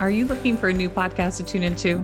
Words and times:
Are 0.00 0.10
you 0.10 0.24
looking 0.24 0.56
for 0.56 0.70
a 0.70 0.72
new 0.72 0.88
podcast 0.88 1.36
to 1.36 1.42
tune 1.42 1.62
into? 1.62 2.02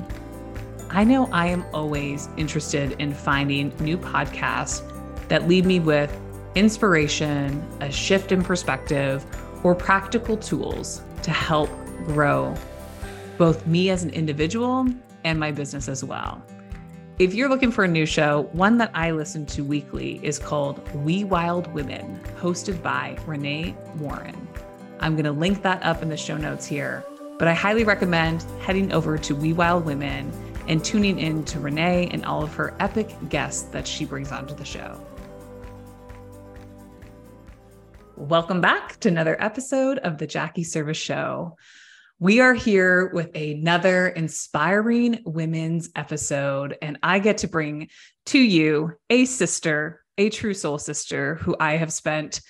I 0.90 1.02
know 1.02 1.30
I 1.32 1.46
am 1.46 1.64
always 1.72 2.28
interested 2.36 2.92
in 3.00 3.14
finding 3.14 3.72
new 3.80 3.96
podcasts 3.96 4.82
that 5.28 5.48
leave 5.48 5.64
me 5.64 5.80
with 5.80 6.14
inspiration, 6.54 7.66
a 7.80 7.90
shift 7.90 8.32
in 8.32 8.44
perspective, 8.44 9.24
or 9.64 9.74
practical 9.74 10.36
tools 10.36 11.00
to 11.22 11.30
help 11.30 11.70
grow 12.04 12.54
both 13.38 13.66
me 13.66 13.88
as 13.88 14.02
an 14.02 14.10
individual 14.10 14.86
and 15.24 15.40
my 15.40 15.50
business 15.50 15.88
as 15.88 16.04
well. 16.04 16.44
If 17.18 17.32
you're 17.32 17.48
looking 17.48 17.72
for 17.72 17.84
a 17.84 17.88
new 17.88 18.04
show, 18.04 18.42
one 18.52 18.76
that 18.76 18.90
I 18.92 19.12
listen 19.12 19.46
to 19.46 19.64
weekly 19.64 20.20
is 20.22 20.38
called 20.38 20.86
We 20.96 21.24
Wild 21.24 21.72
Women, 21.72 22.20
hosted 22.38 22.82
by 22.82 23.16
Renee 23.24 23.74
Warren. 23.96 24.36
I'm 25.00 25.14
going 25.14 25.24
to 25.24 25.32
link 25.32 25.62
that 25.62 25.82
up 25.82 26.02
in 26.02 26.10
the 26.10 26.16
show 26.18 26.36
notes 26.36 26.66
here. 26.66 27.02
But 27.38 27.48
I 27.48 27.52
highly 27.52 27.84
recommend 27.84 28.44
heading 28.62 28.94
over 28.94 29.18
to 29.18 29.36
We 29.36 29.52
Wild 29.52 29.84
Women 29.84 30.32
and 30.68 30.82
tuning 30.82 31.18
in 31.18 31.44
to 31.44 31.60
Renee 31.60 32.08
and 32.10 32.24
all 32.24 32.42
of 32.42 32.54
her 32.54 32.74
epic 32.80 33.14
guests 33.28 33.64
that 33.72 33.86
she 33.86 34.06
brings 34.06 34.32
onto 34.32 34.54
the 34.54 34.64
show. 34.64 34.98
Welcome 38.16 38.62
back 38.62 38.98
to 39.00 39.10
another 39.10 39.36
episode 39.38 39.98
of 39.98 40.16
the 40.16 40.26
Jackie 40.26 40.64
Serviss 40.64 40.96
Show. 40.96 41.58
We 42.18 42.40
are 42.40 42.54
here 42.54 43.10
with 43.12 43.36
another 43.36 44.08
inspiring 44.08 45.20
women's 45.26 45.90
episode, 45.94 46.78
and 46.80 46.98
I 47.02 47.18
get 47.18 47.36
to 47.38 47.48
bring 47.48 47.90
to 48.26 48.38
you 48.38 48.94
a 49.10 49.26
sister, 49.26 50.02
a 50.16 50.30
true 50.30 50.54
soul 50.54 50.78
sister, 50.78 51.34
who 51.34 51.54
I 51.60 51.76
have 51.76 51.92
spent 51.92 52.40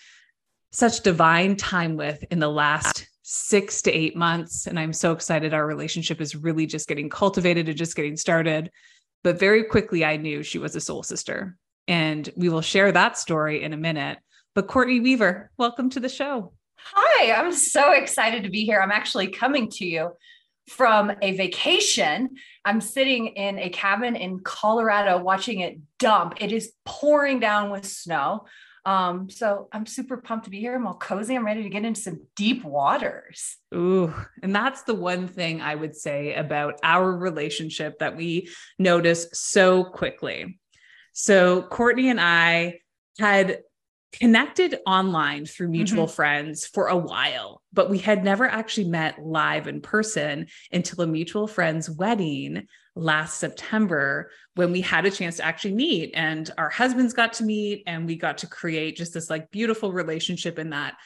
such 0.71 1.03
divine 1.03 1.57
time 1.57 1.97
with 1.97 2.23
in 2.31 2.39
the 2.39 2.49
last 2.49 3.09
six 3.29 3.83
to 3.83 3.91
eight 3.91 4.15
months. 4.15 4.69
And 4.69 4.79
I'm 4.79 4.93
so 4.93 5.11
excited. 5.11 5.53
Our 5.53 5.67
relationship 5.67 6.21
is 6.21 6.37
really 6.37 6.65
just 6.65 6.87
getting 6.87 7.11
cultivated 7.11 7.69
and 7.69 7.77
just 7.77 7.97
getting 7.97 8.17
started. 8.17 8.71
But 9.25 9.41
very 9.41 9.65
quickly, 9.65 10.05
I 10.05 10.17
knew 10.17 10.45
she 10.45 10.59
was 10.59 10.77
a 10.77 10.81
soul 10.81 11.03
sister. 11.03 11.57
And 11.89 12.31
we 12.37 12.49
will 12.49 12.61
share 12.61 12.93
that 12.93 13.19
story 13.19 13.65
in 13.65 13.73
a 13.73 13.77
minute. 13.77 14.19
But 14.55 14.69
Courtney 14.69 15.01
Weaver, 15.01 15.51
welcome 15.59 15.91
to 15.91 16.01
the 16.01 16.09
show. 16.09 16.53
Hi, 16.79 17.33
I'm 17.33 17.53
so 17.53 17.91
excited 17.95 18.45
to 18.45 18.49
be 18.49 18.65
here. 18.65 18.81
I'm 18.81 18.93
actually 18.93 19.27
coming 19.27 19.71
to 19.71 19.85
you 19.85 20.13
from 20.69 21.11
a 21.21 21.37
vacation. 21.37 22.31
I'm 22.65 22.81
sitting 22.81 23.27
in 23.27 23.59
a 23.59 23.71
cabin 23.71 24.15
in 24.15 24.39
Colorado 24.39 25.21
watching 25.21 25.61
it 25.61 25.81
dump. 25.99 26.35
It 26.41 26.53
is 26.53 26.73
pouring 26.85 27.41
down 27.41 27.71
with 27.71 27.87
snow. 27.87 28.45
Um, 28.87 29.29
so 29.29 29.69
I'm 29.73 29.85
super 29.85 30.17
pumped 30.17 30.45
to 30.45 30.51
be 30.51 30.61
here. 30.61 30.77
I'm 30.77 30.87
all 30.87 30.95
cozy. 30.95 31.35
I'm 31.35 31.45
ready 31.45 31.65
to 31.65 31.69
get 31.69 31.85
into 31.85 32.01
some 32.01 32.21
deep 32.37 32.65
waters. 32.65 33.57
Ooh, 33.75 34.15
and 34.45 34.55
that's 34.55 34.83
the 34.83 34.95
one 34.95 35.27
thing 35.27 35.61
I 35.61 35.75
would 35.75 35.97
say 35.97 36.35
about 36.35 36.79
our 36.85 37.11
relationship 37.11 37.99
that 37.99 38.17
we 38.17 38.49
notice 38.79 39.27
so 39.33 39.83
quickly. 39.83 40.61
So 41.13 41.63
Courtney 41.63 42.11
and 42.11 42.21
I 42.21 42.79
had 43.19 43.63
connected 44.13 44.79
online 44.87 45.47
through 45.47 45.69
mutual 45.69 46.05
mm-hmm. 46.05 46.15
friends 46.15 46.67
for 46.67 46.87
a 46.87 46.97
while, 46.97 47.63
but 47.73 47.91
we 47.91 47.99
had 47.99 48.23
never 48.23 48.47
actually 48.47 48.89
met 48.89 49.19
live 49.19 49.67
in 49.67 49.81
person 49.81 50.47
until 50.71 51.03
a 51.03 51.09
mutual 51.09 51.49
friend's 51.49 51.91
wedding 51.91 52.69
last 52.97 53.39
September 53.39 54.31
when 54.55 54.73
we 54.73 54.81
had 54.81 55.05
a 55.05 55.11
chance 55.11 55.37
to 55.37 55.45
actually 55.45 55.75
meet 55.75 56.13
and 56.15 56.51
our 56.57 56.71
husbands 56.71 57.13
got 57.13 57.35
to 57.35 57.45
meet 57.45 57.85
and 57.87 58.07
we 58.07 58.17
got 58.17 58.39
to 58.39 58.47
create 58.47 58.97
just 58.97 59.13
this 59.13 59.29
like 59.29 59.51
beautiful 59.51 59.93
relationship 59.93 60.59
in 60.59 60.71
that 60.71 60.97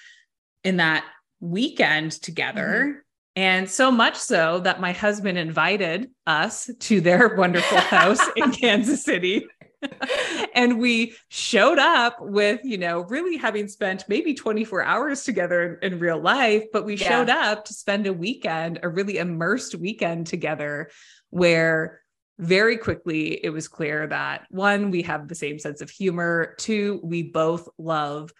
in 0.62 0.76
that 0.76 1.04
weekend 1.40 2.12
together. 2.12 2.86
Mm-hmm. 2.86 2.98
And 3.36 3.70
so 3.70 3.90
much 3.90 4.16
so 4.16 4.60
that 4.60 4.80
my 4.80 4.92
husband 4.92 5.38
invited 5.38 6.10
us 6.26 6.68
to 6.80 7.00
their 7.00 7.36
wonderful 7.36 7.78
house 7.78 8.20
in 8.36 8.50
Kansas 8.52 9.04
City. 9.04 9.46
and 10.54 10.78
we 10.78 11.14
showed 11.28 11.78
up 11.78 12.16
with, 12.20 12.60
you 12.64 12.78
know, 12.78 13.00
really 13.04 13.36
having 13.36 13.68
spent 13.68 14.04
maybe 14.08 14.34
24 14.34 14.82
hours 14.82 15.24
together 15.24 15.78
in, 15.82 15.94
in 15.94 15.98
real 15.98 16.20
life, 16.20 16.64
but 16.72 16.84
we 16.84 16.94
yeah. 16.94 17.08
showed 17.08 17.28
up 17.28 17.64
to 17.64 17.74
spend 17.74 18.06
a 18.06 18.12
weekend, 18.12 18.80
a 18.82 18.88
really 18.88 19.18
immersed 19.18 19.74
weekend 19.74 20.26
together 20.26 20.90
where 21.30 22.00
very 22.38 22.78
quickly 22.78 23.44
it 23.44 23.50
was 23.50 23.68
clear 23.68 24.06
that 24.06 24.46
one, 24.50 24.90
we 24.90 25.02
have 25.02 25.28
the 25.28 25.34
same 25.34 25.58
sense 25.58 25.80
of 25.80 25.90
humor, 25.90 26.54
two, 26.58 27.00
we 27.02 27.22
both 27.22 27.68
love 27.78 28.32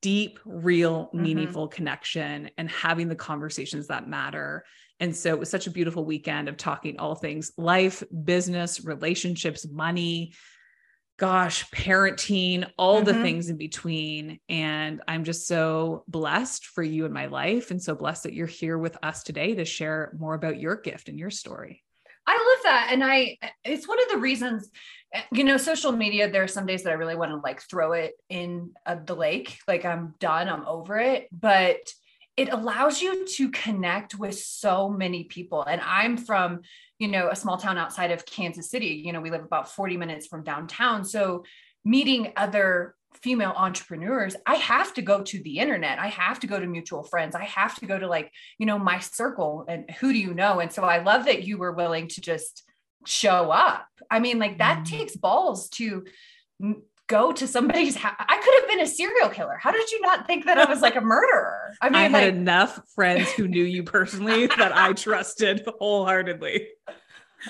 deep, 0.00 0.38
real, 0.44 1.06
mm-hmm. 1.06 1.22
meaningful 1.22 1.66
mm-hmm. 1.68 1.74
connection 1.74 2.50
and 2.58 2.70
having 2.70 3.08
the 3.08 3.16
conversations 3.16 3.88
that 3.88 4.08
matter. 4.08 4.64
And 5.00 5.14
so 5.14 5.30
it 5.30 5.38
was 5.38 5.50
such 5.50 5.66
a 5.66 5.70
beautiful 5.70 6.04
weekend 6.04 6.48
of 6.48 6.56
talking 6.56 6.98
all 6.98 7.14
things 7.14 7.52
life, 7.56 8.02
business, 8.24 8.84
relationships, 8.84 9.66
money, 9.70 10.32
gosh, 11.18 11.68
parenting, 11.70 12.70
all 12.78 13.02
mm-hmm. 13.02 13.06
the 13.06 13.22
things 13.22 13.50
in 13.50 13.56
between. 13.56 14.38
And 14.48 15.02
I'm 15.06 15.24
just 15.24 15.46
so 15.46 16.04
blessed 16.06 16.66
for 16.66 16.82
you 16.82 17.04
in 17.04 17.12
my 17.12 17.26
life 17.26 17.70
and 17.70 17.82
so 17.82 17.94
blessed 17.94 18.22
that 18.22 18.34
you're 18.34 18.46
here 18.46 18.78
with 18.78 18.96
us 19.02 19.24
today 19.24 19.54
to 19.56 19.64
share 19.64 20.14
more 20.18 20.34
about 20.34 20.60
your 20.60 20.76
gift 20.76 21.08
and 21.08 21.18
your 21.18 21.30
story. 21.30 21.82
I 22.26 22.32
love 22.32 22.64
that. 22.64 22.90
And 22.92 23.02
I, 23.02 23.36
it's 23.64 23.88
one 23.88 24.00
of 24.00 24.08
the 24.10 24.18
reasons, 24.18 24.70
you 25.32 25.42
know, 25.42 25.56
social 25.56 25.92
media, 25.92 26.30
there 26.30 26.44
are 26.44 26.48
some 26.48 26.66
days 26.66 26.84
that 26.84 26.90
I 26.90 26.94
really 26.94 27.16
want 27.16 27.32
to 27.32 27.38
like 27.38 27.62
throw 27.62 27.92
it 27.92 28.12
in 28.28 28.70
uh, 28.86 28.96
the 29.04 29.16
lake. 29.16 29.58
Like 29.66 29.84
I'm 29.84 30.14
done, 30.20 30.48
I'm 30.48 30.66
over 30.66 30.98
it. 30.98 31.28
But 31.32 31.78
it 32.36 32.50
allows 32.50 33.02
you 33.02 33.26
to 33.26 33.50
connect 33.50 34.14
with 34.14 34.38
so 34.38 34.88
many 34.88 35.24
people. 35.24 35.64
And 35.64 35.80
I'm 35.80 36.16
from, 36.16 36.60
you 36.98 37.08
know, 37.08 37.28
a 37.30 37.36
small 37.36 37.56
town 37.56 37.78
outside 37.78 38.10
of 38.10 38.26
Kansas 38.26 38.70
City. 38.70 39.02
You 39.04 39.12
know, 39.12 39.20
we 39.20 39.30
live 39.30 39.44
about 39.44 39.70
40 39.70 39.96
minutes 39.96 40.26
from 40.26 40.42
downtown. 40.42 41.04
So 41.04 41.44
meeting 41.84 42.32
other 42.36 42.94
female 43.22 43.54
entrepreneurs, 43.56 44.36
I 44.46 44.56
have 44.56 44.92
to 44.94 45.02
go 45.02 45.22
to 45.22 45.42
the 45.42 45.58
internet. 45.58 45.98
I 45.98 46.08
have 46.08 46.40
to 46.40 46.46
go 46.46 46.58
to 46.58 46.66
mutual 46.66 47.04
friends. 47.04 47.34
I 47.34 47.44
have 47.44 47.76
to 47.76 47.86
go 47.86 47.98
to 47.98 48.06
like, 48.06 48.32
you 48.58 48.66
know, 48.66 48.78
my 48.78 48.98
circle 48.98 49.64
and 49.68 49.90
who 49.92 50.12
do 50.12 50.18
you 50.18 50.34
know? 50.34 50.60
And 50.60 50.72
so 50.72 50.82
I 50.82 51.02
love 51.02 51.24
that 51.26 51.44
you 51.44 51.58
were 51.58 51.72
willing 51.72 52.08
to 52.08 52.20
just 52.20 52.64
show 53.06 53.50
up. 53.50 53.86
I 54.10 54.18
mean, 54.18 54.38
like 54.38 54.58
that 54.58 54.84
mm-hmm. 54.84 54.96
takes 54.96 55.16
balls 55.16 55.68
to 55.70 56.04
go 57.08 57.32
to 57.32 57.46
somebody's 57.48 57.96
house. 57.96 58.14
I 58.18 58.38
could 58.38 58.54
have 58.60 58.68
been 58.68 58.80
a 58.80 58.86
serial 58.86 59.30
killer. 59.30 59.58
How 59.60 59.72
did 59.72 59.90
you 59.90 60.00
not 60.02 60.26
think 60.26 60.44
that 60.44 60.58
I 60.58 60.70
was 60.70 60.80
like 60.80 60.94
a 60.94 61.00
murderer? 61.00 61.74
I 61.80 61.88
mean, 61.88 61.96
I 61.96 62.02
had 62.02 62.12
like- 62.12 62.34
enough 62.34 62.80
friends 62.94 63.30
who 63.32 63.48
knew 63.48 63.64
you 63.64 63.82
personally 63.82 64.46
that 64.46 64.76
I 64.76 64.92
trusted 64.94 65.66
wholeheartedly. 65.80 66.68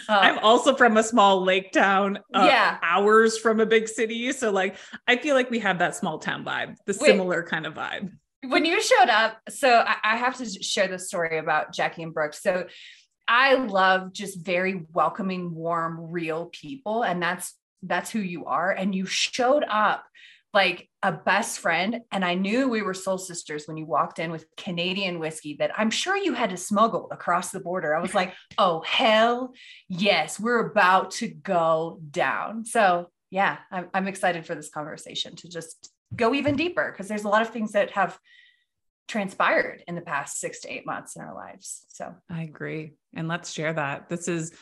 Uh, 0.08 0.12
I'm 0.12 0.38
also 0.40 0.74
from 0.74 0.96
a 0.96 1.02
small 1.02 1.42
lake 1.42 1.72
town, 1.72 2.18
uh, 2.34 2.44
yeah, 2.46 2.78
hours 2.82 3.38
from 3.38 3.58
a 3.58 3.66
big 3.66 3.88
city. 3.88 4.32
So 4.32 4.50
like, 4.50 4.76
I 5.06 5.16
feel 5.16 5.34
like 5.34 5.50
we 5.50 5.58
have 5.60 5.78
that 5.78 5.96
small 5.96 6.18
town 6.18 6.44
vibe, 6.44 6.76
the 6.84 6.96
Wait, 7.00 7.08
similar 7.08 7.42
kind 7.42 7.66
of 7.66 7.74
vibe. 7.74 8.12
When 8.46 8.64
you 8.64 8.80
showed 8.82 9.08
up, 9.08 9.38
so 9.48 9.82
I, 9.86 9.96
I 10.04 10.16
have 10.16 10.36
to 10.36 10.46
share 10.62 10.88
the 10.88 10.98
story 10.98 11.38
about 11.38 11.72
Jackie 11.72 12.02
and 12.02 12.12
Brooks. 12.12 12.42
So 12.42 12.66
I 13.26 13.54
love 13.54 14.12
just 14.12 14.38
very 14.44 14.84
welcoming, 14.92 15.54
warm, 15.54 16.10
real 16.10 16.46
people, 16.46 17.02
and 17.02 17.22
that's 17.22 17.54
that's 17.82 18.10
who 18.10 18.20
you 18.20 18.46
are. 18.46 18.70
And 18.70 18.94
you 18.94 19.06
showed 19.06 19.64
up 19.68 20.04
like 20.54 20.88
a 21.02 21.12
best 21.12 21.60
friend. 21.60 22.00
And 22.10 22.24
I 22.24 22.34
knew 22.34 22.68
we 22.68 22.82
were 22.82 22.94
soul 22.94 23.18
sisters 23.18 23.64
when 23.66 23.76
you 23.76 23.86
walked 23.86 24.18
in 24.18 24.30
with 24.30 24.46
Canadian 24.56 25.18
whiskey 25.18 25.56
that 25.58 25.72
I'm 25.78 25.90
sure 25.90 26.16
you 26.16 26.34
had 26.34 26.50
to 26.50 26.56
smuggle 26.56 27.08
across 27.10 27.50
the 27.50 27.60
border. 27.60 27.94
I 27.94 28.00
was 28.00 28.14
like, 28.14 28.34
oh, 28.58 28.82
hell 28.86 29.52
yes, 29.88 30.40
we're 30.40 30.66
about 30.66 31.12
to 31.12 31.28
go 31.28 32.00
down. 32.10 32.64
So, 32.64 33.10
yeah, 33.30 33.58
I'm, 33.70 33.88
I'm 33.92 34.08
excited 34.08 34.46
for 34.46 34.54
this 34.54 34.70
conversation 34.70 35.36
to 35.36 35.48
just 35.48 35.92
go 36.16 36.34
even 36.34 36.56
deeper 36.56 36.90
because 36.90 37.08
there's 37.08 37.24
a 37.24 37.28
lot 37.28 37.42
of 37.42 37.50
things 37.50 37.72
that 37.72 37.90
have 37.90 38.18
transpired 39.06 39.82
in 39.86 39.94
the 39.94 40.00
past 40.00 40.40
six 40.40 40.60
to 40.60 40.72
eight 40.72 40.86
months 40.86 41.14
in 41.14 41.22
our 41.22 41.34
lives. 41.34 41.84
So, 41.88 42.14
I 42.30 42.42
agree. 42.42 42.94
And 43.14 43.28
let's 43.28 43.52
share 43.52 43.74
that. 43.74 44.08
This 44.08 44.28
is 44.28 44.52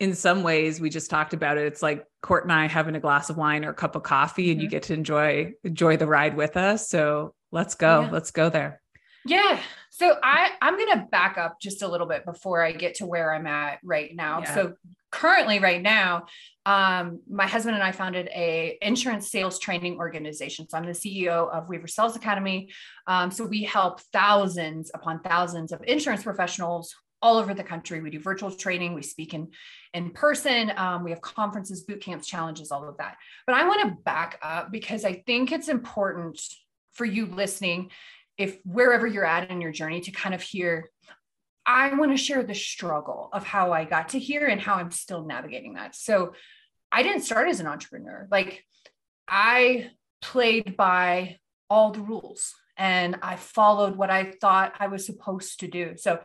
in 0.00 0.14
some 0.14 0.42
ways 0.42 0.80
we 0.80 0.88
just 0.90 1.10
talked 1.10 1.34
about 1.34 1.58
it 1.58 1.66
it's 1.66 1.82
like 1.82 2.04
court 2.22 2.42
and 2.44 2.52
i 2.52 2.66
having 2.66 2.96
a 2.96 3.00
glass 3.00 3.30
of 3.30 3.36
wine 3.36 3.64
or 3.64 3.70
a 3.70 3.74
cup 3.74 3.94
of 3.94 4.02
coffee 4.02 4.44
mm-hmm. 4.44 4.52
and 4.52 4.62
you 4.62 4.66
mm-hmm. 4.66 4.72
get 4.72 4.82
to 4.82 4.94
enjoy 4.94 5.52
enjoy 5.62 5.96
the 5.96 6.06
ride 6.06 6.36
with 6.36 6.56
us 6.56 6.88
so 6.88 7.34
let's 7.52 7.74
go 7.74 8.00
yeah. 8.00 8.10
let's 8.10 8.30
go 8.30 8.48
there 8.48 8.80
yeah 9.26 9.60
so 9.90 10.16
i 10.22 10.50
i'm 10.62 10.76
going 10.76 10.98
to 10.98 11.06
back 11.12 11.38
up 11.38 11.60
just 11.60 11.82
a 11.82 11.88
little 11.88 12.06
bit 12.06 12.24
before 12.24 12.64
i 12.64 12.72
get 12.72 12.94
to 12.96 13.06
where 13.06 13.32
i'm 13.32 13.46
at 13.46 13.78
right 13.84 14.16
now 14.16 14.40
yeah. 14.40 14.54
so 14.54 14.74
currently 15.12 15.58
right 15.58 15.82
now 15.82 16.24
um, 16.66 17.20
my 17.28 17.46
husband 17.46 17.74
and 17.74 17.82
i 17.82 17.92
founded 17.92 18.28
a 18.28 18.78
insurance 18.80 19.30
sales 19.30 19.58
training 19.58 19.98
organization 19.98 20.66
so 20.68 20.78
i'm 20.78 20.86
the 20.86 20.92
ceo 20.92 21.52
of 21.52 21.68
weaver 21.68 21.86
sales 21.86 22.16
academy 22.16 22.70
um, 23.06 23.30
so 23.30 23.44
we 23.44 23.62
help 23.62 24.00
thousands 24.12 24.90
upon 24.94 25.20
thousands 25.20 25.72
of 25.72 25.82
insurance 25.86 26.22
professionals 26.22 26.94
all 27.22 27.36
over 27.36 27.54
the 27.54 27.64
country. 27.64 28.00
We 28.00 28.10
do 28.10 28.18
virtual 28.18 28.50
training, 28.50 28.94
we 28.94 29.02
speak 29.02 29.34
in 29.34 29.48
in 29.92 30.10
person, 30.10 30.72
um, 30.76 31.02
we 31.04 31.10
have 31.10 31.20
conferences, 31.20 31.82
boot 31.82 32.00
camps, 32.00 32.26
challenges, 32.26 32.70
all 32.70 32.88
of 32.88 32.96
that. 32.98 33.16
But 33.46 33.56
I 33.56 33.66
want 33.66 33.82
to 33.82 34.02
back 34.04 34.38
up 34.42 34.70
because 34.70 35.04
I 35.04 35.14
think 35.26 35.52
it's 35.52 35.68
important 35.68 36.40
for 36.92 37.04
you 37.04 37.26
listening, 37.26 37.90
if 38.38 38.58
wherever 38.64 39.06
you're 39.06 39.24
at 39.24 39.50
in 39.50 39.60
your 39.60 39.72
journey, 39.72 40.00
to 40.02 40.10
kind 40.10 40.34
of 40.34 40.42
hear. 40.42 40.90
I 41.66 41.94
want 41.94 42.10
to 42.10 42.16
share 42.16 42.42
the 42.42 42.54
struggle 42.54 43.28
of 43.32 43.46
how 43.46 43.72
I 43.72 43.84
got 43.84 44.08
to 44.10 44.18
here 44.18 44.46
and 44.46 44.60
how 44.60 44.76
I'm 44.76 44.90
still 44.90 45.24
navigating 45.24 45.74
that. 45.74 45.94
So, 45.94 46.32
I 46.90 47.02
didn't 47.02 47.22
start 47.22 47.48
as 47.48 47.60
an 47.60 47.66
entrepreneur. 47.66 48.26
Like, 48.30 48.64
I 49.28 49.90
played 50.20 50.76
by 50.76 51.36
all 51.68 51.92
the 51.92 52.00
rules 52.00 52.54
and 52.76 53.16
I 53.22 53.36
followed 53.36 53.96
what 53.96 54.10
I 54.10 54.32
thought 54.40 54.74
I 54.80 54.88
was 54.88 55.06
supposed 55.06 55.60
to 55.60 55.68
do. 55.68 55.92
So, 55.96 56.20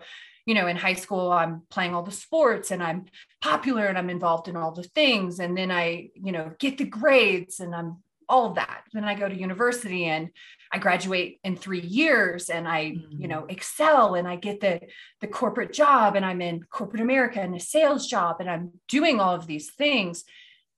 you 0.45 0.53
know, 0.53 0.67
in 0.67 0.75
high 0.75 0.93
school, 0.93 1.31
I'm 1.31 1.63
playing 1.69 1.95
all 1.95 2.03
the 2.03 2.11
sports 2.11 2.71
and 2.71 2.83
I'm 2.83 3.05
popular 3.41 3.87
and 3.87 3.97
I'm 3.97 4.09
involved 4.09 4.47
in 4.47 4.55
all 4.55 4.71
the 4.71 4.83
things. 4.83 5.39
And 5.39 5.57
then 5.57 5.71
I, 5.71 6.09
you 6.13 6.31
know, 6.31 6.51
get 6.59 6.77
the 6.77 6.85
grades 6.85 7.59
and 7.59 7.73
I'm 7.73 7.97
all 8.29 8.47
of 8.47 8.55
that. 8.55 8.83
Then 8.93 9.03
I 9.03 9.15
go 9.15 9.27
to 9.27 9.35
university 9.35 10.05
and 10.05 10.29
I 10.71 10.79
graduate 10.79 11.39
in 11.43 11.55
three 11.55 11.81
years 11.81 12.49
and 12.49 12.67
I, 12.67 12.85
mm-hmm. 12.85 13.21
you 13.21 13.27
know, 13.27 13.41
mm. 13.41 13.51
excel 13.51 14.15
and 14.15 14.27
I 14.27 14.35
get 14.35 14.59
the 14.59 14.81
the 15.21 15.27
corporate 15.27 15.73
job 15.73 16.15
and 16.15 16.25
I'm 16.25 16.41
in 16.41 16.63
corporate 16.63 17.01
America 17.01 17.39
and 17.39 17.55
a 17.55 17.59
sales 17.59 18.07
job 18.07 18.37
and 18.39 18.49
I'm 18.49 18.71
doing 18.87 19.19
all 19.19 19.35
of 19.35 19.47
these 19.47 19.71
things. 19.71 20.23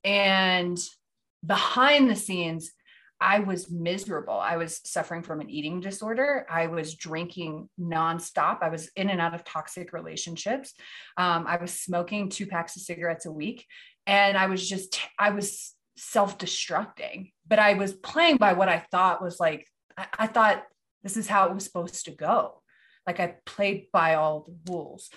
And 0.03 0.77
behind 1.45 2.09
the 2.09 2.15
scenes, 2.15 2.71
I 3.19 3.39
was 3.39 3.71
miserable. 3.71 4.39
I 4.39 4.57
was 4.57 4.79
suffering 4.85 5.23
from 5.23 5.41
an 5.41 5.49
eating 5.49 5.79
disorder. 5.79 6.45
I 6.49 6.67
was 6.67 6.95
drinking 6.95 7.69
nonstop. 7.79 8.61
I 8.61 8.69
was 8.69 8.89
in 8.95 9.09
and 9.09 9.19
out 9.19 9.33
of 9.33 9.43
toxic 9.43 9.91
relationships. 9.91 10.73
Um, 11.17 11.45
I 11.47 11.57
was 11.57 11.71
smoking 11.71 12.29
two 12.29 12.45
packs 12.45 12.75
of 12.75 12.83
cigarettes 12.83 13.25
a 13.25 13.31
week. 13.31 13.65
And 14.05 14.37
I 14.37 14.45
was 14.45 14.67
just, 14.67 14.99
I 15.17 15.31
was 15.31 15.73
self 15.97 16.37
destructing, 16.37 17.31
but 17.47 17.59
I 17.59 17.73
was 17.73 17.93
playing 17.93 18.37
by 18.37 18.53
what 18.53 18.69
I 18.69 18.85
thought 18.91 19.21
was 19.21 19.39
like, 19.39 19.67
I, 19.97 20.07
I 20.19 20.27
thought 20.27 20.63
this 21.03 21.17
is 21.17 21.27
how 21.27 21.47
it 21.47 21.53
was 21.53 21.63
supposed 21.63 22.05
to 22.05 22.11
go. 22.11 22.61
Like 23.07 23.19
I 23.19 23.35
played 23.45 23.87
by 23.91 24.15
all 24.15 24.45
the 24.45 24.71
rules. 24.71 25.09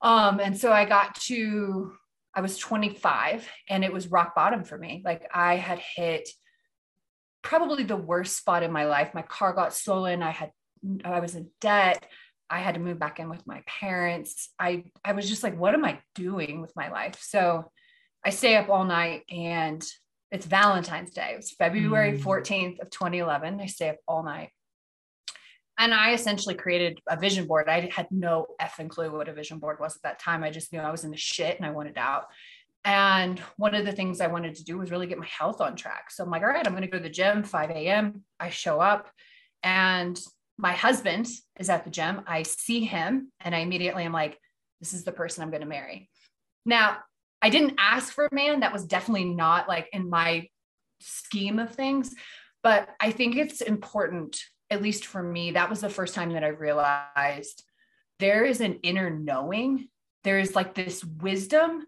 Um, 0.00 0.40
and 0.40 0.56
so 0.56 0.72
I 0.72 0.84
got 0.86 1.14
to, 1.22 1.92
I 2.34 2.40
was 2.40 2.56
25 2.58 3.46
and 3.68 3.84
it 3.84 3.92
was 3.92 4.08
rock 4.08 4.34
bottom 4.34 4.64
for 4.64 4.78
me. 4.78 5.02
Like 5.04 5.28
I 5.32 5.56
had 5.56 5.78
hit 5.78 6.28
probably 7.44 7.84
the 7.84 7.96
worst 7.96 8.36
spot 8.36 8.64
in 8.64 8.72
my 8.72 8.86
life. 8.86 9.14
My 9.14 9.22
car 9.22 9.52
got 9.52 9.72
stolen. 9.72 10.22
I 10.22 10.30
had 10.30 10.50
I 11.04 11.20
was 11.20 11.36
in 11.36 11.48
debt. 11.60 12.04
I 12.50 12.58
had 12.58 12.74
to 12.74 12.80
move 12.80 12.98
back 12.98 13.20
in 13.20 13.28
with 13.28 13.46
my 13.46 13.62
parents. 13.66 14.50
I 14.58 14.84
I 15.04 15.12
was 15.12 15.28
just 15.28 15.44
like, 15.44 15.56
what 15.56 15.74
am 15.74 15.84
I 15.84 16.00
doing 16.16 16.60
with 16.60 16.74
my 16.74 16.90
life? 16.90 17.18
So 17.20 17.70
I 18.24 18.30
stay 18.30 18.56
up 18.56 18.68
all 18.68 18.84
night 18.84 19.22
and 19.30 19.84
it's 20.32 20.46
Valentine's 20.46 21.12
Day. 21.12 21.30
It 21.34 21.36
was 21.36 21.52
February 21.52 22.18
14th 22.18 22.78
mm. 22.78 22.80
of 22.80 22.90
2011. 22.90 23.60
I 23.60 23.66
stay 23.66 23.90
up 23.90 23.98
all 24.08 24.24
night. 24.24 24.50
And 25.78 25.92
I 25.92 26.12
essentially 26.12 26.54
created 26.54 27.00
a 27.08 27.16
vision 27.16 27.46
board. 27.46 27.68
I 27.68 27.90
had 27.92 28.06
no 28.10 28.46
effing 28.60 28.88
clue 28.88 29.10
what 29.10 29.28
a 29.28 29.32
vision 29.32 29.58
board 29.58 29.78
was 29.80 29.96
at 29.96 30.02
that 30.02 30.20
time. 30.20 30.42
I 30.42 30.50
just 30.50 30.72
knew 30.72 30.80
I 30.80 30.90
was 30.90 31.04
in 31.04 31.10
the 31.10 31.16
shit 31.16 31.56
and 31.56 31.66
I 31.66 31.72
wanted 31.72 31.98
out. 31.98 32.26
And 32.84 33.38
one 33.56 33.74
of 33.74 33.86
the 33.86 33.92
things 33.92 34.20
I 34.20 34.26
wanted 34.26 34.56
to 34.56 34.64
do 34.64 34.78
was 34.78 34.90
really 34.90 35.06
get 35.06 35.18
my 35.18 35.26
health 35.26 35.60
on 35.60 35.74
track. 35.74 36.10
So 36.10 36.22
I'm 36.22 36.30
like, 36.30 36.42
all 36.42 36.48
right, 36.48 36.66
I'm 36.66 36.74
going 36.74 36.82
to 36.82 36.88
go 36.88 36.98
to 36.98 37.02
the 37.02 37.08
gym 37.08 37.42
5 37.42 37.70
a.m. 37.70 38.24
I 38.38 38.50
show 38.50 38.78
up 38.78 39.10
and 39.62 40.20
my 40.58 40.72
husband 40.72 41.26
is 41.58 41.70
at 41.70 41.84
the 41.84 41.90
gym. 41.90 42.22
I 42.26 42.42
see 42.42 42.84
him 42.84 43.32
and 43.40 43.54
I 43.54 43.60
immediately 43.60 44.04
am 44.04 44.12
like, 44.12 44.38
this 44.80 44.92
is 44.92 45.04
the 45.04 45.12
person 45.12 45.42
I'm 45.42 45.50
going 45.50 45.62
to 45.62 45.66
marry. 45.66 46.10
Now, 46.66 46.98
I 47.40 47.48
didn't 47.48 47.76
ask 47.78 48.12
for 48.12 48.26
a 48.26 48.34
man. 48.34 48.60
That 48.60 48.72
was 48.72 48.84
definitely 48.84 49.26
not 49.26 49.66
like 49.66 49.88
in 49.92 50.10
my 50.10 50.48
scheme 51.00 51.58
of 51.58 51.74
things. 51.74 52.14
But 52.62 52.88
I 53.00 53.10
think 53.10 53.36
it's 53.36 53.60
important, 53.60 54.38
at 54.70 54.82
least 54.82 55.06
for 55.06 55.22
me, 55.22 55.52
that 55.52 55.70
was 55.70 55.80
the 55.80 55.90
first 55.90 56.14
time 56.14 56.32
that 56.32 56.44
I 56.44 56.48
realized 56.48 57.62
there 58.18 58.44
is 58.44 58.60
an 58.60 58.78
inner 58.82 59.10
knowing. 59.10 59.88
There 60.22 60.38
is 60.38 60.54
like 60.54 60.74
this 60.74 61.04
wisdom 61.04 61.84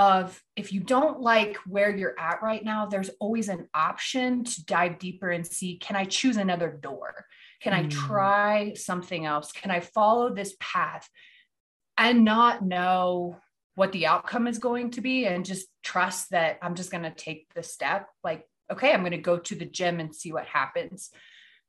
of 0.00 0.42
if 0.56 0.72
you 0.72 0.80
don't 0.80 1.20
like 1.20 1.58
where 1.66 1.94
you're 1.94 2.18
at 2.18 2.42
right 2.42 2.64
now, 2.64 2.86
there's 2.86 3.10
always 3.20 3.50
an 3.50 3.68
option 3.74 4.44
to 4.44 4.64
dive 4.64 4.98
deeper 4.98 5.28
and 5.28 5.46
see 5.46 5.76
can 5.76 5.94
I 5.94 6.06
choose 6.06 6.38
another 6.38 6.70
door? 6.70 7.26
Can 7.60 7.74
mm. 7.74 7.84
I 7.84 7.88
try 7.88 8.72
something 8.72 9.26
else? 9.26 9.52
Can 9.52 9.70
I 9.70 9.80
follow 9.80 10.34
this 10.34 10.56
path 10.58 11.06
and 11.98 12.24
not 12.24 12.64
know 12.64 13.36
what 13.74 13.92
the 13.92 14.06
outcome 14.06 14.46
is 14.46 14.58
going 14.58 14.92
to 14.92 15.02
be 15.02 15.26
and 15.26 15.44
just 15.44 15.66
trust 15.82 16.30
that 16.30 16.58
I'm 16.62 16.76
just 16.76 16.90
going 16.90 17.04
to 17.04 17.10
take 17.10 17.52
the 17.54 17.62
step? 17.62 18.08
Like, 18.24 18.46
okay, 18.72 18.94
I'm 18.94 19.00
going 19.00 19.10
to 19.10 19.18
go 19.18 19.36
to 19.36 19.54
the 19.54 19.66
gym 19.66 20.00
and 20.00 20.16
see 20.16 20.32
what 20.32 20.46
happens. 20.46 21.10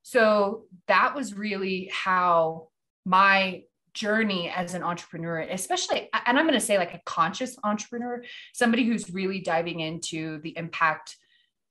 So 0.04 0.68
that 0.88 1.16
was 1.16 1.34
really 1.34 1.92
how 1.92 2.70
my 3.06 3.64
journey 3.94 4.50
as 4.50 4.74
an 4.74 4.84
entrepreneur, 4.84 5.40
especially, 5.40 6.10
and 6.26 6.38
I'm 6.38 6.46
going 6.46 6.60
to 6.60 6.66
say 6.66 6.78
like 6.78 6.94
a 6.94 7.02
conscious 7.06 7.58
entrepreneur, 7.64 8.24
somebody 8.54 8.86
who's 8.86 9.12
really 9.12 9.40
diving 9.42 9.80
into 9.80 10.40
the 10.42 10.58
impact 10.58 11.18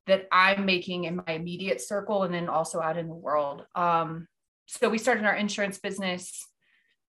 that 0.07 0.27
I'm 0.31 0.65
making 0.65 1.05
in 1.05 1.17
my 1.17 1.33
immediate 1.33 1.81
circle 1.81 2.23
and 2.23 2.33
then 2.33 2.49
also 2.49 2.81
out 2.81 2.97
in 2.97 3.07
the 3.07 3.13
world. 3.13 3.65
Um, 3.75 4.27
so 4.67 4.89
we 4.89 4.97
started 4.97 5.25
our 5.25 5.35
insurance 5.35 5.79
business. 5.79 6.47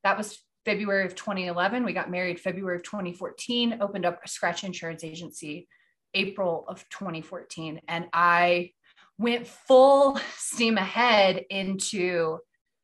That 0.04 0.18
was 0.18 0.38
February 0.64 1.06
of 1.06 1.14
2011. 1.14 1.84
We 1.84 1.92
got 1.92 2.10
married 2.10 2.40
February 2.40 2.76
of 2.76 2.82
2014, 2.82 3.78
opened 3.80 4.04
up 4.04 4.20
a 4.24 4.28
scratch 4.28 4.64
insurance 4.64 5.04
agency 5.04 5.68
April 6.14 6.64
of 6.68 6.88
2014. 6.90 7.80
And 7.88 8.06
I 8.12 8.72
went 9.18 9.46
full 9.46 10.18
steam 10.36 10.76
ahead 10.78 11.44
into 11.50 12.38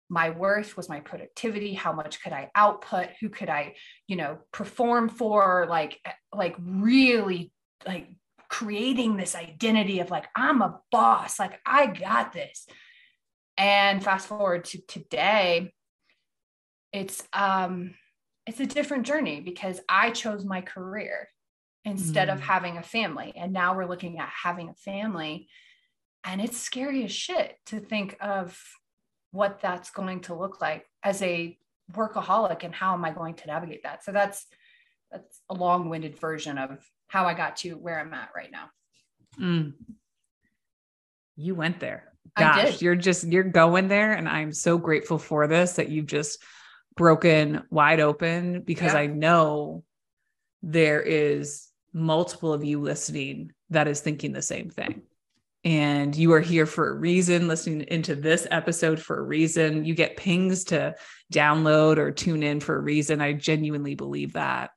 my 0.08 0.30
worth 0.30 0.76
was 0.76 0.88
my 0.88 1.00
productivity 1.00 1.74
how 1.74 1.92
much 1.92 2.22
could 2.22 2.32
i 2.32 2.50
output 2.54 3.08
who 3.20 3.28
could 3.28 3.48
i 3.48 3.74
you 4.06 4.16
know 4.16 4.38
perform 4.52 5.08
for 5.08 5.66
like 5.68 5.98
like 6.34 6.56
really 6.58 7.52
like 7.86 8.08
creating 8.48 9.16
this 9.16 9.34
identity 9.34 10.00
of 10.00 10.10
like 10.10 10.26
i'm 10.34 10.62
a 10.62 10.80
boss 10.90 11.38
like 11.38 11.60
i 11.66 11.86
got 11.86 12.32
this 12.32 12.66
and 13.56 14.02
fast 14.02 14.26
forward 14.26 14.64
to 14.64 14.80
today 14.86 15.72
it's 16.92 17.22
um 17.32 17.94
it's 18.46 18.60
a 18.60 18.66
different 18.66 19.04
journey 19.04 19.40
because 19.40 19.80
i 19.88 20.10
chose 20.10 20.44
my 20.44 20.62
career 20.62 21.28
instead 21.84 22.28
mm. 22.28 22.32
of 22.32 22.40
having 22.40 22.78
a 22.78 22.82
family 22.82 23.32
and 23.36 23.52
now 23.52 23.76
we're 23.76 23.88
looking 23.88 24.18
at 24.18 24.30
having 24.42 24.70
a 24.70 24.74
family 24.74 25.48
and 26.24 26.40
it's 26.40 26.56
scary 26.56 27.04
as 27.04 27.12
shit 27.12 27.56
to 27.66 27.78
think 27.78 28.16
of 28.20 28.58
what 29.38 29.60
that's 29.60 29.90
going 29.90 30.20
to 30.20 30.34
look 30.34 30.60
like 30.60 30.84
as 31.04 31.22
a 31.22 31.56
workaholic 31.92 32.64
and 32.64 32.74
how 32.74 32.92
am 32.92 33.04
I 33.04 33.12
going 33.12 33.34
to 33.34 33.46
navigate 33.46 33.84
that? 33.84 34.02
So 34.02 34.10
that's 34.10 34.44
that's 35.12 35.40
a 35.48 35.54
long-winded 35.54 36.18
version 36.18 36.58
of 36.58 36.84
how 37.06 37.24
I 37.24 37.34
got 37.34 37.56
to 37.58 37.74
where 37.74 38.00
I'm 38.00 38.12
at 38.12 38.30
right 38.34 38.50
now. 38.50 38.68
Mm. 39.40 39.74
You 41.36 41.54
went 41.54 41.78
there. 41.78 42.12
Gosh, 42.36 42.82
you're 42.82 42.96
just 42.96 43.28
you're 43.28 43.44
going 43.44 43.86
there 43.86 44.12
and 44.12 44.28
I'm 44.28 44.52
so 44.52 44.76
grateful 44.76 45.18
for 45.18 45.46
this 45.46 45.74
that 45.74 45.88
you've 45.88 46.06
just 46.06 46.42
broken 46.96 47.62
wide 47.70 48.00
open 48.00 48.62
because 48.62 48.94
yeah. 48.94 49.00
I 49.00 49.06
know 49.06 49.84
there 50.64 51.00
is 51.00 51.68
multiple 51.92 52.52
of 52.52 52.64
you 52.64 52.80
listening 52.80 53.52
that 53.70 53.86
is 53.86 54.00
thinking 54.00 54.32
the 54.32 54.42
same 54.42 54.68
thing. 54.68 55.02
And 55.68 56.16
you 56.16 56.32
are 56.32 56.40
here 56.40 56.64
for 56.64 56.88
a 56.88 56.94
reason, 56.94 57.46
listening 57.46 57.82
into 57.88 58.14
this 58.14 58.46
episode 58.50 58.98
for 58.98 59.18
a 59.18 59.22
reason. 59.22 59.84
You 59.84 59.94
get 59.94 60.16
pings 60.16 60.64
to 60.64 60.94
download 61.30 61.98
or 61.98 62.10
tune 62.10 62.42
in 62.42 62.60
for 62.60 62.74
a 62.74 62.80
reason. 62.80 63.20
I 63.20 63.34
genuinely 63.34 63.94
believe 63.94 64.32
that. 64.32 64.70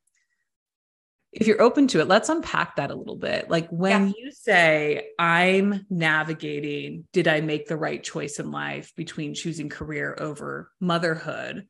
If 1.32 1.48
you're 1.48 1.62
open 1.62 1.88
to 1.88 2.02
it, 2.02 2.10
let's 2.10 2.28
unpack 2.28 2.76
that 2.76 2.92
a 2.92 2.96
little 2.96 3.16
bit. 3.16 3.50
Like 3.50 3.70
when 3.70 4.08
yeah. 4.08 4.14
you 4.18 4.32
say, 4.34 5.08
I'm 5.18 5.86
navigating, 5.90 7.08
did 7.14 7.26
I 7.26 7.40
make 7.40 7.68
the 7.68 7.78
right 7.78 8.04
choice 8.04 8.38
in 8.38 8.52
life 8.52 8.92
between 8.98 9.34
choosing 9.34 9.70
career 9.70 10.18
over 10.20 10.74
motherhood? 10.82 11.68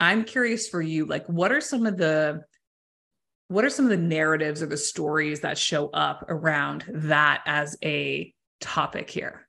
I'm 0.00 0.24
curious 0.24 0.66
for 0.66 0.80
you, 0.80 1.04
like, 1.04 1.26
what 1.26 1.52
are 1.52 1.60
some 1.60 1.84
of 1.84 1.98
the 1.98 2.40
what 3.48 3.66
are 3.66 3.70
some 3.70 3.84
of 3.84 3.90
the 3.90 3.98
narratives 3.98 4.62
or 4.62 4.66
the 4.66 4.78
stories 4.78 5.40
that 5.40 5.58
show 5.58 5.90
up 5.90 6.24
around 6.30 6.84
that 6.88 7.42
as 7.44 7.76
a 7.84 8.32
topic 8.62 9.10
here? 9.10 9.46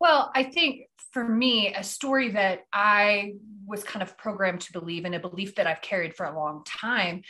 Well, 0.00 0.30
I 0.34 0.44
think 0.44 0.88
for 1.12 1.26
me, 1.26 1.74
a 1.74 1.82
story 1.84 2.30
that 2.30 2.60
I 2.72 3.34
was 3.66 3.84
kind 3.84 4.02
of 4.02 4.16
programmed 4.16 4.62
to 4.62 4.72
believe 4.72 5.04
in, 5.04 5.14
a 5.14 5.20
belief 5.20 5.54
that 5.56 5.66
I've 5.66 5.82
carried 5.82 6.14
for 6.14 6.26
a 6.26 6.36
long 6.36 6.64
time, 6.64 7.22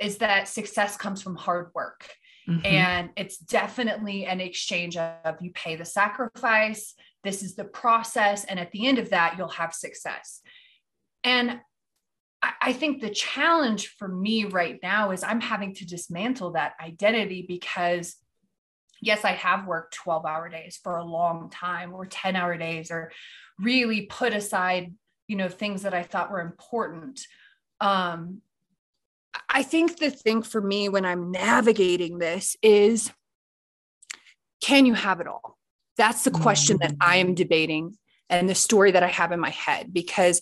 is 0.00 0.18
that 0.18 0.48
success 0.48 0.96
comes 0.96 1.22
from 1.22 1.36
hard 1.36 1.70
work. 1.74 2.08
Mm-hmm. 2.48 2.66
And 2.66 3.10
it's 3.16 3.38
definitely 3.38 4.26
an 4.26 4.40
exchange 4.40 4.96
of 4.96 5.36
you 5.40 5.50
pay 5.52 5.76
the 5.76 5.84
sacrifice, 5.84 6.94
this 7.22 7.42
is 7.42 7.56
the 7.56 7.64
process. 7.64 8.44
And 8.44 8.60
at 8.60 8.70
the 8.70 8.86
end 8.86 8.98
of 8.98 9.10
that, 9.10 9.36
you'll 9.38 9.48
have 9.48 9.72
success. 9.72 10.42
And 11.24 11.60
I 12.60 12.74
think 12.74 13.00
the 13.00 13.08
challenge 13.08 13.94
for 13.98 14.06
me 14.06 14.44
right 14.44 14.78
now 14.82 15.12
is 15.12 15.24
I'm 15.24 15.40
having 15.40 15.74
to 15.76 15.86
dismantle 15.86 16.52
that 16.52 16.74
identity 16.82 17.46
because 17.48 18.16
yes, 19.04 19.24
I 19.24 19.32
have 19.32 19.66
worked 19.66 19.94
12 19.94 20.24
hour 20.24 20.48
days 20.48 20.80
for 20.82 20.96
a 20.96 21.04
long 21.04 21.50
time 21.50 21.92
or 21.92 22.06
10 22.06 22.36
hour 22.36 22.56
days 22.56 22.90
or 22.90 23.12
really 23.58 24.02
put 24.02 24.32
aside, 24.32 24.94
you 25.28 25.36
know, 25.36 25.48
things 25.48 25.82
that 25.82 25.92
I 25.92 26.02
thought 26.02 26.30
were 26.30 26.40
important. 26.40 27.20
Um, 27.80 28.40
I 29.48 29.62
think 29.62 29.98
the 29.98 30.10
thing 30.10 30.42
for 30.42 30.60
me 30.60 30.88
when 30.88 31.04
I'm 31.04 31.30
navigating 31.30 32.18
this 32.18 32.56
is 32.62 33.12
can 34.62 34.86
you 34.86 34.94
have 34.94 35.20
it 35.20 35.26
all? 35.26 35.58
That's 35.98 36.24
the 36.24 36.30
question 36.30 36.78
that 36.80 36.94
I 37.00 37.16
am 37.16 37.34
debating 37.34 37.98
and 38.30 38.48
the 38.48 38.54
story 38.54 38.92
that 38.92 39.02
I 39.02 39.08
have 39.08 39.32
in 39.32 39.38
my 39.38 39.50
head 39.50 39.92
because 39.92 40.40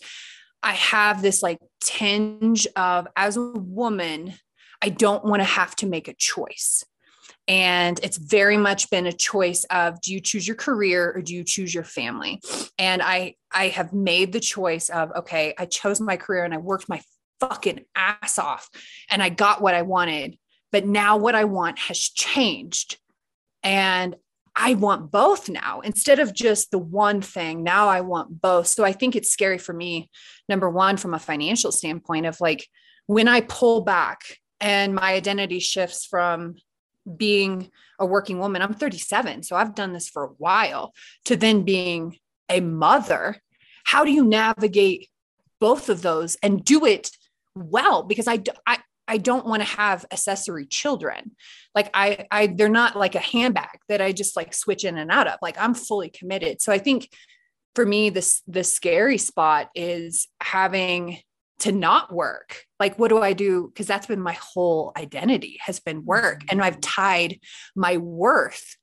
I 0.63 0.75
have 0.75 1.21
this 1.21 1.43
like 1.43 1.59
tinge 1.81 2.69
of 2.77 3.09
as 3.17 3.37
a 3.37 3.43
woman, 3.43 4.35
I 4.81 4.91
don't 4.91 5.25
want 5.25 5.41
to 5.41 5.45
have 5.45 5.75
to 5.77 5.87
make 5.87 6.07
a 6.07 6.15
choice. 6.15 6.85
And 7.49 7.99
it's 8.03 8.19
very 8.19 8.57
much 8.57 8.89
been 8.91 9.07
a 9.07 9.13
choice 9.13 9.65
of 9.65 10.01
do 10.01 10.13
you 10.13 10.21
choose 10.21 10.47
your 10.47 10.57
career 10.57 11.13
or 11.13 11.23
do 11.23 11.35
you 11.35 11.45
choose 11.45 11.75
your 11.75 11.85
family? 11.85 12.41
And 12.79 13.03
I 13.03 13.35
I 13.51 13.69
have 13.69 13.93
made 13.93 14.33
the 14.33 14.41
choice 14.41 14.89
of 14.89 15.11
okay, 15.13 15.55
I 15.59 15.67
chose 15.67 16.01
my 16.01 16.17
career 16.17 16.45
and 16.45 16.55
I 16.55 16.59
worked 16.59 16.89
my 16.89 17.03
fucking 17.41 17.85
ass 17.97 18.39
off 18.39 18.71
and 19.11 19.23
I 19.23 19.29
got 19.29 19.61
what 19.61 19.75
I 19.75 19.83
wanted. 19.83 20.39
But 20.71 20.87
now 20.87 21.17
what 21.17 21.35
I 21.35 21.45
want 21.45 21.79
has 21.81 21.99
changed. 21.99 22.99
And 23.65 24.17
I 24.55 24.75
want 24.75 25.11
both 25.11 25.49
now 25.49 25.81
instead 25.81 26.19
of 26.19 26.35
just 26.35 26.71
the 26.71 26.79
one 26.79 27.23
thing. 27.23 27.63
Now 27.63 27.89
I 27.89 28.03
want 28.03 28.41
both. 28.41 28.69
So 28.69 28.85
I 28.85 28.93
think 28.93 29.17
it's 29.17 29.31
scary 29.31 29.59
for 29.59 29.73
me, 29.73 30.11
number 30.49 30.69
one, 30.69 30.97
from 30.97 31.15
a 31.15 31.19
financial 31.19 31.73
standpoint, 31.73 32.27
of 32.27 32.41
like 32.41 32.67
when 33.07 33.29
I 33.29 33.41
pull 33.41 33.83
back 33.83 34.21
and 34.61 34.95
my 34.95 35.15
identity 35.15 35.59
shifts 35.59 36.07
from 36.07 36.57
being 37.17 37.71
a 37.99 38.07
working 38.07 38.39
woman. 38.39 38.63
I'm 38.63 38.75
37, 38.75 39.43
so 39.43 39.57
I've 39.57 39.75
done 39.75 39.93
this 39.93 40.09
for 40.09 40.25
a 40.25 40.33
while, 40.39 40.93
to 41.27 41.37
then 41.37 41.63
being 41.63 42.17
a 42.49 42.61
mother. 42.61 43.37
How 43.85 44.05
do 44.05 44.13
you 44.13 44.25
navigate 44.25 45.09
both 45.61 45.89
of 45.89 46.03
those 46.03 46.37
and 46.43 46.65
do 46.65 46.85
it 46.87 47.11
well? 47.55 48.03
Because 48.03 48.29
I, 48.29 48.41
I, 48.67 48.79
I 49.09 49.19
don't 49.19 49.47
want 49.47 49.63
to 49.63 49.69
have 49.69 50.07
accessory 50.13 50.67
children. 50.67 51.33
Like 51.75 51.91
I, 51.95 52.27
I, 52.31 52.47
they're 52.49 52.69
not 52.69 52.97
like 52.97 53.15
a 53.15 53.21
handbag 53.21 53.79
that 53.89 54.01
I 54.01 54.13
just 54.13 54.37
like 54.37 54.55
switch 54.55 54.85
in 54.85 54.99
and 54.99 55.11
out 55.11 55.27
of. 55.27 55.39
Like 55.43 55.57
I'm 55.59 55.75
fully 55.75 56.11
committed. 56.11 56.63
So 56.63 56.73
I 56.73 56.79
think 56.79 57.09
for 57.75 57.85
me, 57.87 58.11
this 58.11 58.43
the 58.47 58.65
scary 58.65 59.19
spot 59.19 59.71
is 59.75 60.29
having 60.41 61.19
to 61.63 61.71
not 61.71 62.13
work 62.13 62.65
like 62.81 62.99
what 62.99 63.09
do 63.09 63.23
i 63.23 63.33
do 63.33 63.69
because 63.69 63.87
that's 63.87 64.09
been 64.09 64.21
my 64.21 64.33
whole 64.33 64.93
identity 64.97 65.59
has 65.61 65.79
been 65.79 66.05
work 66.05 66.41
mm-hmm. 66.41 66.49
and 66.51 66.63
i've 66.63 66.81
tied 66.81 67.39
my 67.77 67.97
worth 67.99 68.77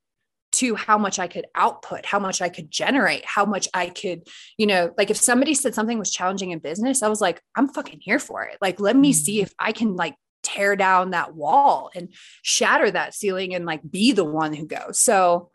to 0.53 0.75
how 0.75 0.97
much 0.97 1.19
i 1.19 1.27
could 1.27 1.45
output 1.55 2.05
how 2.05 2.19
much 2.19 2.41
i 2.41 2.47
could 2.47 2.71
generate 2.71 3.25
how 3.25 3.43
much 3.43 3.67
i 3.73 3.87
could 3.87 4.25
you 4.57 4.65
know 4.65 4.93
like 4.97 5.09
if 5.09 5.17
somebody 5.17 5.53
said 5.53 5.75
something 5.75 5.99
was 5.99 6.09
challenging 6.09 6.51
in 6.51 6.59
business 6.59 7.03
i 7.03 7.09
was 7.09 7.19
like 7.19 7.41
i'm 7.57 7.67
fucking 7.67 7.99
here 8.01 8.17
for 8.17 8.43
it 8.43 8.57
like 8.61 8.79
let 8.79 8.95
me 8.95 9.11
see 9.11 9.39
mm-hmm. 9.39 9.43
if 9.43 9.53
i 9.59 9.73
can 9.73 9.97
like 9.97 10.15
tear 10.41 10.77
down 10.77 11.09
that 11.09 11.35
wall 11.35 11.91
and 11.93 12.13
shatter 12.43 12.89
that 12.89 13.13
ceiling 13.13 13.53
and 13.53 13.65
like 13.65 13.81
be 13.91 14.13
the 14.13 14.23
one 14.23 14.53
who 14.53 14.65
goes 14.65 14.97
so 14.97 15.51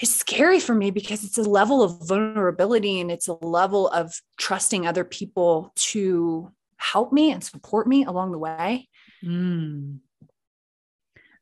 is 0.00 0.14
scary 0.14 0.60
for 0.60 0.74
me 0.74 0.90
because 0.90 1.24
it's 1.24 1.38
a 1.38 1.42
level 1.42 1.82
of 1.82 2.06
vulnerability 2.06 3.00
and 3.00 3.10
it's 3.10 3.28
a 3.28 3.34
level 3.34 3.88
of 3.88 4.14
trusting 4.38 4.86
other 4.86 5.04
people 5.04 5.72
to 5.76 6.50
help 6.76 7.12
me 7.12 7.30
and 7.30 7.44
support 7.44 7.86
me 7.86 8.04
along 8.04 8.32
the 8.32 8.38
way. 8.38 8.88
Mm. 9.24 9.98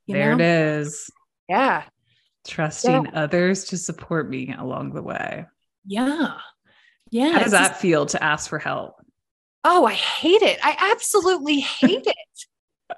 There 0.08 0.34
know? 0.34 0.44
it 0.44 0.80
is. 0.80 1.10
Yeah. 1.48 1.84
Trusting 2.46 3.04
yeah. 3.04 3.10
others 3.14 3.64
to 3.66 3.78
support 3.78 4.28
me 4.28 4.54
along 4.56 4.94
the 4.94 5.02
way. 5.02 5.46
Yeah. 5.86 6.34
Yeah. 7.10 7.32
How 7.32 7.38
does 7.40 7.52
that 7.52 7.68
just, 7.68 7.80
feel 7.80 8.06
to 8.06 8.22
ask 8.22 8.48
for 8.48 8.58
help? 8.58 8.94
Oh, 9.64 9.86
I 9.86 9.94
hate 9.94 10.42
it. 10.42 10.58
I 10.62 10.90
absolutely 10.92 11.60
hate 11.60 12.06
it. 12.06 12.16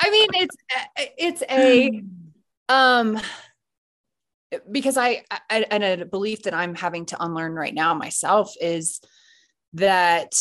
I 0.00 0.10
mean, 0.10 0.28
it's 0.34 0.56
it's 1.18 1.42
a 1.50 2.02
um 2.68 3.20
because 4.70 4.96
I, 4.96 5.24
I 5.48 5.66
and 5.70 5.84
a 5.84 6.04
belief 6.04 6.42
that 6.42 6.54
I'm 6.54 6.74
having 6.74 7.06
to 7.06 7.22
unlearn 7.22 7.54
right 7.54 7.74
now 7.74 7.94
myself 7.94 8.54
is 8.60 9.00
that 9.74 10.34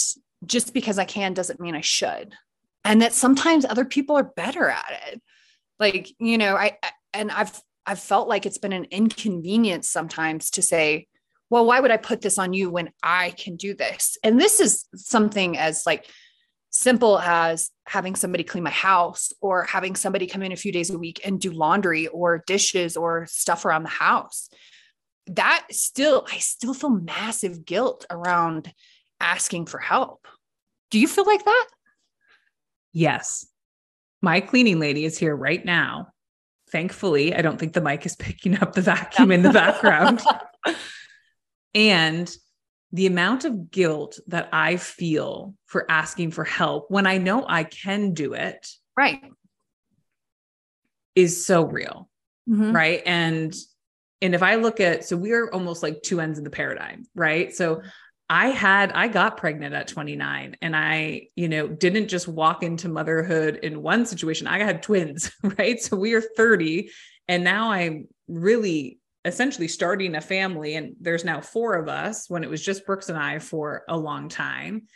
just 0.46 0.74
because 0.74 0.98
I 0.98 1.06
can 1.06 1.34
doesn't 1.34 1.60
mean 1.60 1.76
I 1.76 1.82
should. 1.82 2.34
And 2.86 3.02
that 3.02 3.14
sometimes 3.14 3.66
other 3.66 3.86
people 3.86 4.18
are 4.18 4.24
better 4.24 4.70
at 4.70 5.02
it. 5.08 5.22
Like, 5.80 6.10
you 6.20 6.38
know, 6.38 6.56
I 6.56 6.78
and 7.14 7.32
I've 7.32 7.62
I've 7.86 8.00
felt 8.00 8.28
like 8.28 8.46
it's 8.46 8.58
been 8.58 8.74
an 8.74 8.86
inconvenience 8.86 9.90
sometimes 9.90 10.52
to 10.52 10.62
say, 10.62 11.08
well, 11.50 11.66
why 11.66 11.80
would 11.80 11.92
I 11.92 11.98
put 11.98 12.22
this 12.22 12.38
on 12.38 12.54
you 12.54 12.70
when 12.70 12.92
I 13.02 13.32
can 13.32 13.56
do 13.56 13.74
this? 13.74 14.18
And 14.24 14.40
this 14.40 14.60
is 14.60 14.86
something 14.96 15.58
as 15.58 15.86
like 15.86 16.06
simple 16.70 17.20
as 17.20 17.72
having 17.86 18.16
somebody 18.16 18.44
clean 18.44 18.64
my 18.64 18.70
house 18.70 19.34
or 19.42 19.64
having 19.64 19.96
somebody 19.96 20.28
come 20.28 20.44
in 20.44 20.52
a 20.52 20.58
few 20.58 20.72
days 20.72 20.90
a 20.90 21.00
week 21.00 21.22
and 21.26 21.40
do 21.40 21.52
laundry 21.52 22.08
or 22.08 22.44
dishes 22.46 22.96
or 22.96 23.26
stuff 23.28 23.66
around 23.66 23.84
the 23.84 23.90
house. 23.90 24.50
That 25.28 25.66
still 25.72 26.26
i 26.32 26.38
still 26.38 26.74
feel 26.74 26.90
massive 26.90 27.66
guilt 27.66 28.06
around 28.10 28.72
asking 29.20 29.66
for 29.66 29.80
help. 29.80 30.28
Do 30.92 31.00
you 31.00 31.08
feel 31.08 31.26
like 31.26 31.46
that? 31.46 31.68
Yes. 32.94 33.46
My 34.22 34.42
cleaning 34.42 34.80
lady 34.80 35.06
is 35.06 35.18
here 35.18 35.36
right 35.36 35.64
now. 35.64 36.10
Thankfully 36.72 37.34
i 37.36 37.42
don't 37.42 37.58
think 37.60 37.74
the 37.74 37.82
mic 37.82 38.06
is 38.06 38.16
picking 38.18 38.62
up 38.62 38.74
the 38.74 38.82
vacuum 38.82 39.32
in 39.32 39.42
the 39.42 39.54
background. 39.54 40.22
And 41.76 42.36
the 42.92 43.06
amount 43.06 43.46
of 43.46 43.72
guilt 43.72 44.20
that 44.28 44.50
I 44.52 44.78
feel 44.78 45.54
for 45.66 45.90
asking 45.90 46.32
for 46.32 46.44
help 46.44 46.90
when 46.90 47.06
I 47.06 47.18
know 47.18 47.46
I 47.48 47.64
can 47.64 48.14
do 48.14 48.34
it. 48.34 48.68
Right. 48.98 49.24
Is 51.16 51.46
so 51.46 51.66
real. 51.66 52.10
Mm-hmm. 52.50 52.72
Right. 52.72 53.04
And 53.06 53.54
and 54.22 54.36
if 54.36 54.44
I 54.44 54.56
look 54.56 54.80
at 54.80 55.06
so 55.06 55.16
we're 55.16 55.50
almost 55.52 55.84
like 55.84 56.02
two 56.02 56.20
ends 56.20 56.40
of 56.40 56.44
the 56.44 56.50
paradigm, 56.50 57.06
right? 57.16 57.56
So 57.56 57.82
I 58.30 58.50
had 58.50 58.92
I 58.92 59.08
got 59.08 59.38
pregnant 59.38 59.74
at 59.74 59.88
29 59.88 60.58
and 60.62 60.76
I, 60.76 61.28
you 61.36 61.50
know, 61.50 61.68
didn't 61.68 62.10
just 62.10 62.28
walk 62.28 62.64
into 62.64 62.90
motherhood 62.90 63.58
in 63.64 63.82
one 63.82 64.06
situation. 64.06 64.48
I 64.48 64.60
had 64.60 64.84
twins, 64.84 65.32
right? 65.58 65.82
So 65.82 65.96
we 65.96 66.14
are 66.14 66.22
30 66.22 66.92
and 67.28 67.44
now 67.44 67.72
I'm 67.72 68.08
really 68.28 69.00
essentially 69.30 69.68
starting 69.68 70.16
a 70.16 70.22
family 70.22 70.76
and 70.76 70.96
there's 71.00 71.24
now 71.24 71.40
four 71.40 71.76
of 71.76 71.88
us 71.88 72.30
when 72.30 72.44
it 72.44 72.50
was 72.50 72.62
just 72.62 72.86
brooks 72.86 73.10
and 73.10 73.18
i 73.18 73.40
for 73.40 73.84
a 73.88 73.96
long 73.98 74.28
time. 74.28 74.88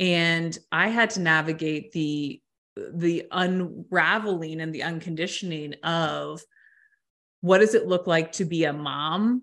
And 0.00 0.56
i 0.70 0.88
had 0.88 1.10
to 1.10 1.20
navigate 1.20 1.92
the 1.92 2.40
the 2.76 3.26
unraveling 3.30 4.62
and 4.62 4.74
the 4.74 4.82
unconditioning 4.82 5.74
of 5.82 6.40
what 7.42 7.58
does 7.58 7.74
it 7.74 7.86
look 7.86 8.06
like 8.06 8.32
to 8.32 8.46
be 8.46 8.64
a 8.64 8.72
mom 8.72 9.42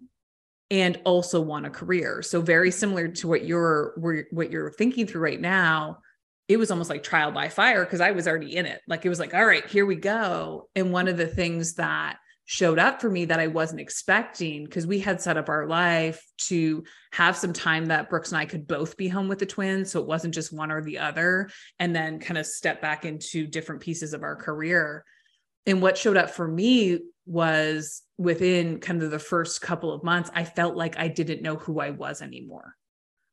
and 0.71 0.99
also 1.03 1.41
want 1.41 1.65
a 1.65 1.69
career. 1.69 2.21
So 2.21 2.41
very 2.41 2.71
similar 2.71 3.07
to 3.09 3.27
what 3.27 3.45
you're 3.45 3.93
what 4.31 4.51
you're 4.51 4.71
thinking 4.71 5.05
through 5.05 5.21
right 5.21 5.39
now 5.39 5.99
it 6.47 6.57
was 6.57 6.71
almost 6.71 6.89
like 6.89 7.03
trial 7.03 7.31
by 7.31 7.47
fire 7.47 7.85
because 7.85 8.01
i 8.01 8.09
was 8.09 8.27
already 8.27 8.55
in 8.55 8.65
it. 8.65 8.81
Like 8.87 9.05
it 9.05 9.09
was 9.09 9.19
like 9.19 9.33
all 9.33 9.45
right 9.45 9.65
here 9.67 9.85
we 9.85 9.95
go. 9.95 10.69
And 10.75 10.91
one 10.91 11.07
of 11.07 11.17
the 11.17 11.27
things 11.27 11.75
that 11.75 12.17
showed 12.51 12.79
up 12.79 12.99
for 12.99 13.11
me 13.11 13.25
that 13.25 13.39
I 13.39 13.45
wasn't 13.45 13.79
expecting 13.79 14.63
because 14.65 14.87
we 14.87 14.97
had 14.97 15.21
set 15.21 15.37
up 15.37 15.49
our 15.49 15.67
life 15.67 16.25
to 16.47 16.83
have 17.11 17.37
some 17.37 17.53
time 17.53 17.85
that 17.85 18.09
Brooks 18.09 18.31
and 18.31 18.39
I 18.39 18.45
could 18.45 18.65
both 18.67 18.97
be 18.97 19.07
home 19.07 19.27
with 19.27 19.37
the 19.37 19.45
twins. 19.45 19.91
So 19.91 19.99
it 19.99 20.07
wasn't 20.07 20.33
just 20.33 20.51
one 20.51 20.71
or 20.71 20.81
the 20.81 20.97
other, 20.97 21.51
and 21.77 21.95
then 21.95 22.17
kind 22.17 22.39
of 22.39 22.47
step 22.47 22.81
back 22.81 23.05
into 23.05 23.45
different 23.45 23.81
pieces 23.81 24.15
of 24.15 24.23
our 24.23 24.35
career. 24.35 25.05
And 25.67 25.79
what 25.79 25.95
showed 25.95 26.17
up 26.17 26.31
for 26.31 26.47
me 26.47 27.01
was 27.27 28.01
within 28.17 28.79
kind 28.79 29.03
of 29.03 29.11
the 29.11 29.19
first 29.19 29.61
couple 29.61 29.93
of 29.93 30.03
months, 30.03 30.31
I 30.33 30.43
felt 30.43 30.75
like 30.75 30.97
I 30.97 31.07
didn't 31.07 31.43
know 31.43 31.57
who 31.57 31.79
I 31.79 31.91
was 31.91 32.23
anymore. 32.23 32.73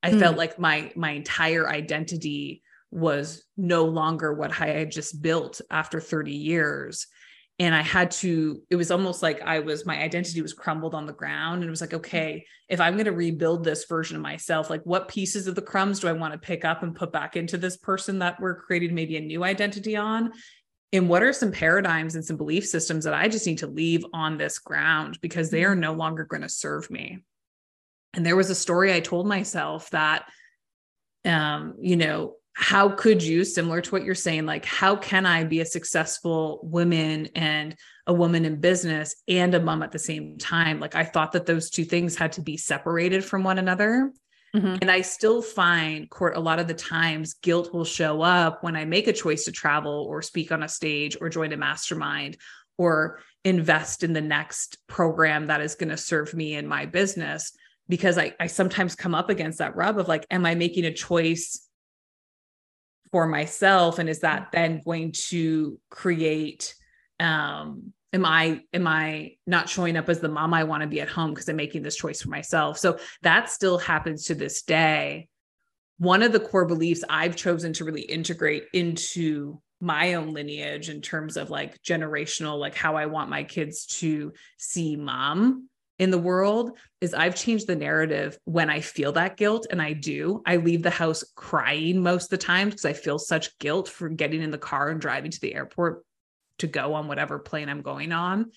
I 0.03 0.11
mm. 0.11 0.21
felt 0.21 0.37
like 0.37 0.59
my 0.59 0.93
my 0.95 1.13
entire 1.13 1.67
identity 1.67 2.63
was 2.91 3.47
no 3.57 3.87
longer 3.87 4.35
what 4.35 4.61
I 4.61 4.67
had 4.67 4.91
just 4.91 5.23
built 5.23 5.63
after 5.71 6.01
30 6.01 6.33
years 6.33 7.07
and 7.59 7.75
i 7.75 7.83
had 7.83 8.11
to 8.11 8.63
it 8.71 8.77
was 8.77 8.91
almost 8.91 9.23
like 9.23 9.41
i 9.43 9.59
was 9.59 9.87
my 9.87 9.99
identity 10.03 10.43
was 10.43 10.53
crumbled 10.53 10.95
on 10.95 11.07
the 11.07 11.13
ground 11.13 11.63
and 11.63 11.65
it 11.65 11.71
was 11.71 11.81
like 11.81 11.95
okay 11.95 12.45
if 12.69 12.81
i'm 12.81 12.95
going 12.95 13.07
to 13.07 13.13
rebuild 13.13 13.65
this 13.65 13.85
version 13.87 14.17
of 14.17 14.23
myself 14.23 14.69
like 14.71 14.83
what 14.85 15.09
pieces 15.09 15.47
of 15.47 15.55
the 15.55 15.63
crumbs 15.63 16.01
do 16.01 16.09
i 16.09 16.13
want 16.13 16.33
to 16.33 16.39
pick 16.39 16.65
up 16.65 16.83
and 16.83 16.95
put 16.95 17.13
back 17.13 17.37
into 17.37 17.57
this 17.57 17.77
person 17.77 18.19
that 18.19 18.39
we're 18.41 18.61
creating 18.61 18.95
maybe 18.95 19.17
a 19.17 19.21
new 19.21 19.45
identity 19.45 19.97
on? 19.97 20.33
And 20.93 21.09
what 21.09 21.23
are 21.23 21.33
some 21.33 21.53
paradigms 21.53 22.15
and 22.15 22.25
some 22.25 22.37
belief 22.37 22.67
systems 22.67 23.05
that 23.05 23.15
i 23.15 23.29
just 23.29 23.47
need 23.47 23.59
to 23.59 23.67
leave 23.67 24.05
on 24.13 24.39
this 24.39 24.59
ground 24.59 25.19
because 25.21 25.51
they 25.51 25.65
are 25.65 25.73
mm-hmm. 25.73 25.81
no 25.81 25.93
longer 25.93 26.25
going 26.25 26.43
to 26.43 26.49
serve 26.49 26.91
me? 26.91 27.25
And 28.15 28.25
there 28.25 28.37
was 28.37 28.51
a 28.51 28.55
story 28.55 28.93
i 28.93 29.01
told 29.01 29.27
myself 29.27 29.91
that 29.91 30.27
um 31.25 31.75
you 31.81 31.97
know 31.97 32.35
how 32.59 32.89
could 32.89 33.23
you 33.23 33.45
similar 33.45 33.83
to 33.83 33.91
what 33.91 34.03
you're 34.03 34.15
saying 34.15 34.47
like 34.47 34.65
how 34.65 34.97
can 34.97 35.27
i 35.27 35.45
be 35.45 35.61
a 35.61 35.67
successful 35.67 36.59
woman 36.63 37.29
and 37.35 37.77
a 38.07 38.15
woman 38.15 38.47
in 38.47 38.59
business 38.59 39.15
and 39.29 39.55
a 39.55 39.61
mom 39.61 39.83
at 39.83 39.93
the 39.93 39.99
same 39.99 40.39
time 40.39 40.81
like 40.81 40.95
i 40.95 41.05
thought 41.05 41.33
that 41.33 41.45
those 41.45 41.69
two 41.69 41.85
things 41.85 42.17
had 42.17 42.33
to 42.33 42.41
be 42.41 42.57
separated 42.57 43.23
from 43.23 43.45
one 43.45 43.59
another 43.59 44.11
mm-hmm. 44.55 44.77
and 44.81 44.91
i 44.91 45.03
still 45.03 45.43
find 45.43 46.09
court 46.09 46.35
a 46.35 46.41
lot 46.41 46.59
of 46.59 46.67
the 46.67 46.73
times 46.73 47.35
guilt 47.35 47.75
will 47.75 47.85
show 47.85 48.23
up 48.23 48.65
when 48.65 48.75
i 48.75 48.87
make 48.87 49.07
a 49.07 49.13
choice 49.13 49.45
to 49.45 49.53
travel 49.53 50.07
or 50.09 50.23
speak 50.23 50.51
on 50.51 50.63
a 50.63 50.69
stage 50.69 51.15
or 51.21 51.29
join 51.29 51.53
a 51.53 51.59
mastermind 51.59 52.39
or 52.79 53.21
invest 53.45 54.03
in 54.03 54.15
the 54.15 54.21
next 54.21 54.79
program 54.87 55.49
that 55.49 55.61
is 55.61 55.75
going 55.75 55.91
to 55.91 55.97
serve 55.97 56.33
me 56.33 56.55
in 56.55 56.67
my 56.67 56.87
business 56.87 57.53
because 57.89 58.19
I, 58.19 58.35
I 58.41 58.49
sometimes 58.49 58.97
come 58.97 59.15
up 59.15 59.31
against 59.31 59.59
that 59.59 59.77
rub 59.77 59.99
of 59.99 60.09
like 60.09 60.27
am 60.31 60.47
i 60.47 60.55
making 60.55 60.87
a 60.87 60.93
choice 60.93 61.66
for 63.17 63.27
myself 63.27 63.99
and 63.99 64.11
is 64.11 64.19
that 64.19 64.49
then 64.53 64.83
going 64.85 65.11
to 65.11 65.81
create 65.89 66.75
um 67.19 67.95
am 68.13 68.27
i 68.27 68.61
am 68.75 68.87
i 68.87 69.33
not 69.47 69.71
showing 69.71 69.97
up 69.97 70.11
as 70.11 70.21
the 70.21 70.29
mom 70.29 70.53
i 70.53 70.65
want 70.65 70.83
to 70.83 70.87
be 70.87 71.01
at 71.01 71.09
home 71.09 71.31
because 71.31 71.49
i'm 71.49 71.57
making 71.57 71.83
this 71.83 71.97
choice 71.97 72.21
for 72.21 72.29
myself? 72.29 72.77
So 72.77 72.99
that 73.23 73.49
still 73.49 73.79
happens 73.79 74.27
to 74.27 74.35
this 74.35 74.65
day. 74.65 75.29
One 75.97 76.23
of 76.23 76.33
the 76.33 76.41
core 76.41 76.67
beliefs 76.67 77.05
i've 77.09 77.37
chosen 77.37 77.73
to 77.73 77.87
really 77.87 78.03
integrate 78.03 78.65
into 78.75 79.63
my 79.81 80.13
own 80.13 80.35
lineage 80.35 80.91
in 80.91 81.01
terms 81.01 81.39
of 81.39 81.49
like 81.49 81.81
generational 81.83 82.59
like 82.59 82.75
how 82.75 82.97
i 82.97 83.07
want 83.07 83.31
my 83.31 83.45
kids 83.45 83.87
to 83.87 84.35
see 84.59 84.95
mom 84.95 85.71
in 85.99 86.11
the 86.11 86.19
world 86.19 86.77
is 87.01 87.15
I've 87.15 87.35
changed 87.35 87.67
the 87.67 87.77
narrative 87.77 88.39
when 88.45 88.69
I 88.69 88.81
feel 88.81 89.13
that 89.13 89.37
guilt 89.37 89.67
and 89.71 89.81
I 89.81 89.95
do. 89.95 90.43
I 90.45 90.57
leave 90.57 90.83
the 90.83 90.91
house 90.91 91.25
crying 91.35 92.03
most 92.03 92.25
of 92.25 92.31
the 92.31 92.39
time 92.39 92.69
because 92.69 92.85
I 92.85 92.93
feel 92.93 93.19
such 93.19 93.59
guilt 93.59 93.89
for 93.89 94.09
getting 94.09 94.43
in 94.43 94.51
the 94.51 94.59
car 94.59 94.91
and 94.91 95.01
driving 95.01 95.31
to 95.31 95.41
the 95.41 95.55
airport 95.55 96.05
to 96.59 96.67
go 96.67 96.95
on 96.95 97.09
whatever 97.09 97.39
plane 97.39 97.69
I'm 97.69 97.83
going 97.83 98.13
on. 98.13 98.51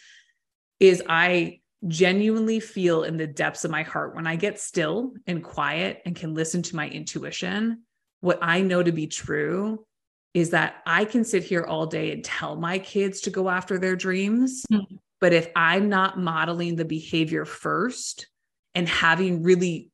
Is 0.79 1.01
I 1.07 1.59
genuinely 1.87 2.59
feel 2.59 3.03
in 3.03 3.15
the 3.15 3.27
depths 3.27 3.63
of 3.63 3.71
my 3.71 3.83
heart 3.83 4.15
when 4.15 4.27
I 4.27 4.35
get 4.35 4.59
still 4.59 5.13
and 5.25 5.43
quiet 5.43 6.01
and 6.05 6.15
can 6.15 6.33
listen 6.33 6.61
to 6.63 6.75
my 6.75 6.89
intuition, 6.89 7.83
what 8.19 8.39
I 8.41 8.61
know 8.61 8.83
to 8.83 8.91
be 8.91 9.07
true 9.07 9.85
is 10.33 10.49
that 10.49 10.75
I 10.85 11.05
can 11.05 11.23
sit 11.23 11.43
here 11.43 11.63
all 11.63 11.85
day 11.85 12.11
and 12.11 12.23
tell 12.23 12.57
my 12.57 12.79
kids 12.79 13.21
to 13.21 13.29
go 13.29 13.49
after 13.49 13.79
their 13.79 13.95
dreams. 13.95 14.65
Mm-hmm 14.71 14.95
but 15.19 15.33
if 15.33 15.49
I'm 15.55 15.89
not 15.89 16.17
modeling 16.17 16.75
the 16.75 16.85
behavior 16.85 17.45
first 17.45 18.27
and 18.75 18.87
having 18.87 19.43
really 19.43 19.91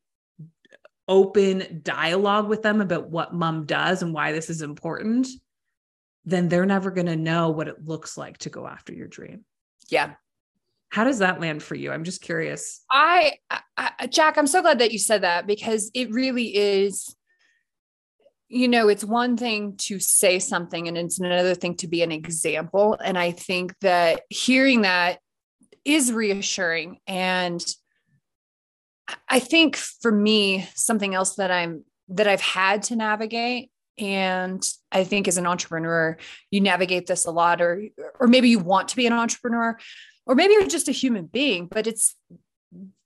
open 1.07 1.81
dialogue 1.83 2.47
with 2.47 2.63
them 2.63 2.81
about 2.81 3.09
what 3.09 3.33
mom 3.33 3.65
does 3.65 4.01
and 4.01 4.13
why 4.13 4.31
this 4.31 4.49
is 4.49 4.61
important, 4.61 5.27
then 6.25 6.49
they're 6.49 6.65
never 6.65 6.91
going 6.91 7.07
to 7.07 7.15
know 7.15 7.49
what 7.49 7.67
it 7.67 7.85
looks 7.85 8.17
like 8.17 8.37
to 8.39 8.49
go 8.49 8.67
after 8.67 8.93
your 8.93 9.07
dream. 9.07 9.45
Yeah. 9.89 10.13
How 10.89 11.03
does 11.03 11.19
that 11.19 11.41
land 11.41 11.61
for 11.61 11.75
you? 11.75 11.91
I'm 11.91 12.03
just 12.03 12.21
curious. 12.21 12.83
I, 12.89 13.33
I 13.77 14.07
Jack, 14.07 14.37
I'm 14.37 14.47
so 14.47 14.61
glad 14.61 14.79
that 14.79 14.91
you 14.91 14.99
said 14.99 15.21
that 15.21 15.45
because 15.45 15.91
it 15.93 16.11
really 16.11 16.55
is 16.55 17.15
you 18.47 18.67
know, 18.67 18.87
it's 18.87 19.03
one 19.03 19.37
thing 19.37 19.75
to 19.77 19.99
say 19.99 20.39
something 20.39 20.87
and 20.87 20.97
it's 20.97 21.19
another 21.19 21.55
thing 21.55 21.75
to 21.77 21.87
be 21.87 22.03
an 22.03 22.11
example. 22.11 22.97
And 23.03 23.17
I 23.17 23.31
think 23.31 23.73
that 23.81 24.21
hearing 24.29 24.81
that 24.81 25.19
is 25.83 26.11
reassuring. 26.11 26.99
And 27.07 27.63
I 29.27 29.39
think 29.39 29.75
for 29.75 30.11
me, 30.11 30.67
something 30.75 31.13
else 31.13 31.35
that 31.35 31.51
I'm 31.51 31.83
that 32.09 32.27
I've 32.27 32.41
had 32.41 32.83
to 32.83 32.95
navigate 32.95 33.71
and 33.97 34.69
i 34.91 35.03
think 35.03 35.27
as 35.27 35.37
an 35.37 35.47
entrepreneur 35.47 36.17
you 36.51 36.59
navigate 36.59 37.07
this 37.07 37.25
a 37.25 37.31
lot 37.31 37.61
or 37.61 37.81
or 38.19 38.27
maybe 38.27 38.49
you 38.49 38.59
want 38.59 38.89
to 38.89 38.95
be 38.95 39.07
an 39.07 39.13
entrepreneur 39.13 39.77
or 40.25 40.35
maybe 40.35 40.53
you're 40.53 40.67
just 40.67 40.89
a 40.89 40.93
human 40.93 41.25
being 41.25 41.65
but 41.65 41.87
it's 41.87 42.15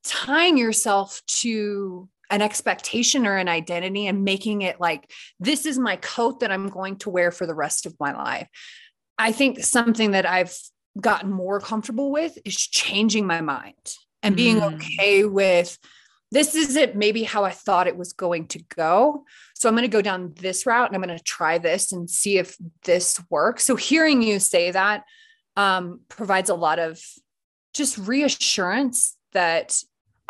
tying 0.04 0.58
yourself 0.58 1.22
to 1.28 2.10
an 2.30 2.42
expectation 2.42 3.26
or 3.26 3.38
an 3.38 3.48
identity 3.48 4.08
and 4.08 4.24
making 4.24 4.62
it 4.62 4.80
like 4.80 5.12
this 5.40 5.66
is 5.66 5.80
my 5.80 5.96
coat 5.96 6.42
that 6.42 6.52
I'm 6.52 6.68
going 6.68 6.98
to 6.98 7.10
wear 7.10 7.32
for 7.32 7.48
the 7.48 7.56
rest 7.56 7.86
of 7.86 7.96
my 8.00 8.14
life. 8.14 8.48
I 9.18 9.32
think 9.32 9.64
something 9.64 10.12
that 10.12 10.26
I've 10.26 10.56
gotten 11.00 11.32
more 11.32 11.60
comfortable 11.60 12.12
with 12.12 12.38
is 12.46 12.56
changing 12.56 13.26
my 13.26 13.42
mind 13.42 13.96
and 14.22 14.36
being 14.36 14.60
mm. 14.60 14.76
okay 14.76 15.26
with 15.26 15.78
this 16.32 16.54
isn't 16.54 16.96
maybe 16.96 17.24
how 17.24 17.44
I 17.44 17.52
thought 17.52 17.88
it 17.88 17.98
was 17.98 18.14
going 18.14 18.48
to 18.50 18.64
go. 18.76 19.26
So 19.56 19.68
I'm 19.68 19.76
going 19.76 19.84
to 19.84 19.88
go 19.88 20.02
down 20.02 20.34
this 20.36 20.66
route 20.66 20.88
and 20.88 20.96
I'm 20.96 21.02
going 21.02 21.18
to 21.18 21.24
try 21.24 21.58
this 21.58 21.92
and 21.92 22.10
see 22.10 22.38
if 22.38 22.56
this 22.84 23.20
works. 23.30 23.64
So 23.64 23.76
hearing 23.76 24.22
you 24.22 24.40
say 24.40 24.72
that 24.72 25.04
um, 25.56 26.02
provides 26.08 26.50
a 26.50 26.56
lot 26.56 26.78
of 26.78 27.02
just 27.74 27.98
reassurance 27.98 29.16
that 29.34 29.82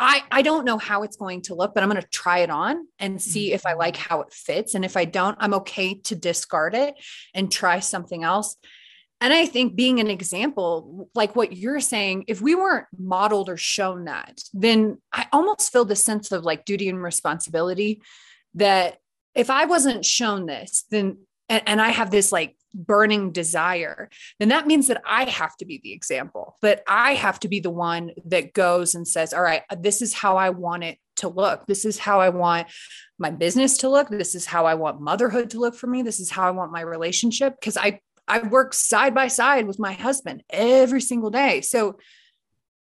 I, 0.02 0.22
I 0.30 0.40
don't 0.40 0.64
know 0.64 0.78
how 0.78 1.02
it's 1.02 1.18
going 1.18 1.42
to 1.42 1.54
look, 1.54 1.74
but 1.74 1.82
I'm 1.82 1.90
going 1.90 2.00
to 2.00 2.08
try 2.08 2.38
it 2.38 2.48
on 2.48 2.86
and 2.98 3.20
see 3.20 3.52
if 3.52 3.66
I 3.66 3.74
like 3.74 3.96
mm-hmm. 3.96 4.08
how 4.08 4.22
it 4.22 4.32
fits. 4.32 4.74
And 4.74 4.82
if 4.82 4.96
I 4.96 5.04
don't, 5.04 5.36
I'm 5.38 5.52
okay 5.54 5.94
to 5.94 6.16
discard 6.16 6.74
it 6.74 6.94
and 7.34 7.52
try 7.52 7.80
something 7.80 8.24
else. 8.24 8.56
And 9.20 9.34
I 9.34 9.44
think 9.44 9.76
being 9.76 10.00
an 10.00 10.08
example, 10.08 11.10
like 11.14 11.36
what 11.36 11.54
you're 11.54 11.80
saying, 11.80 12.24
if 12.28 12.40
we 12.40 12.54
weren't 12.54 12.86
modeled 12.98 13.50
or 13.50 13.58
shown 13.58 14.06
that, 14.06 14.42
then 14.54 14.96
I 15.12 15.26
almost 15.34 15.70
feel 15.70 15.84
the 15.84 15.94
sense 15.96 16.32
of 16.32 16.44
like 16.44 16.64
duty 16.64 16.88
and 16.88 17.02
responsibility 17.02 18.00
that 18.54 18.96
if 19.34 19.50
I 19.50 19.66
wasn't 19.66 20.06
shown 20.06 20.46
this, 20.46 20.86
then, 20.90 21.18
and, 21.50 21.62
and 21.66 21.80
I 21.82 21.90
have 21.90 22.10
this 22.10 22.32
like 22.32 22.56
burning 22.74 23.32
desire, 23.32 24.08
then 24.38 24.48
that 24.50 24.66
means 24.66 24.88
that 24.88 25.02
I 25.06 25.24
have 25.24 25.56
to 25.58 25.64
be 25.64 25.80
the 25.82 25.92
example, 25.92 26.56
that 26.62 26.82
I 26.86 27.14
have 27.14 27.40
to 27.40 27.48
be 27.48 27.60
the 27.60 27.70
one 27.70 28.12
that 28.26 28.52
goes 28.52 28.94
and 28.94 29.06
says, 29.06 29.32
all 29.32 29.42
right, 29.42 29.62
this 29.78 30.02
is 30.02 30.14
how 30.14 30.36
I 30.36 30.50
want 30.50 30.84
it 30.84 30.98
to 31.16 31.28
look. 31.28 31.66
This 31.66 31.84
is 31.84 31.98
how 31.98 32.20
I 32.20 32.30
want 32.30 32.68
my 33.18 33.30
business 33.30 33.78
to 33.78 33.88
look. 33.88 34.08
This 34.08 34.34
is 34.34 34.46
how 34.46 34.66
I 34.66 34.74
want 34.74 35.00
motherhood 35.00 35.50
to 35.50 35.60
look 35.60 35.74
for 35.74 35.86
me. 35.86 36.02
This 36.02 36.20
is 36.20 36.30
how 36.30 36.44
I 36.44 36.50
want 36.50 36.72
my 36.72 36.80
relationship. 36.80 37.60
Cause 37.60 37.76
I, 37.76 38.00
I 38.26 38.46
work 38.46 38.74
side 38.74 39.14
by 39.14 39.28
side 39.28 39.66
with 39.66 39.78
my 39.78 39.92
husband 39.92 40.42
every 40.50 41.00
single 41.00 41.30
day. 41.30 41.60
So 41.60 41.98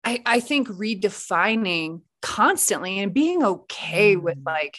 I, 0.05 0.23
I 0.27 0.41
think 0.41 0.69
redefining 0.69 2.03
constantly 2.21 3.01
and 3.01 3.13
being 3.13 3.43
okay 3.43 4.17
with 4.17 4.39
mm. 4.39 4.47
like 4.47 4.79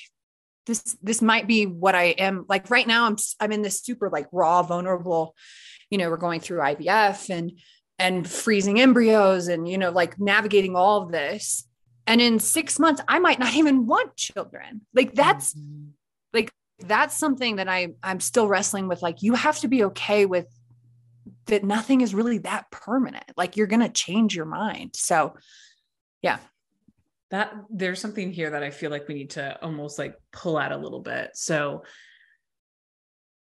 this 0.65 0.97
this 1.01 1.21
might 1.21 1.47
be 1.47 1.65
what 1.65 1.95
I 1.95 2.05
am 2.05 2.45
like 2.47 2.69
right 2.69 2.87
now 2.87 3.05
I'm 3.05 3.17
I'm 3.39 3.51
in 3.51 3.61
this 3.61 3.81
super 3.81 4.09
like 4.09 4.27
raw 4.31 4.63
vulnerable 4.63 5.35
you 5.89 5.97
know 5.97 6.09
we're 6.09 6.17
going 6.17 6.39
through 6.39 6.59
IVF 6.59 7.29
and 7.29 7.51
and 7.99 8.29
freezing 8.29 8.79
embryos 8.79 9.47
and 9.47 9.67
you 9.67 9.77
know 9.77 9.91
like 9.91 10.19
navigating 10.19 10.75
all 10.75 11.03
of 11.03 11.11
this. 11.11 11.67
And 12.05 12.19
in 12.19 12.39
6 12.39 12.79
months 12.79 13.01
I 13.07 13.19
might 13.19 13.39
not 13.39 13.53
even 13.55 13.85
want 13.85 14.15
children. 14.15 14.81
Like 14.93 15.13
that's 15.13 15.53
mm-hmm. 15.53 15.89
like 16.33 16.51
that's 16.79 17.17
something 17.17 17.57
that 17.57 17.67
I 17.67 17.89
I'm 18.01 18.19
still 18.19 18.47
wrestling 18.47 18.87
with 18.87 19.01
like 19.01 19.21
you 19.21 19.33
have 19.35 19.59
to 19.59 19.67
be 19.67 19.85
okay 19.85 20.25
with 20.25 20.47
that 21.45 21.63
nothing 21.63 22.01
is 22.01 22.15
really 22.15 22.39
that 22.39 22.71
permanent. 22.71 23.25
Like 23.37 23.57
you're 23.57 23.67
going 23.67 23.81
to 23.81 23.89
change 23.89 24.35
your 24.35 24.45
mind. 24.45 24.91
So 24.95 25.35
yeah 26.21 26.39
that 27.33 27.51
there's 27.71 27.99
something 27.99 28.31
here 28.31 28.51
that 28.51 28.61
I 28.61 28.69
feel 28.69 28.91
like 28.91 29.07
we 29.07 29.15
need 29.15 29.31
to 29.31 29.59
almost 29.63 29.97
like 29.97 30.15
pull 30.31 30.55
out 30.55 30.71
a 30.71 30.77
little 30.77 30.99
bit. 30.99 31.31
So 31.33 31.83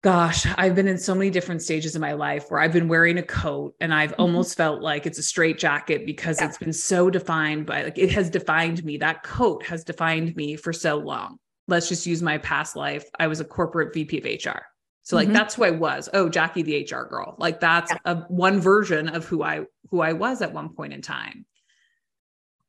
gosh, 0.03 0.45
I've 0.57 0.75
been 0.75 0.87
in 0.87 0.99
so 0.99 1.15
many 1.15 1.31
different 1.31 1.63
stages 1.63 1.95
of 1.95 2.01
my 2.01 2.13
life 2.13 2.45
where 2.49 2.59
I've 2.59 2.71
been 2.71 2.87
wearing 2.87 3.17
a 3.17 3.23
coat 3.23 3.73
and 3.81 3.91
I've 3.91 4.11
mm-hmm. 4.11 4.21
almost 4.21 4.55
felt 4.55 4.83
like 4.83 5.07
it's 5.07 5.17
a 5.17 5.23
straight 5.23 5.57
jacket 5.57 6.05
because 6.05 6.39
yeah. 6.39 6.47
it's 6.47 6.59
been 6.59 6.71
so 6.71 7.09
defined 7.09 7.65
by 7.65 7.81
like 7.81 7.97
it 7.97 8.11
has 8.11 8.29
defined 8.29 8.85
me. 8.85 8.97
That 8.97 9.23
coat 9.23 9.65
has 9.65 9.83
defined 9.83 10.35
me 10.35 10.55
for 10.55 10.71
so 10.71 10.97
long. 10.97 11.39
Let's 11.67 11.89
just 11.89 12.05
use 12.05 12.21
my 12.21 12.37
past 12.37 12.75
life. 12.75 13.05
I 13.19 13.25
was 13.25 13.39
a 13.39 13.45
corporate 13.45 13.91
VP 13.95 14.19
of 14.19 14.23
HR. 14.23 14.61
So 15.01 15.15
like 15.15 15.29
mm-hmm. 15.29 15.33
that's 15.33 15.55
who 15.55 15.63
I 15.63 15.71
was. 15.71 16.09
Oh, 16.13 16.29
Jackie 16.29 16.61
the 16.61 16.83
HR 16.83 17.05
girl. 17.05 17.33
Like 17.39 17.59
that's 17.59 17.91
yeah. 17.91 17.97
a 18.05 18.15
one 18.27 18.61
version 18.61 19.09
of 19.09 19.25
who 19.25 19.41
I 19.41 19.61
who 19.89 19.99
I 19.99 20.13
was 20.13 20.43
at 20.43 20.53
one 20.53 20.75
point 20.75 20.93
in 20.93 21.01
time. 21.01 21.47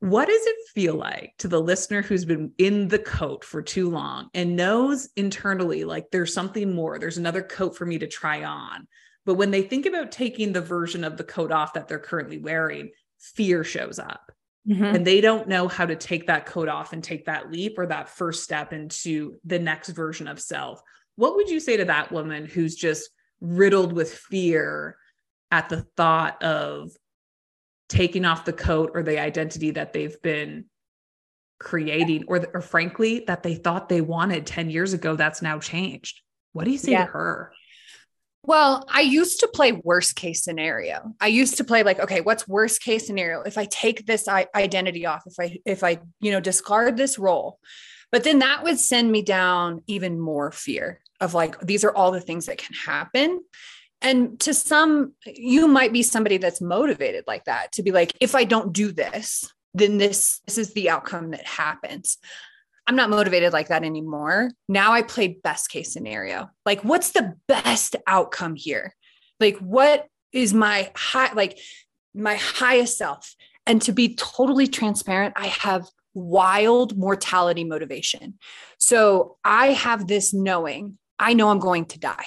What 0.00 0.28
does 0.28 0.46
it 0.46 0.56
feel 0.74 0.94
like 0.94 1.34
to 1.38 1.48
the 1.48 1.60
listener 1.60 2.00
who's 2.00 2.24
been 2.24 2.52
in 2.56 2.88
the 2.88 2.98
coat 2.98 3.44
for 3.44 3.60
too 3.60 3.90
long 3.90 4.30
and 4.32 4.56
knows 4.56 5.10
internally 5.14 5.84
like 5.84 6.10
there's 6.10 6.32
something 6.32 6.74
more, 6.74 6.98
there's 6.98 7.18
another 7.18 7.42
coat 7.42 7.76
for 7.76 7.84
me 7.84 7.98
to 7.98 8.06
try 8.06 8.42
on? 8.44 8.88
But 9.26 9.34
when 9.34 9.50
they 9.50 9.62
think 9.62 9.84
about 9.84 10.10
taking 10.10 10.52
the 10.52 10.62
version 10.62 11.04
of 11.04 11.18
the 11.18 11.24
coat 11.24 11.52
off 11.52 11.74
that 11.74 11.86
they're 11.86 11.98
currently 11.98 12.38
wearing, 12.38 12.90
fear 13.18 13.62
shows 13.62 13.98
up. 13.98 14.32
Mm-hmm. 14.68 14.84
And 14.84 15.06
they 15.06 15.20
don't 15.20 15.48
know 15.48 15.68
how 15.68 15.84
to 15.86 15.96
take 15.96 16.26
that 16.26 16.46
coat 16.46 16.68
off 16.68 16.92
and 16.92 17.04
take 17.04 17.26
that 17.26 17.50
leap 17.50 17.78
or 17.78 17.86
that 17.86 18.08
first 18.08 18.42
step 18.42 18.72
into 18.72 19.36
the 19.44 19.58
next 19.58 19.90
version 19.90 20.28
of 20.28 20.40
self. 20.40 20.80
What 21.16 21.36
would 21.36 21.50
you 21.50 21.60
say 21.60 21.76
to 21.76 21.84
that 21.86 22.10
woman 22.10 22.46
who's 22.46 22.74
just 22.74 23.10
riddled 23.40 23.92
with 23.92 24.12
fear 24.12 24.96
at 25.50 25.68
the 25.68 25.82
thought 25.96 26.42
of 26.42 26.90
taking 27.90 28.24
off 28.24 28.46
the 28.46 28.53
coat 28.53 28.92
or 28.94 29.03
the 29.03 29.20
identity 29.20 29.72
that 29.72 29.92
they've 29.92 30.20
been 30.22 30.64
creating 31.59 32.24
or, 32.26 32.46
or 32.55 32.62
frankly 32.62 33.24
that 33.26 33.42
they 33.42 33.55
thought 33.55 33.90
they 33.90 34.00
wanted 34.00 34.46
10 34.46 34.70
years 34.70 34.94
ago 34.94 35.14
that's 35.14 35.42
now 35.42 35.59
changed 35.59 36.22
what 36.55 36.64
do 36.64 36.70
you 36.70 36.79
say 36.79 36.92
yeah. 36.92 37.05
to 37.05 37.11
her 37.11 37.53
well, 38.42 38.87
I 38.88 39.03
used 39.03 39.40
to 39.40 39.48
play 39.48 39.72
worst 39.72 40.16
case 40.16 40.42
scenario. 40.42 41.14
I 41.20 41.26
used 41.26 41.59
to 41.59 41.64
play 41.64 41.83
like, 41.83 42.00
okay, 42.00 42.22
what's 42.22 42.48
worst 42.48 42.83
case 42.83 43.07
scenario 43.07 43.42
if 43.42 43.59
I 43.59 43.66
take 43.66 44.07
this 44.07 44.26
identity 44.29 45.05
off, 45.05 45.24
if 45.26 45.35
I 45.38 45.59
if 45.66 45.85
I, 45.85 45.98
you 46.20 46.33
know, 46.33 46.40
discard 46.40 46.96
this 46.96 47.18
role. 47.18 47.59
But 48.11 48.24
then 48.24 48.40
that 48.40 48.64
would 48.64 48.79
send 48.79 49.12
me 49.12 49.22
down 49.22 49.83
even 49.87 50.18
more 50.18 50.50
fear 50.53 51.00
of 51.20 51.35
like 51.35 51.61
these 51.61 51.85
are 51.85 51.94
all 51.94 52.12
the 52.12 52.20
things 52.20 52.46
that 52.46 52.59
can 52.59 52.74
happen 52.74 53.40
and 54.02 54.40
to 54.40 54.54
some 54.54 55.12
you 55.26 55.68
might 55.68 55.92
be 55.92 56.02
somebody 56.02 56.38
that's 56.38 56.60
motivated 56.60 57.24
like 57.26 57.44
that 57.44 57.72
to 57.72 57.82
be 57.82 57.92
like 57.92 58.16
if 58.20 58.34
i 58.34 58.44
don't 58.44 58.72
do 58.72 58.92
this 58.92 59.52
then 59.74 59.98
this 59.98 60.40
this 60.46 60.58
is 60.58 60.72
the 60.72 60.90
outcome 60.90 61.30
that 61.30 61.46
happens. 61.46 62.18
I'm 62.86 62.96
not 62.96 63.10
motivated 63.10 63.52
like 63.52 63.68
that 63.68 63.84
anymore. 63.84 64.50
Now 64.68 64.92
i 64.92 65.02
play 65.02 65.38
best 65.42 65.70
case 65.70 65.92
scenario. 65.92 66.50
Like 66.66 66.82
what's 66.82 67.12
the 67.12 67.34
best 67.46 67.96
outcome 68.06 68.56
here? 68.56 68.94
Like 69.38 69.58
what 69.58 70.06
is 70.32 70.52
my 70.52 70.90
high 70.96 71.32
like 71.32 71.58
my 72.14 72.36
highest 72.36 72.98
self? 72.98 73.34
And 73.66 73.80
to 73.82 73.92
be 73.92 74.14
totally 74.14 74.66
transparent 74.66 75.34
i 75.36 75.46
have 75.46 75.86
wild 76.14 76.98
mortality 76.98 77.64
motivation. 77.64 78.38
So 78.80 79.36
i 79.44 79.68
have 79.68 80.08
this 80.08 80.34
knowing 80.34 80.98
i 81.18 81.34
know 81.34 81.50
i'm 81.50 81.60
going 81.60 81.84
to 81.86 81.98
die. 81.98 82.26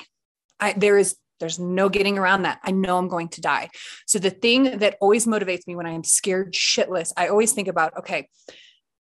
I, 0.60 0.74
there 0.74 0.98
is 0.98 1.18
there's 1.44 1.60
no 1.60 1.90
getting 1.90 2.18
around 2.18 2.44
that. 2.44 2.62
I 2.64 2.72
know 2.72 2.98
I'm 2.98 3.10
going 3.10 3.28
to 3.28 3.42
die. 3.42 3.70
So 4.08 4.18
the 4.18 4.30
thing 4.30 4.78
that 4.78 4.96
always 5.02 5.28
motivates 5.28 5.68
me 5.68 5.76
when 5.76 5.86
I'm 5.86 6.06
scared 6.06 6.54
shitless, 6.54 7.12
I 7.18 7.28
always 7.28 7.52
think 7.52 7.68
about, 7.68 7.98
okay, 7.98 8.30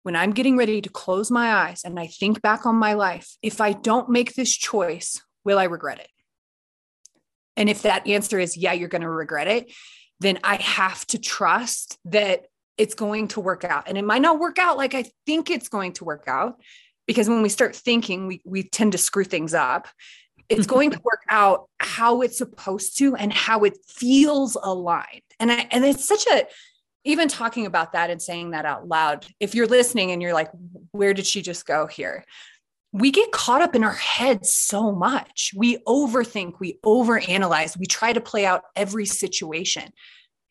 when 0.04 0.18
I'm 0.18 0.34
getting 0.34 0.58
ready 0.58 0.82
to 0.82 0.90
close 0.90 1.32
my 1.32 1.54
eyes 1.54 1.84
and 1.86 1.98
I 1.98 2.08
think 2.08 2.42
back 2.42 2.66
on 2.66 2.76
my 2.76 2.92
life, 2.92 3.38
if 3.42 3.62
I 3.62 3.72
don't 3.72 4.10
make 4.10 4.34
this 4.34 4.52
choice, 4.52 5.22
will 5.46 5.58
I 5.58 5.64
regret 5.64 6.00
it? 6.00 6.10
And 7.56 7.70
if 7.70 7.84
that 7.84 8.06
answer 8.06 8.38
is, 8.38 8.58
yeah, 8.58 8.74
you're 8.74 8.90
going 8.90 9.02
to 9.02 9.10
regret 9.10 9.48
it, 9.48 9.72
then 10.20 10.38
I 10.44 10.56
have 10.56 11.06
to 11.08 11.18
trust 11.18 11.98
that 12.04 12.48
it's 12.78 12.96
going 12.96 13.30
to 13.30 13.40
work 13.40 13.64
out. 13.64 13.88
And 13.88 13.98
it 13.98 14.04
might 14.04 14.22
not 14.22 14.40
work 14.40 14.60
out 14.60 14.76
like 14.76 14.94
I 14.94 15.06
think 15.26 15.50
it's 15.50 15.70
going 15.70 15.94
to 15.94 16.04
work 16.04 16.26
out 16.28 16.56
because 17.08 17.30
when 17.30 17.42
we 17.42 17.48
start 17.48 17.78
thinking, 17.78 18.28
we, 18.28 18.42
we 18.44 18.64
tend 18.64 18.92
to 18.92 18.98
screw 18.98 19.24
things 19.24 19.54
up 19.54 19.88
it's 20.50 20.68
going 20.68 20.92
to 20.92 21.00
work 21.04 21.24
out 21.30 21.70
how 21.80 22.22
it's 22.22 22.38
supposed 22.38 22.98
to 23.00 23.16
and 23.16 23.32
how 23.32 23.64
it 23.64 23.78
feels 23.88 24.56
aligned. 24.62 25.22
And 25.40 25.52
I, 25.52 25.68
and 25.72 25.84
it's 25.86 26.08
such 26.08 26.26
a 26.28 26.46
even 27.06 27.28
talking 27.28 27.68
about 27.68 27.94
that 27.94 28.10
and 28.10 28.22
saying 28.22 28.52
that 28.52 28.66
out 28.66 28.88
loud. 28.88 29.26
If 29.40 29.54
you're 29.54 29.68
listening 29.68 30.12
and 30.12 30.22
you're 30.22 30.34
like, 30.34 30.50
where 30.92 31.14
did 31.14 31.28
she 31.28 31.42
just 31.42 31.66
go 31.66 31.86
here? 31.86 32.26
We 32.92 33.12
get 33.12 33.32
caught 33.32 33.62
up 33.62 33.76
in 33.76 33.84
our 33.84 33.94
heads 33.94 34.56
so 34.56 34.92
much. 34.92 35.52
We 35.56 35.78
overthink, 35.88 36.54
we 36.60 36.80
overanalyze, 36.84 37.78
we 37.78 37.86
try 37.86 38.14
to 38.14 38.22
play 38.22 38.46
out 38.46 38.64
every 38.76 39.06
situation. 39.06 39.92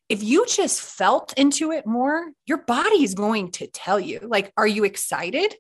If 0.09 0.23
you 0.23 0.47
just 0.47 0.81
felt 0.81 1.33
into 1.37 1.73
it 1.73 1.87
more, 1.87 2.31
your 2.47 2.59
body 2.59 3.03
is 3.03 3.15
going 3.15 3.51
to 3.53 3.67
tell 3.67 3.99
you, 3.99 4.21
like, 4.23 4.53
are 4.57 4.67
you 4.67 4.85
excited? 4.85 5.55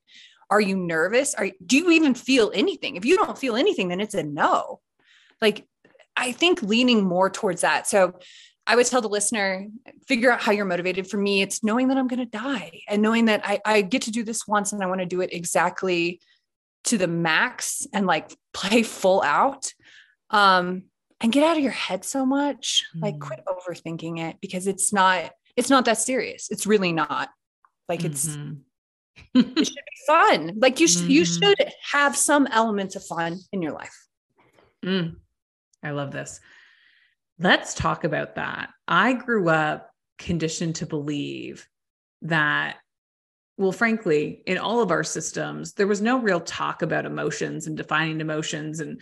Are 0.51 0.61
you 0.61 0.77
nervous? 0.77 1.35
Are 1.35 1.51
do 1.65 1.77
you 1.77 1.91
even 1.91 2.15
feel 2.15 2.51
anything? 2.55 2.97
If 2.97 3.05
you 3.05 3.17
don't 3.17 3.39
feel 3.39 3.57
anything, 3.57 3.89
then 3.89 4.01
it's 4.01 4.15
a 4.15 4.23
no. 4.23 4.81
Like 5.41 5.67
I 6.17 6.33
think 6.33 6.63
leaning 6.63 7.05
more 7.05 7.31
towards 7.31 7.63
that. 7.63 7.87
So 7.87 8.19
I 8.67 8.77
would 8.77 8.87
tell 8.87 9.03
the 9.03 9.09
listener, 9.09 9.67
figure 10.07 10.33
out 10.33 10.41
how 10.41 10.53
you're 10.53 10.65
motivated. 10.65 11.09
For 11.09 11.19
me, 11.19 11.43
it's 11.43 11.63
knowing 11.63 11.89
that 11.89 11.99
I'm 11.99 12.09
going 12.09 12.21
to 12.21 12.27
die 12.27 12.81
and 12.89 13.03
knowing 13.03 13.27
that 13.27 13.43
I, 13.45 13.61
I 13.65 13.83
get 13.83 14.03
to 14.03 14.11
do 14.11 14.23
this 14.23 14.47
once 14.47 14.73
and 14.73 14.83
I 14.83 14.87
want 14.87 15.01
to 15.01 15.07
do 15.07 15.21
it 15.21 15.33
exactly 15.33 16.21
to 16.85 16.97
the 16.97 17.07
max 17.07 17.87
and 17.93 18.07
like 18.07 18.35
play 18.55 18.83
full 18.83 19.23
out. 19.23 19.73
Um, 20.31 20.85
and 21.21 21.33
get 21.33 21.45
out 21.45 21.57
of 21.57 21.63
your 21.63 21.73
head 21.73 22.05
so 22.05 22.27
much. 22.27 22.85
Mm. 22.97 23.03
Like 23.03 23.19
quit 23.19 23.41
overthinking 23.47 24.21
it 24.21 24.37
because 24.41 24.67
it's 24.67 24.93
not, 24.93 25.31
it's 25.57 25.71
not 25.71 25.85
that 25.87 25.99
serious. 25.99 26.51
It's 26.51 26.67
really 26.67 26.93
not. 26.93 27.31
Like 27.89 28.05
it's 28.05 28.29
mm-hmm 28.29 28.55
it 29.35 29.67
should 29.67 29.75
be 29.75 30.07
fun. 30.07 30.55
Like 30.59 30.81
you, 30.81 30.89
sh- 30.89 30.99
mm-hmm. 30.99 31.11
you 31.11 31.25
should 31.25 31.73
have 31.93 32.17
some 32.17 32.47
elements 32.49 32.97
of 32.97 33.05
fun 33.05 33.39
in 33.53 33.63
your 33.63 33.73
life. 33.73 33.95
Mm. 34.85 35.17
I 35.83 35.91
love 35.91 36.11
this. 36.13 36.41
Let's 37.39 37.75
talk 37.75 38.05
about 38.05 38.37
that. 38.37 38.71
I 38.87 39.13
grew 39.15 39.49
up 39.49 39.91
conditioned 40.19 40.77
to 40.77 40.87
believe 40.87 41.67
that, 42.23 42.77
well, 43.57 43.73
frankly, 43.73 44.43
in 44.47 44.59
all 44.59 44.81
of 44.81 44.91
our 44.91 45.05
systems, 45.05 45.75
there 45.75 45.87
was 45.87 46.01
no 46.01 46.19
real 46.19 46.41
talk 46.41 46.83
about 46.83 47.07
emotions 47.07 47.67
and 47.67 47.77
defining 47.77 48.21
emotions 48.21 48.81
and 48.81 49.01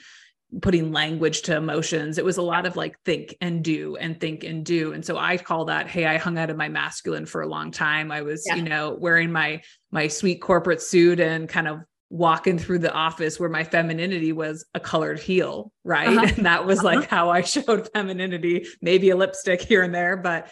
putting 0.60 0.92
language 0.92 1.42
to 1.42 1.56
emotions. 1.56 2.18
It 2.18 2.24
was 2.24 2.36
a 2.36 2.42
lot 2.42 2.66
of 2.66 2.76
like 2.76 2.98
think 3.04 3.36
and 3.40 3.64
do 3.64 3.96
and 3.96 4.20
think 4.20 4.44
and 4.44 4.64
do. 4.64 4.92
And 4.92 5.04
so 5.04 5.16
I 5.16 5.38
call 5.38 5.64
that, 5.66 5.86
hey, 5.86 6.04
I 6.04 6.18
hung 6.18 6.36
out 6.36 6.50
of 6.50 6.56
my 6.56 6.68
masculine 6.68 7.26
for 7.26 7.40
a 7.40 7.46
long 7.46 7.70
time. 7.70 8.12
I 8.12 8.22
was, 8.22 8.44
yeah. 8.46 8.56
you 8.56 8.62
know, 8.62 8.96
wearing 9.00 9.32
my 9.32 9.62
my 9.90 10.08
sweet 10.08 10.40
corporate 10.40 10.82
suit 10.82 11.20
and 11.20 11.48
kind 11.48 11.68
of 11.68 11.80
walking 12.10 12.58
through 12.58 12.78
the 12.78 12.92
office 12.92 13.40
where 13.40 13.48
my 13.48 13.64
femininity 13.64 14.32
was 14.32 14.66
a 14.74 14.80
colored 14.80 15.18
heel, 15.18 15.72
right? 15.84 16.08
Uh-huh. 16.08 16.26
And 16.36 16.46
that 16.46 16.66
was 16.66 16.80
uh-huh. 16.80 16.96
like 16.96 17.08
how 17.08 17.30
I 17.30 17.40
showed 17.40 17.88
femininity, 17.92 18.66
maybe 18.82 19.10
a 19.10 19.16
lipstick 19.16 19.62
here 19.62 19.82
and 19.82 19.94
there, 19.94 20.18
but 20.18 20.50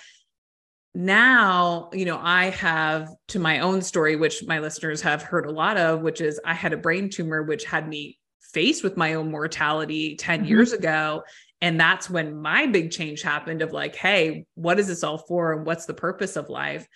now, 0.94 1.90
you 1.92 2.04
know, 2.04 2.18
I 2.20 2.50
have 2.50 3.10
to 3.28 3.38
my 3.38 3.60
own 3.60 3.80
story, 3.82 4.16
which 4.16 4.44
my 4.44 4.58
listeners 4.58 5.00
have 5.02 5.22
heard 5.22 5.46
a 5.46 5.50
lot 5.50 5.76
of, 5.76 6.00
which 6.00 6.20
is 6.20 6.40
I 6.44 6.54
had 6.54 6.72
a 6.72 6.76
brain 6.76 7.10
tumor, 7.10 7.42
which 7.42 7.64
had 7.64 7.88
me 7.88 8.18
faced 8.52 8.82
with 8.82 8.96
my 8.96 9.14
own 9.14 9.30
mortality 9.30 10.16
10 10.16 10.40
mm-hmm. 10.40 10.48
years 10.48 10.72
ago. 10.72 11.22
And 11.60 11.78
that's 11.78 12.08
when 12.08 12.40
my 12.40 12.66
big 12.66 12.90
change 12.90 13.22
happened 13.22 13.62
of 13.62 13.72
like 13.72 13.94
hey 13.94 14.46
what 14.54 14.78
is 14.78 14.88
this 14.88 15.04
all 15.04 15.18
for? 15.18 15.52
And 15.52 15.66
what's 15.66 15.86
the 15.86 15.94
purpose 15.94 16.36
of 16.36 16.48
life? 16.48 16.86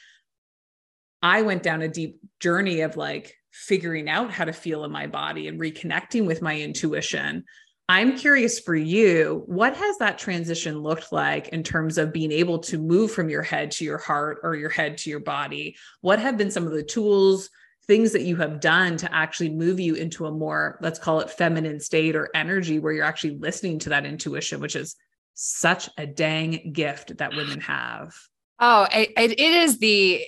I 1.23 1.43
went 1.43 1.63
down 1.63 1.83
a 1.83 1.89
deep 1.89 2.19
journey 2.41 2.83
of 2.83 2.97
like 2.97 3.35
figuring 3.51 4.09
out 4.09 4.31
how 4.31 4.45
to 4.45 4.53
feel 4.53 4.85
in 4.85 4.91
my 4.91 5.07
body 5.07 5.49
and 5.49 5.61
reconnecting 5.61 6.27
with 6.27 6.43
my 6.43 6.61
intuition. 6.61 7.45
I'm 7.89 8.17
curious 8.17 8.61
for 8.61 8.75
you 8.75 9.43
what 9.47 9.77
has 9.77 9.99
that 9.99 10.19
transition 10.19 10.79
looked 10.79 11.13
like 11.13 11.49
in 11.49 11.63
terms 11.63 11.99
of 11.99 12.13
being 12.13 12.33
able 12.33 12.59
to 12.61 12.79
move 12.79 13.13
from 13.13 13.29
your 13.29 13.43
head 13.43 13.71
to 13.73 13.85
your 13.85 13.99
heart 13.99 14.39
or 14.43 14.57
your 14.57 14.71
head 14.71 14.99
to 14.99 15.11
your 15.11 15.21
body? 15.21 15.77
What 16.01 16.19
have 16.19 16.39
been 16.39 16.51
some 16.51 16.67
of 16.67 16.73
the 16.73 16.83
tools 16.83 17.51
things 17.87 18.13
that 18.13 18.23
you 18.23 18.37
have 18.37 18.61
done 18.61 18.97
to 18.97 19.15
actually 19.15 19.51
move 19.51 19.79
you 19.79 19.95
into 19.95 20.27
a 20.27 20.31
more 20.31 20.79
let's 20.81 20.99
call 20.99 21.21
it 21.21 21.31
feminine 21.31 21.81
state 21.81 22.17
or 22.17 22.31
energy 22.35 22.79
where 22.79 22.93
you're 22.93 23.05
actually 23.05 23.37
listening 23.39 23.79
to 23.79 23.91
that 23.91 24.07
intuition 24.07 24.61
which 24.61 24.77
is 24.77 24.97
such 25.35 25.91
a 25.99 26.07
dang 26.07 26.73
gift 26.73 27.19
that 27.19 27.35
women 27.35 27.61
have. 27.61 28.15
Oh 28.61 28.87
it, 28.93 29.11
it 29.17 29.41
is 29.41 29.79
the 29.79 30.25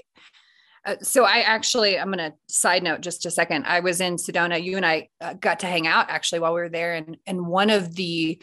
uh, 0.84 0.96
so 1.02 1.24
i 1.24 1.40
actually 1.40 1.98
i'm 1.98 2.12
going 2.12 2.30
to 2.30 2.36
side 2.48 2.82
note 2.82 3.00
just 3.00 3.26
a 3.26 3.30
second. 3.30 3.64
I 3.66 3.80
was 3.80 4.00
in 4.00 4.16
sedona. 4.16 4.62
You 4.62 4.76
and 4.76 4.86
i 4.86 5.08
uh, 5.20 5.34
got 5.34 5.60
to 5.60 5.66
hang 5.66 5.86
out 5.86 6.10
actually 6.10 6.40
while 6.40 6.54
we 6.54 6.60
were 6.60 6.68
there. 6.68 6.94
And 6.94 7.16
and 7.26 7.46
one 7.46 7.70
of 7.70 7.94
the 7.94 8.40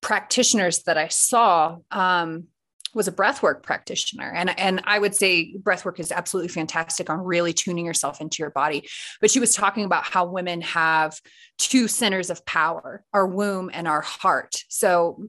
practitioners 0.00 0.82
that 0.82 0.98
i 0.98 1.08
saw 1.08 1.76
um 1.92 2.48
was 2.94 3.08
a 3.08 3.12
breathwork 3.12 3.62
practitioner 3.62 4.30
and 4.34 4.58
and 4.58 4.82
I 4.84 4.98
would 4.98 5.14
say 5.14 5.54
breathwork 5.58 5.98
is 5.98 6.12
absolutely 6.12 6.48
fantastic 6.48 7.08
on 7.10 7.20
really 7.20 7.52
tuning 7.52 7.86
yourself 7.86 8.20
into 8.20 8.42
your 8.42 8.50
body 8.50 8.88
but 9.20 9.30
she 9.30 9.40
was 9.40 9.54
talking 9.54 9.84
about 9.84 10.04
how 10.04 10.26
women 10.26 10.60
have 10.62 11.18
two 11.58 11.88
centers 11.88 12.30
of 12.30 12.44
power 12.44 13.04
our 13.12 13.26
womb 13.26 13.70
and 13.72 13.88
our 13.88 14.02
heart 14.02 14.64
so 14.68 15.24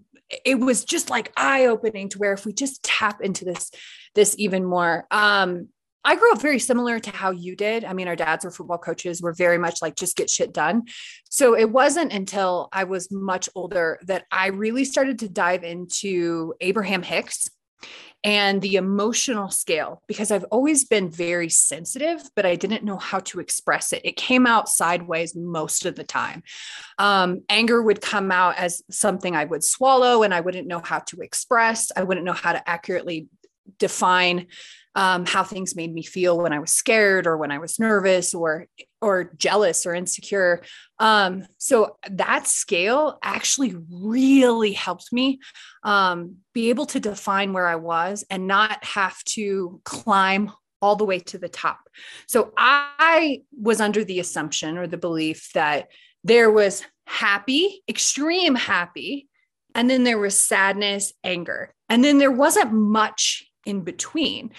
it 0.45 0.59
was 0.59 0.83
just 0.83 1.09
like 1.09 1.31
eye 1.37 1.65
opening 1.65 2.09
to 2.09 2.17
where 2.17 2.33
if 2.33 2.45
we 2.45 2.53
just 2.53 2.83
tap 2.83 3.21
into 3.21 3.45
this 3.45 3.71
this 4.15 4.35
even 4.37 4.63
more 4.63 5.05
um 5.11 5.67
I 6.05 6.15
grew 6.17 6.33
up 6.33 6.41
very 6.41 6.59
similar 6.59 6.99
to 6.99 7.11
how 7.11 7.31
you 7.31 7.55
did. 7.55 7.85
I 7.85 7.93
mean, 7.93 8.09
our 8.09 8.15
dads 8.15 8.43
were 8.43 8.51
football 8.51 8.77
coaches. 8.77 9.21
We're 9.21 9.33
very 9.33 9.57
much 9.57 9.81
like 9.81 9.95
just 9.95 10.17
get 10.17 10.29
shit 10.29 10.53
done. 10.53 10.83
So 11.29 11.55
it 11.55 11.69
wasn't 11.69 12.11
until 12.11 12.67
I 12.73 12.83
was 12.83 13.09
much 13.09 13.47
older 13.55 13.99
that 14.03 14.25
I 14.29 14.47
really 14.47 14.83
started 14.83 15.19
to 15.19 15.29
dive 15.29 15.63
into 15.63 16.55
Abraham 16.59 17.03
Hicks 17.03 17.49
and 18.23 18.61
the 18.61 18.75
emotional 18.75 19.49
scale 19.49 20.01
because 20.07 20.31
I've 20.31 20.45
always 20.45 20.85
been 20.85 21.09
very 21.09 21.49
sensitive, 21.49 22.21
but 22.35 22.45
I 22.45 22.55
didn't 22.55 22.85
know 22.85 22.97
how 22.97 23.19
to 23.19 23.39
express 23.39 23.91
it. 23.91 24.01
It 24.05 24.15
came 24.15 24.47
out 24.47 24.69
sideways 24.69 25.35
most 25.35 25.85
of 25.85 25.95
the 25.95 26.05
time. 26.05 26.43
Um, 26.97 27.41
anger 27.49 27.81
would 27.81 28.01
come 28.01 28.31
out 28.31 28.57
as 28.57 28.81
something 28.89 29.35
I 29.35 29.43
would 29.43 29.63
swallow 29.63 30.23
and 30.23 30.33
I 30.33 30.39
wouldn't 30.39 30.67
know 30.67 30.79
how 30.79 30.99
to 30.99 31.19
express. 31.19 31.91
I 31.95 32.03
wouldn't 32.03 32.25
know 32.25 32.33
how 32.33 32.53
to 32.53 32.69
accurately 32.69 33.27
define 33.77 34.47
um, 34.95 35.25
how 35.25 35.43
things 35.43 35.75
made 35.75 35.93
me 35.93 36.03
feel 36.03 36.37
when 36.37 36.53
I 36.53 36.59
was 36.59 36.71
scared 36.71 37.25
or 37.25 37.37
when 37.37 37.51
I 37.51 37.57
was 37.57 37.79
nervous 37.79 38.33
or 38.33 38.67
or 39.01 39.31
jealous 39.37 39.85
or 39.85 39.93
insecure. 39.93 40.61
Um, 40.97 41.45
so 41.57 41.97
that 42.09 42.47
scale 42.47 43.19
actually 43.21 43.75
really 43.91 44.71
helped 44.71 45.11
me 45.11 45.39
um, 45.83 46.37
be 46.53 46.69
able 46.69 46.85
to 46.87 46.99
define 46.99 47.51
where 47.51 47.67
I 47.67 47.75
was 47.75 48.23
and 48.29 48.47
not 48.47 48.83
have 48.85 49.21
to 49.25 49.81
climb 49.83 50.51
all 50.81 50.95
the 50.95 51.05
way 51.05 51.19
to 51.19 51.37
the 51.37 51.49
top. 51.49 51.79
So 52.27 52.53
I 52.57 53.41
was 53.57 53.81
under 53.81 54.03
the 54.03 54.19
assumption 54.19 54.77
or 54.77 54.87
the 54.87 54.97
belief 54.97 55.49
that 55.53 55.89
there 56.23 56.51
was 56.51 56.83
happy, 57.05 57.83
extreme 57.89 58.55
happy, 58.55 59.27
and 59.75 59.89
then 59.89 60.03
there 60.03 60.19
was 60.19 60.39
sadness, 60.39 61.13
anger, 61.23 61.73
and 61.89 62.03
then 62.03 62.17
there 62.17 62.31
wasn't 62.31 62.71
much 62.71 63.49
in 63.65 63.81
between. 63.81 64.51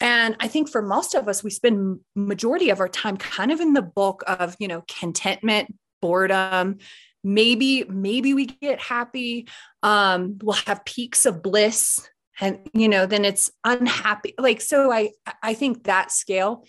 And 0.00 0.36
I 0.40 0.48
think 0.48 0.68
for 0.68 0.82
most 0.82 1.14
of 1.14 1.28
us, 1.28 1.44
we 1.44 1.50
spend 1.50 2.00
majority 2.16 2.70
of 2.70 2.80
our 2.80 2.88
time 2.88 3.16
kind 3.16 3.52
of 3.52 3.60
in 3.60 3.72
the 3.72 3.82
bulk 3.82 4.24
of, 4.26 4.56
you 4.58 4.66
know, 4.66 4.84
contentment, 4.88 5.74
boredom, 6.00 6.78
maybe 7.24 7.84
maybe 7.84 8.34
we 8.34 8.46
get 8.46 8.80
happy 8.80 9.46
um 9.82 10.38
we'll 10.42 10.56
have 10.56 10.84
peaks 10.84 11.24
of 11.24 11.42
bliss 11.42 12.08
and 12.40 12.58
you 12.72 12.88
know 12.88 13.06
then 13.06 13.24
it's 13.24 13.50
unhappy. 13.64 14.34
Like 14.38 14.60
so 14.60 14.90
i 14.90 15.10
i 15.42 15.54
think 15.54 15.84
that 15.84 16.10
scale 16.10 16.64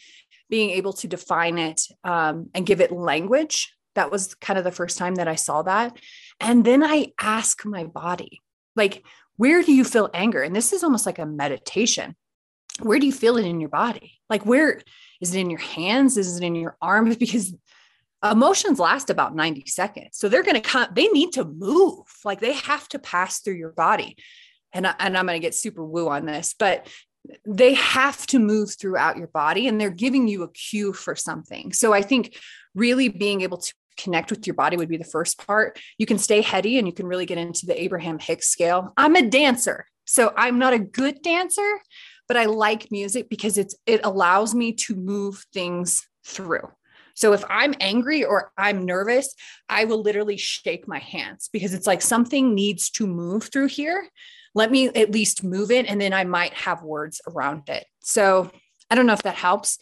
being 0.50 0.72
able 0.72 0.93
to 0.93 1.08
define 1.08 1.58
it 1.58 1.82
um, 2.04 2.50
and 2.54 2.65
give 2.65 2.80
it 2.80 2.91
language 2.91 3.74
that 3.96 4.12
was 4.12 4.36
kind 4.36 4.60
of 4.60 4.63
the 4.63 4.72
first 4.72 4.98
time 4.98 5.15
that 5.15 5.28
i 5.28 5.36
saw 5.36 5.63
that. 5.63 5.98
And 6.39 6.63
then 6.63 6.84
i 6.84 7.13
ask 7.19 7.65
my 7.65 7.86
body 7.86 8.41
like 8.76 9.04
where 9.38 9.63
do 9.63 9.74
you 9.74 9.84
feel 9.84 10.10
anger 10.13 10.41
and 10.41 10.56
this 10.56 10.74
is 10.74 10.84
almost 10.84 11.06
like 11.06 11.19
a 11.19 11.26
meditation 11.26 12.15
where 12.82 13.00
do 13.00 13.06
you 13.06 13.12
feel 13.12 13.38
it 13.38 13.46
in 13.46 13.60
your 13.60 13.69
body? 13.69 14.19
Like, 14.30 14.46
where 14.46 14.82
is 15.22 15.36
it 15.36 15.39
in 15.39 15.50
your 15.50 15.60
hands? 15.60 16.17
Is 16.17 16.38
it 16.38 16.43
in 16.43 16.56
your 16.56 16.78
arms? 16.82 17.17
Because 17.24 17.54
emotions 18.24 18.80
last 18.80 19.10
about 19.10 19.36
90 19.36 19.65
seconds. 19.67 20.12
So 20.13 20.30
they're 20.30 20.43
going 20.43 20.56
to 20.56 20.62
come, 20.62 20.88
they 20.93 21.08
need 21.08 21.34
to 21.34 21.43
move, 21.43 22.06
like, 22.24 22.39
they 22.39 22.54
have 22.54 22.88
to 22.89 23.00
pass 23.00 23.39
through 23.39 23.56
your 23.56 23.72
body. 23.72 24.15
And, 24.72 24.88
I, 24.88 24.96
and 24.98 25.17
I'm 25.17 25.26
going 25.26 25.39
to 25.39 25.46
get 25.46 25.54
super 25.54 25.86
woo 25.86 26.08
on 26.08 26.26
this, 26.26 26.56
but 26.58 26.88
they 27.46 27.74
have 27.74 28.26
to 28.28 28.39
move 28.39 28.76
throughout 28.80 29.17
your 29.17 29.28
body 29.28 29.67
and 29.67 29.80
they're 29.80 29.89
giving 29.89 30.28
you 30.28 30.43
a 30.43 30.52
cue 30.52 30.93
for 30.93 31.15
something. 31.15 31.74
So 31.74 31.93
I 31.93 32.02
think 32.02 32.38
really 32.74 33.08
being 33.08 33.41
able 33.41 33.58
to 33.58 33.74
connect 33.98 34.30
with 34.30 34.46
your 34.48 34.56
body 34.56 34.78
would 34.78 34.90
be 34.90 34.98
the 34.98 35.04
first 35.04 35.46
part. 35.46 35.80
You 35.98 36.06
can 36.06 36.18
stay 36.18 36.42
heady 36.42 36.78
and 36.78 36.88
you 36.88 36.94
can 36.94 37.08
really 37.08 37.26
get 37.26 37.38
into 37.38 37.66
the 37.66 37.82
Abraham 37.82 38.20
Hicks 38.20 38.50
scale. 38.50 38.94
I'm 38.98 39.16
a 39.16 39.28
dancer. 39.28 39.86
So 40.06 40.34
I'm 40.36 40.60
not 40.60 40.74
a 40.74 40.80
good 40.80 41.22
dancer, 41.22 41.80
but 42.28 42.38
I 42.38 42.46
like 42.46 42.92
music 42.92 43.30
because 43.30 43.58
it's 43.58 43.76
it 43.86 44.02
allows 44.04 44.54
me 44.54 44.74
to 44.74 44.96
move 44.96 45.46
things 45.54 46.08
through. 46.26 46.70
So 47.16 47.34
if 47.34 47.44
I'm 47.50 47.76
angry 47.80 48.24
or 48.24 48.52
I'm 48.58 48.86
nervous, 48.86 49.34
I 49.70 49.86
will 49.86 50.02
literally 50.02 50.38
shake 50.38 50.88
my 50.88 51.00
hands 51.00 51.50
because 51.54 51.74
it's 51.74 51.88
like 51.88 52.02
something 52.02 52.56
needs 52.56 52.90
to 52.92 53.08
move 53.08 53.50
through 53.52 53.68
here. 53.68 54.10
Let 54.56 54.72
me 54.72 54.88
at 54.88 55.12
least 55.12 55.44
move 55.44 55.72
it 55.72 55.86
and 55.88 56.02
then 56.02 56.14
I 56.14 56.24
might 56.24 56.54
have 56.54 56.84
words 56.84 57.22
around 57.28 57.70
it. 57.70 57.86
So 58.02 58.52
I 58.90 58.96
don't 58.96 59.06
know 59.06 59.14
if 59.14 59.24
that 59.24 59.36
helps. 59.36 59.80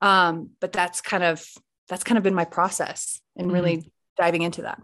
Um, 0.00 0.50
but 0.60 0.72
that's 0.72 1.00
kind 1.00 1.22
of 1.22 1.44
that's 1.92 2.04
kind 2.04 2.18
of 2.18 2.24
been 2.24 2.34
my 2.34 2.44
process 2.44 3.20
and 3.36 3.52
really 3.52 3.78
mm-hmm. 3.78 3.88
diving 4.16 4.42
into 4.42 4.62
that. 4.62 4.80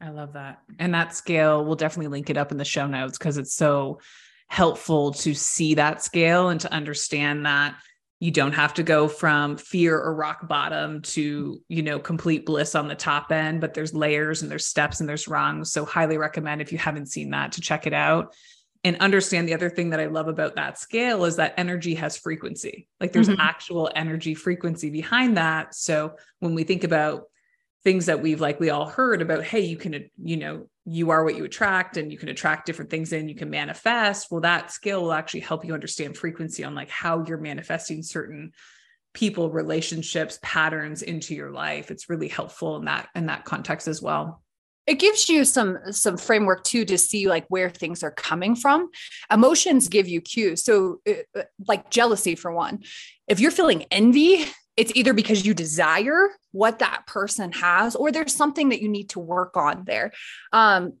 I 0.00 0.10
love 0.10 0.32
that. 0.32 0.60
And 0.78 0.94
that 0.94 1.14
scale, 1.14 1.64
we'll 1.64 1.76
definitely 1.76 2.08
link 2.08 2.30
it 2.30 2.38
up 2.38 2.50
in 2.50 2.58
the 2.58 2.64
show 2.64 2.86
notes 2.86 3.18
because 3.18 3.36
it's 3.36 3.54
so 3.54 4.00
helpful 4.48 5.12
to 5.12 5.34
see 5.34 5.74
that 5.74 6.02
scale 6.02 6.48
and 6.48 6.60
to 6.60 6.72
understand 6.72 7.46
that 7.46 7.76
you 8.18 8.30
don't 8.30 8.52
have 8.52 8.74
to 8.74 8.82
go 8.82 9.08
from 9.08 9.56
fear 9.56 9.98
or 9.98 10.14
rock 10.14 10.46
bottom 10.46 11.00
to 11.02 11.60
you 11.68 11.82
know 11.82 11.98
complete 11.98 12.44
bliss 12.44 12.74
on 12.74 12.88
the 12.88 12.94
top 12.94 13.30
end 13.30 13.60
but 13.60 13.74
there's 13.74 13.94
layers 13.94 14.42
and 14.42 14.50
there's 14.50 14.66
steps 14.66 15.00
and 15.00 15.08
there's 15.08 15.28
rungs 15.28 15.72
so 15.72 15.84
highly 15.84 16.18
recommend 16.18 16.60
if 16.60 16.72
you 16.72 16.78
haven't 16.78 17.06
seen 17.06 17.30
that 17.30 17.52
to 17.52 17.60
check 17.60 17.86
it 17.86 17.94
out 17.94 18.34
and 18.82 18.96
understand 18.98 19.46
the 19.46 19.54
other 19.54 19.70
thing 19.70 19.90
that 19.90 20.00
i 20.00 20.06
love 20.06 20.28
about 20.28 20.56
that 20.56 20.78
scale 20.78 21.24
is 21.24 21.36
that 21.36 21.54
energy 21.56 21.94
has 21.94 22.16
frequency. 22.16 22.88
Like 23.00 23.12
there's 23.12 23.28
mm-hmm. 23.28 23.40
actual 23.40 23.90
energy 23.94 24.34
frequency 24.34 24.90
behind 24.90 25.36
that. 25.36 25.74
So 25.74 26.16
when 26.38 26.54
we 26.54 26.64
think 26.64 26.84
about 26.84 27.24
things 27.84 28.06
that 28.06 28.20
we've 28.20 28.40
likely 28.40 28.68
all 28.68 28.86
heard 28.86 29.22
about 29.22 29.42
hey 29.42 29.60
you 29.60 29.76
can 29.76 30.10
you 30.22 30.36
know 30.36 30.68
you 30.84 31.10
are 31.10 31.24
what 31.24 31.36
you 31.36 31.44
attract 31.44 31.96
and 31.96 32.12
you 32.12 32.18
can 32.18 32.28
attract 32.28 32.66
different 32.66 32.90
things 32.90 33.12
and 33.12 33.28
you 33.28 33.36
can 33.36 33.50
manifest. 33.50 34.30
Well 34.30 34.42
that 34.42 34.70
skill 34.70 35.02
will 35.02 35.12
actually 35.12 35.40
help 35.40 35.64
you 35.64 35.74
understand 35.74 36.16
frequency 36.16 36.64
on 36.64 36.74
like 36.74 36.90
how 36.90 37.24
you're 37.24 37.38
manifesting 37.38 38.02
certain 38.02 38.52
people 39.12 39.50
relationships 39.50 40.38
patterns 40.42 41.02
into 41.02 41.34
your 41.34 41.50
life. 41.50 41.90
It's 41.90 42.08
really 42.08 42.28
helpful 42.28 42.76
in 42.76 42.84
that 42.84 43.08
in 43.14 43.26
that 43.26 43.44
context 43.44 43.88
as 43.88 44.00
well 44.00 44.42
it 44.90 44.98
gives 44.98 45.28
you 45.28 45.44
some 45.44 45.78
some 45.92 46.16
framework 46.16 46.64
too 46.64 46.84
to 46.84 46.98
see 46.98 47.28
like 47.28 47.46
where 47.46 47.70
things 47.70 48.02
are 48.02 48.10
coming 48.10 48.56
from. 48.56 48.90
Emotions 49.30 49.86
give 49.88 50.08
you 50.08 50.20
cues. 50.20 50.64
So 50.64 51.00
uh, 51.08 51.42
like 51.68 51.90
jealousy 51.90 52.34
for 52.34 52.50
one. 52.50 52.80
If 53.28 53.38
you're 53.38 53.52
feeling 53.52 53.84
envy 53.92 54.46
it's 54.76 54.92
either 54.94 55.12
because 55.12 55.44
you 55.44 55.52
desire 55.52 56.30
what 56.52 56.78
that 56.78 57.02
person 57.06 57.52
has 57.52 57.94
or 57.94 58.10
there's 58.10 58.34
something 58.34 58.70
that 58.70 58.80
you 58.80 58.88
need 58.88 59.10
to 59.10 59.20
work 59.20 59.56
on 59.56 59.84
there. 59.84 60.12
Um, 60.52 60.94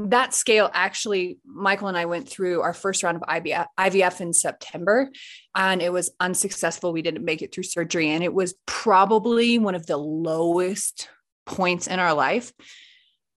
that 0.00 0.32
scale 0.32 0.70
actually 0.72 1.38
michael 1.44 1.88
and 1.88 1.98
i 1.98 2.04
went 2.04 2.28
through 2.28 2.60
our 2.60 2.72
first 2.72 3.02
round 3.02 3.16
of 3.16 3.22
IVF, 3.22 3.66
IVF 3.78 4.20
in 4.20 4.32
september 4.32 5.10
and 5.56 5.82
it 5.82 5.92
was 5.92 6.10
unsuccessful. 6.20 6.92
We 6.92 7.02
didn't 7.02 7.24
make 7.24 7.42
it 7.42 7.52
through 7.52 7.64
surgery 7.64 8.10
and 8.10 8.24
it 8.24 8.32
was 8.32 8.54
probably 8.66 9.58
one 9.58 9.74
of 9.74 9.86
the 9.86 9.96
lowest 9.96 11.08
points 11.46 11.86
in 11.86 11.98
our 11.98 12.14
life 12.14 12.52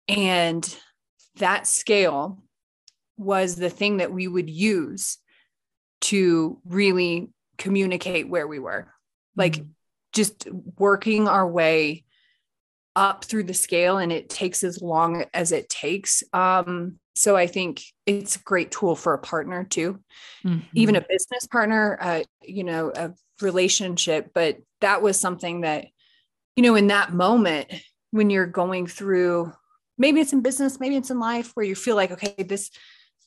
and 0.08 0.76
that 1.36 1.66
scale 1.66 2.42
was 3.16 3.56
the 3.56 3.70
thing 3.70 3.98
that 3.98 4.12
we 4.12 4.26
would 4.28 4.48
use 4.48 5.18
to 6.00 6.60
really 6.64 7.30
communicate 7.58 8.28
where 8.28 8.46
we 8.46 8.58
were. 8.58 8.92
Like 9.36 9.54
mm-hmm. 9.54 9.70
just 10.12 10.48
working 10.78 11.28
our 11.28 11.46
way 11.46 12.04
up 12.96 13.24
through 13.24 13.44
the 13.44 13.54
scale 13.54 13.98
and 13.98 14.10
it 14.10 14.28
takes 14.28 14.64
as 14.64 14.80
long 14.80 15.24
as 15.34 15.52
it 15.52 15.68
takes. 15.68 16.22
Um, 16.32 16.98
so 17.18 17.36
i 17.36 17.46
think 17.46 17.82
it's 18.06 18.36
a 18.36 18.40
great 18.40 18.70
tool 18.70 18.94
for 18.94 19.12
a 19.12 19.18
partner 19.18 19.64
too. 19.64 19.98
Mm-hmm. 20.44 20.60
even 20.74 20.96
a 20.96 21.04
business 21.08 21.46
partner 21.46 21.98
uh, 22.00 22.22
you 22.42 22.64
know 22.64 22.92
a 22.94 23.12
relationship 23.42 24.30
but 24.34 24.58
that 24.80 25.02
was 25.02 25.18
something 25.18 25.62
that 25.62 25.86
you 26.56 26.62
know 26.62 26.76
in 26.76 26.86
that 26.86 27.12
moment 27.12 27.72
when 28.12 28.30
you're 28.30 28.46
going 28.46 28.86
through 28.86 29.52
maybe 29.98 30.20
it's 30.20 30.32
in 30.32 30.40
business 30.40 30.80
maybe 30.80 30.96
it's 30.96 31.10
in 31.10 31.18
life 31.18 31.50
where 31.54 31.66
you 31.66 31.74
feel 31.74 31.96
like 31.96 32.10
okay 32.10 32.34
this 32.42 32.70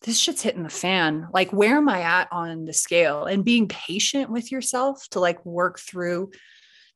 this 0.03 0.17
shit's 0.17 0.41
hitting 0.41 0.63
the 0.63 0.69
fan 0.69 1.27
like 1.33 1.51
where 1.53 1.77
am 1.77 1.89
i 1.89 2.01
at 2.01 2.27
on 2.31 2.65
the 2.65 2.73
scale 2.73 3.25
and 3.25 3.45
being 3.45 3.67
patient 3.67 4.31
with 4.31 4.51
yourself 4.51 5.07
to 5.09 5.19
like 5.19 5.45
work 5.45 5.79
through 5.79 6.31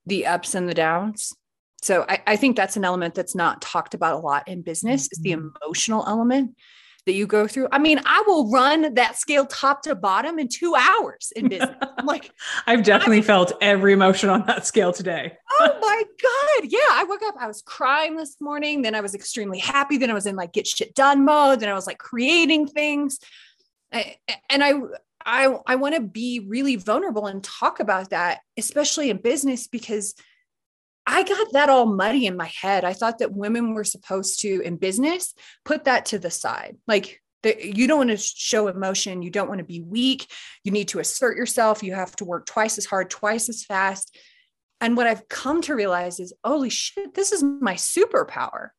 the 0.05 0.25
ups 0.25 0.55
and 0.55 0.69
the 0.69 0.73
downs. 0.73 1.33
So 1.81 2.05
I, 2.07 2.21
I 2.25 2.35
think 2.35 2.55
that's 2.55 2.77
an 2.77 2.85
element 2.85 3.15
that's 3.15 3.35
not 3.35 3.61
talked 3.61 3.93
about 3.93 4.15
a 4.15 4.19
lot 4.19 4.47
in 4.47 4.61
business 4.61 5.03
mm-hmm. 5.03 5.13
is 5.13 5.19
the 5.21 5.31
mm-hmm. 5.31 5.49
emotional 5.63 6.03
element 6.07 6.55
that 7.05 7.13
you 7.13 7.27
go 7.27 7.47
through. 7.47 7.67
I 7.71 7.77
mean, 7.77 8.01
I 8.03 8.23
will 8.25 8.49
run 8.49 8.95
that 8.95 9.15
scale 9.17 9.45
top 9.45 9.83
to 9.83 9.93
bottom 9.93 10.39
in 10.39 10.47
two 10.47 10.73
hours 10.75 11.31
in 11.35 11.49
business. 11.49 11.75
I'm 11.99 12.07
like, 12.07 12.31
I've 12.67 12.83
definitely 12.83 13.21
felt 13.21 13.53
every 13.61 13.93
emotion 13.93 14.29
on 14.29 14.43
that 14.47 14.65
scale 14.65 14.91
today. 14.91 15.33
Oh 15.59 15.77
my 15.81 16.03
God. 16.21 16.69
Yeah. 16.71 16.79
I 16.91 17.05
woke 17.07 17.21
up, 17.23 17.35
I 17.39 17.47
was 17.47 17.61
crying 17.61 18.15
this 18.15 18.37
morning. 18.39 18.81
Then 18.81 18.95
I 18.95 19.01
was 19.01 19.15
extremely 19.15 19.59
happy. 19.59 19.97
Then 19.97 20.11
I 20.11 20.13
was 20.13 20.25
in 20.25 20.35
like 20.35 20.53
get 20.53 20.67
shit 20.67 20.95
done 20.95 21.25
mode. 21.25 21.59
Then 21.59 21.69
I 21.69 21.73
was 21.73 21.87
like 21.87 21.97
creating 21.97 22.67
things. 22.67 23.19
I, 23.93 24.17
and 24.49 24.63
I 24.63 24.73
I 25.25 25.57
I 25.65 25.75
want 25.75 25.95
to 25.95 26.01
be 26.01 26.39
really 26.39 26.75
vulnerable 26.75 27.27
and 27.27 27.43
talk 27.43 27.79
about 27.79 28.11
that, 28.11 28.41
especially 28.57 29.09
in 29.09 29.17
business, 29.17 29.67
because 29.67 30.15
I 31.07 31.23
got 31.23 31.53
that 31.53 31.69
all 31.69 31.85
muddy 31.85 32.25
in 32.25 32.35
my 32.35 32.51
head. 32.61 32.83
I 32.83 32.93
thought 32.93 33.19
that 33.19 33.31
women 33.31 33.73
were 33.73 33.83
supposed 33.83 34.39
to, 34.41 34.61
in 34.61 34.77
business, 34.77 35.35
put 35.63 35.85
that 35.85 36.07
to 36.07 36.19
the 36.19 36.31
side. 36.31 36.77
Like 36.87 37.21
you 37.43 37.87
don't 37.87 37.99
want 37.99 38.09
to 38.09 38.17
show 38.17 38.67
emotion. 38.67 39.21
You 39.21 39.29
don't 39.29 39.47
want 39.47 39.59
to 39.59 39.65
be 39.65 39.81
weak. 39.81 40.27
You 40.63 40.71
need 40.71 40.87
to 40.89 40.99
assert 40.99 41.37
yourself. 41.37 41.83
You 41.83 41.93
have 41.93 42.15
to 42.17 42.25
work 42.25 42.45
twice 42.45 42.77
as 42.77 42.85
hard, 42.85 43.09
twice 43.09 43.49
as 43.49 43.63
fast. 43.63 44.17
And 44.81 44.97
what 44.97 45.07
I've 45.07 45.27
come 45.29 45.61
to 45.63 45.75
realize 45.75 46.19
is, 46.19 46.33
holy 46.43 46.69
shit, 46.69 47.13
this 47.13 47.31
is 47.31 47.43
my 47.43 47.75
superpower. 47.75 48.69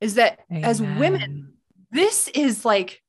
Is 0.00 0.14
that 0.14 0.40
Amen. 0.50 0.64
as 0.64 0.80
women, 0.80 1.54
this 1.90 2.28
is 2.28 2.64
like, 2.64 3.02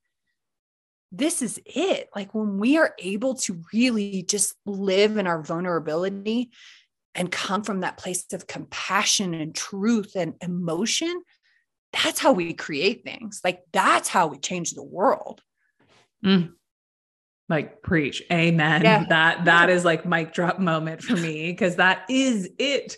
this 1.12 1.42
is 1.42 1.60
it. 1.66 2.10
Like 2.16 2.34
when 2.34 2.58
we 2.58 2.78
are 2.78 2.94
able 3.00 3.36
to 3.36 3.62
really 3.74 4.24
just 4.24 4.56
live 4.66 5.18
in 5.18 5.28
our 5.28 5.42
vulnerability 5.42 6.52
and 7.16 7.32
come 7.32 7.64
from 7.64 7.82
that 7.82 7.98
place 7.98 8.26
of 8.32 8.48
compassion 8.48 9.34
and 9.34 9.54
truth 9.54 10.14
and 10.16 10.36
emotion, 10.42 11.22
that's 11.92 12.20
how 12.20 12.32
we 12.32 12.54
create 12.54 13.04
things. 13.04 13.42
Like 13.44 13.62
that's 13.74 14.08
how 14.08 14.28
we 14.28 14.38
change 14.38 14.72
the 14.72 14.84
world. 14.84 15.42
Mm. 16.24 16.54
Like 17.50 17.82
preach. 17.82 18.24
Amen. 18.32 18.84
Yeah. 18.84 19.06
That 19.10 19.46
that 19.46 19.70
is 19.70 19.84
like 19.84 20.06
mic 20.06 20.34
drop 20.34 20.60
moment 20.60 21.02
for 21.02 21.16
me 21.16 21.52
because 21.52 21.78
that 21.78 22.06
is 22.10 22.50
it. 22.60 22.98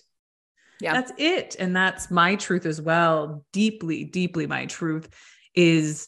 Yeah. 0.81 0.93
That's 0.93 1.13
it. 1.17 1.55
And 1.57 1.75
that's 1.75 2.11
my 2.11 2.35
truth 2.35 2.65
as 2.65 2.81
well. 2.81 3.45
Deeply, 3.53 4.03
deeply 4.03 4.47
my 4.47 4.65
truth 4.65 5.09
is 5.55 6.07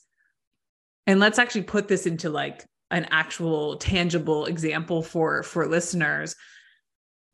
and 1.08 1.20
let's 1.20 1.40
actually 1.40 1.64
put 1.64 1.88
this 1.88 2.06
into 2.06 2.30
like 2.30 2.66
an 2.92 3.08
actual 3.12 3.78
tangible 3.78 4.46
example 4.46 5.02
for 5.02 5.44
for 5.44 5.68
listeners 5.68 6.36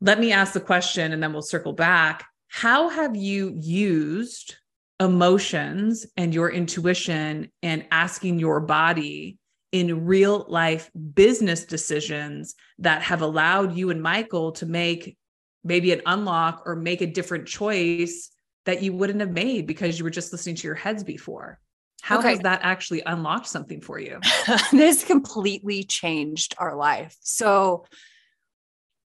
let 0.00 0.18
me 0.18 0.32
ask 0.32 0.52
the 0.52 0.60
question 0.60 1.12
and 1.12 1.22
then 1.22 1.32
we'll 1.32 1.42
circle 1.42 1.72
back. 1.72 2.26
How 2.48 2.88
have 2.88 3.16
you 3.16 3.52
used 3.54 4.56
emotions 4.98 6.06
and 6.16 6.34
your 6.34 6.50
intuition 6.50 7.50
and 7.62 7.86
asking 7.90 8.38
your 8.38 8.60
body 8.60 9.38
in 9.72 10.04
real 10.04 10.46
life 10.48 10.90
business 11.14 11.64
decisions 11.64 12.54
that 12.78 13.02
have 13.02 13.22
allowed 13.22 13.76
you 13.76 13.90
and 13.90 14.02
Michael 14.02 14.52
to 14.52 14.66
make 14.66 15.16
maybe 15.62 15.92
an 15.92 16.02
unlock 16.06 16.62
or 16.66 16.74
make 16.74 17.00
a 17.00 17.06
different 17.06 17.46
choice 17.46 18.30
that 18.66 18.82
you 18.82 18.92
wouldn't 18.92 19.20
have 19.20 19.30
made 19.30 19.66
because 19.66 19.98
you 19.98 20.04
were 20.04 20.10
just 20.10 20.32
listening 20.32 20.56
to 20.56 20.66
your 20.66 20.74
heads 20.74 21.04
before? 21.04 21.58
How 22.02 22.18
okay. 22.18 22.30
has 22.30 22.38
that 22.40 22.60
actually 22.62 23.02
unlocked 23.04 23.46
something 23.46 23.80
for 23.80 23.98
you? 23.98 24.20
this 24.72 25.04
completely 25.04 25.84
changed 25.84 26.54
our 26.58 26.74
life. 26.74 27.16
So, 27.20 27.84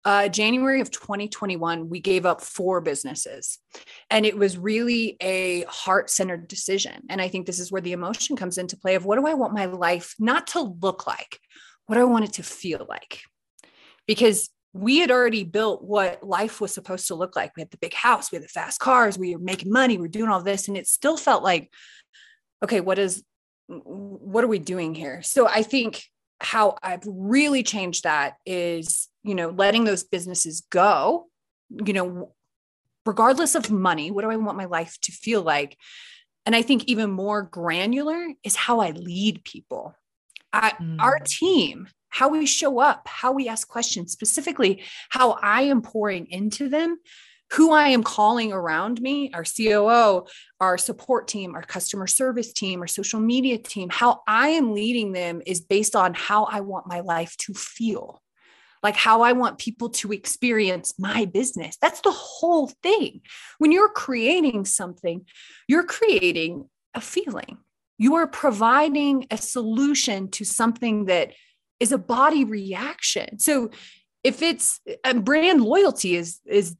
uh, 0.05 0.27
January 0.29 0.81
of 0.81 0.91
2021, 0.91 1.89
we 1.89 1.99
gave 1.99 2.27
up 2.27 2.39
four 2.39 2.79
businesses. 2.79 3.57
And 4.11 4.23
it 4.25 4.37
was 4.37 4.55
really 4.57 5.17
a 5.19 5.63
heart 5.63 6.11
centered 6.11 6.47
decision. 6.47 7.01
And 7.09 7.19
I 7.19 7.27
think 7.27 7.47
this 7.47 7.59
is 7.59 7.71
where 7.71 7.81
the 7.81 7.91
emotion 7.91 8.35
comes 8.35 8.59
into 8.59 8.77
play 8.77 8.93
of 8.93 9.03
what 9.03 9.17
do 9.17 9.25
I 9.25 9.33
want 9.33 9.55
my 9.55 9.65
life 9.65 10.13
not 10.19 10.47
to 10.47 10.61
look 10.61 11.07
like? 11.07 11.39
What 11.87 11.95
do 11.95 12.01
I 12.01 12.05
want 12.05 12.25
it 12.25 12.33
to 12.33 12.43
feel 12.43 12.85
like? 12.87 13.21
Because 14.07 14.49
we 14.73 14.99
had 14.99 15.09
already 15.09 15.43
built 15.43 15.83
what 15.83 16.21
life 16.21 16.61
was 16.61 16.73
supposed 16.73 17.07
to 17.07 17.15
look 17.15 17.35
like. 17.35 17.53
We 17.55 17.61
had 17.61 17.71
the 17.71 17.77
big 17.77 17.93
house, 17.93 18.31
we 18.31 18.35
had 18.35 18.43
the 18.43 18.49
fast 18.49 18.79
cars, 18.79 19.17
we 19.17 19.35
were 19.35 19.41
making 19.41 19.71
money, 19.71 19.97
we 19.97 20.05
are 20.05 20.09
doing 20.09 20.29
all 20.29 20.43
this. 20.43 20.67
And 20.67 20.77
it 20.77 20.85
still 20.85 21.17
felt 21.17 21.43
like, 21.43 21.71
okay, 22.63 22.81
what 22.81 22.99
is, 22.99 23.23
what 23.67 24.43
are 24.43 24.49
we 24.49 24.59
doing 24.59 24.93
here? 24.93 25.23
So 25.23 25.47
I 25.47 25.63
think 25.63 26.03
how 26.41 26.75
I've 26.83 27.03
really 27.07 27.63
changed 27.63 28.03
that 28.03 28.35
is 28.45 29.07
you 29.25 29.35
know, 29.35 29.49
letting 29.49 29.83
those 29.83 30.03
businesses 30.03 30.61
go, 30.69 31.27
you 31.69 31.93
know, 31.93 32.33
regardless 33.05 33.55
of 33.55 33.71
money, 33.71 34.11
what 34.11 34.21
do 34.21 34.29
I 34.29 34.35
want 34.35 34.57
my 34.57 34.65
life 34.65 34.97
to 35.01 35.11
feel 35.11 35.41
like? 35.41 35.77
And 36.45 36.55
I 36.55 36.61
think 36.61 36.83
even 36.85 37.09
more 37.09 37.41
granular 37.41 38.27
is 38.43 38.55
how 38.55 38.79
I 38.79 38.91
lead 38.91 39.43
people. 39.43 39.95
I, 40.53 40.71
mm. 40.71 41.01
Our 41.01 41.19
team, 41.25 41.87
how 42.09 42.29
we 42.29 42.45
show 42.45 42.79
up, 42.79 43.07
how 43.07 43.31
we 43.31 43.47
ask 43.47 43.67
questions, 43.67 44.11
specifically 44.11 44.83
how 45.09 45.31
I 45.41 45.63
am 45.63 45.81
pouring 45.81 46.27
into 46.27 46.69
them, 46.69 46.97
who 47.53 47.71
I 47.71 47.89
am 47.89 48.03
calling 48.03 48.53
around 48.53 49.01
me, 49.01 49.31
our 49.33 49.43
COO, 49.43 50.25
our 50.59 50.77
support 50.77 51.27
team, 51.27 51.55
our 51.55 51.63
customer 51.63 52.07
service 52.07 52.53
team, 52.53 52.79
our 52.81 52.87
social 52.87 53.19
media 53.19 53.57
team, 53.57 53.89
how 53.89 54.21
I 54.27 54.49
am 54.49 54.73
leading 54.73 55.13
them 55.13 55.41
is 55.45 55.61
based 55.61 55.95
on 55.95 56.13
how 56.13 56.45
I 56.45 56.61
want 56.61 56.87
my 56.87 57.01
life 57.01 57.35
to 57.37 57.53
feel 57.53 58.21
like 58.85 58.95
how 58.95 59.23
I 59.23 59.31
want 59.33 59.57
people 59.57 59.89
to 59.89 60.11
experience 60.11 60.93
my 60.99 61.25
business. 61.25 61.75
That's 61.81 62.01
the 62.01 62.11
whole 62.11 62.67
thing. 62.83 63.21
When 63.57 63.71
you're 63.71 63.89
creating 63.89 64.65
something, 64.65 65.25
you're 65.67 65.87
creating 65.97 66.69
a 66.93 67.01
feeling. 67.01 67.57
You 67.97 68.13
are 68.15 68.27
providing 68.27 69.25
a 69.31 69.37
solution 69.37 70.29
to 70.37 70.45
something 70.45 71.05
that 71.05 71.31
is 71.79 71.91
a 71.91 71.97
body 71.97 72.43
reaction. 72.45 73.39
So 73.39 73.71
if 74.23 74.43
it's 74.43 74.79
brand 75.15 75.63
loyalty 75.63 76.15
is 76.15 76.39
is 76.45 76.75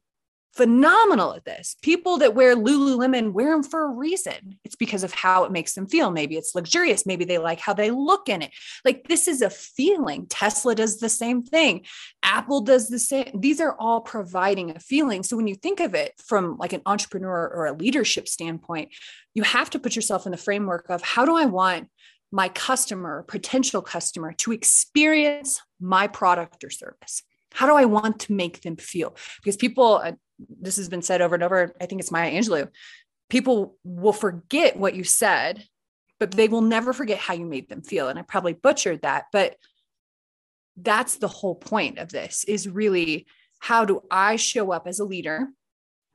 phenomenal 0.56 1.34
at 1.34 1.44
this. 1.44 1.76
People 1.82 2.18
that 2.18 2.34
wear 2.34 2.56
Lululemon 2.56 3.32
wear 3.32 3.50
them 3.50 3.62
for 3.62 3.84
a 3.84 3.90
reason. 3.90 4.58
It's 4.64 4.74
because 4.74 5.04
of 5.04 5.12
how 5.12 5.44
it 5.44 5.52
makes 5.52 5.74
them 5.74 5.86
feel. 5.86 6.10
Maybe 6.10 6.36
it's 6.36 6.54
luxurious. 6.54 7.04
Maybe 7.04 7.26
they 7.26 7.36
like 7.36 7.60
how 7.60 7.74
they 7.74 7.90
look 7.90 8.28
in 8.28 8.40
it. 8.40 8.52
Like 8.84 9.06
this 9.06 9.28
is 9.28 9.42
a 9.42 9.50
feeling. 9.50 10.26
Tesla 10.26 10.74
does 10.74 10.98
the 10.98 11.10
same 11.10 11.42
thing. 11.42 11.84
Apple 12.22 12.62
does 12.62 12.88
the 12.88 12.98
same. 12.98 13.30
These 13.38 13.60
are 13.60 13.76
all 13.78 14.00
providing 14.00 14.70
a 14.70 14.80
feeling. 14.80 15.22
So 15.22 15.36
when 15.36 15.46
you 15.46 15.54
think 15.54 15.80
of 15.80 15.94
it 15.94 16.14
from 16.24 16.56
like 16.56 16.72
an 16.72 16.82
entrepreneur 16.86 17.48
or 17.48 17.66
a 17.66 17.76
leadership 17.76 18.26
standpoint, 18.26 18.94
you 19.34 19.42
have 19.42 19.68
to 19.70 19.78
put 19.78 19.94
yourself 19.94 20.24
in 20.24 20.32
the 20.32 20.38
framework 20.38 20.88
of 20.88 21.02
how 21.02 21.26
do 21.26 21.36
I 21.36 21.44
want 21.44 21.90
my 22.32 22.48
customer, 22.48 23.24
potential 23.28 23.82
customer 23.82 24.32
to 24.32 24.52
experience 24.52 25.60
my 25.80 26.06
product 26.06 26.64
or 26.64 26.70
service? 26.70 27.22
How 27.52 27.66
do 27.66 27.74
I 27.74 27.84
want 27.84 28.20
to 28.20 28.32
make 28.32 28.62
them 28.62 28.76
feel? 28.76 29.16
Because 29.42 29.56
people, 29.56 30.00
uh, 30.04 30.12
this 30.38 30.76
has 30.76 30.88
been 30.88 31.02
said 31.02 31.20
over 31.20 31.34
and 31.34 31.44
over. 31.44 31.74
I 31.80 31.86
think 31.86 32.00
it's 32.00 32.10
Maya 32.10 32.30
Angelou. 32.32 32.68
People 33.28 33.76
will 33.84 34.12
forget 34.12 34.76
what 34.76 34.94
you 34.94 35.04
said, 35.04 35.64
but 36.18 36.30
they 36.30 36.48
will 36.48 36.60
never 36.60 36.92
forget 36.92 37.18
how 37.18 37.34
you 37.34 37.46
made 37.46 37.68
them 37.68 37.82
feel. 37.82 38.08
And 38.08 38.18
I 38.18 38.22
probably 38.22 38.52
butchered 38.52 39.02
that, 39.02 39.26
but 39.32 39.56
that's 40.76 41.16
the 41.16 41.28
whole 41.28 41.54
point 41.54 41.98
of 41.98 42.10
this 42.10 42.44
is 42.44 42.68
really 42.68 43.26
how 43.58 43.84
do 43.84 44.02
I 44.10 44.36
show 44.36 44.72
up 44.72 44.86
as 44.86 45.00
a 45.00 45.04
leader? 45.04 45.48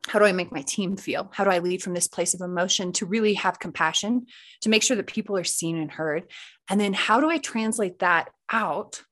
How 0.07 0.19
do 0.19 0.25
I 0.25 0.31
make 0.31 0.51
my 0.51 0.61
team 0.61 0.97
feel? 0.97 1.29
How 1.33 1.43
do 1.43 1.49
I 1.49 1.59
lead 1.59 1.83
from 1.83 1.93
this 1.93 2.07
place 2.07 2.33
of 2.33 2.41
emotion 2.41 2.91
to 2.93 3.05
really 3.05 3.35
have 3.35 3.59
compassion, 3.59 4.25
to 4.61 4.69
make 4.69 4.83
sure 4.83 4.97
that 4.97 5.07
people 5.07 5.37
are 5.37 5.43
seen 5.43 5.77
and 5.77 5.91
heard? 5.91 6.23
And 6.69 6.79
then 6.79 6.93
how 6.93 7.19
do 7.19 7.29
I 7.29 7.37
translate 7.37 7.99
that 7.99 8.29
out 8.51 9.03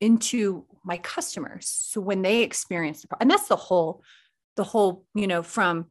into 0.00 0.64
my 0.84 0.98
customers? 0.98 1.68
So 1.68 2.00
when 2.00 2.22
they 2.22 2.42
experience 2.42 3.02
the, 3.02 3.08
problem, 3.08 3.24
and 3.24 3.30
that's 3.30 3.48
the 3.48 3.56
whole 3.56 4.02
the 4.58 4.64
whole, 4.64 5.04
you 5.14 5.26
know, 5.26 5.42
from 5.42 5.86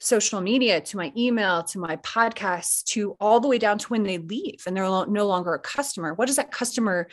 social 0.00 0.40
media 0.40 0.80
to 0.80 0.96
my 0.96 1.12
email 1.16 1.62
to 1.62 1.78
my 1.78 1.96
podcast 1.96 2.84
to 2.84 3.16
all 3.20 3.40
the 3.40 3.48
way 3.48 3.58
down 3.58 3.78
to 3.78 3.88
when 3.88 4.04
they 4.04 4.18
leave 4.18 4.62
and 4.66 4.76
they're 4.76 4.84
no 4.84 5.26
longer 5.26 5.54
a 5.54 5.58
customer. 5.58 6.14
What 6.14 6.28
is 6.28 6.36
that 6.36 6.50
customer 6.50 7.08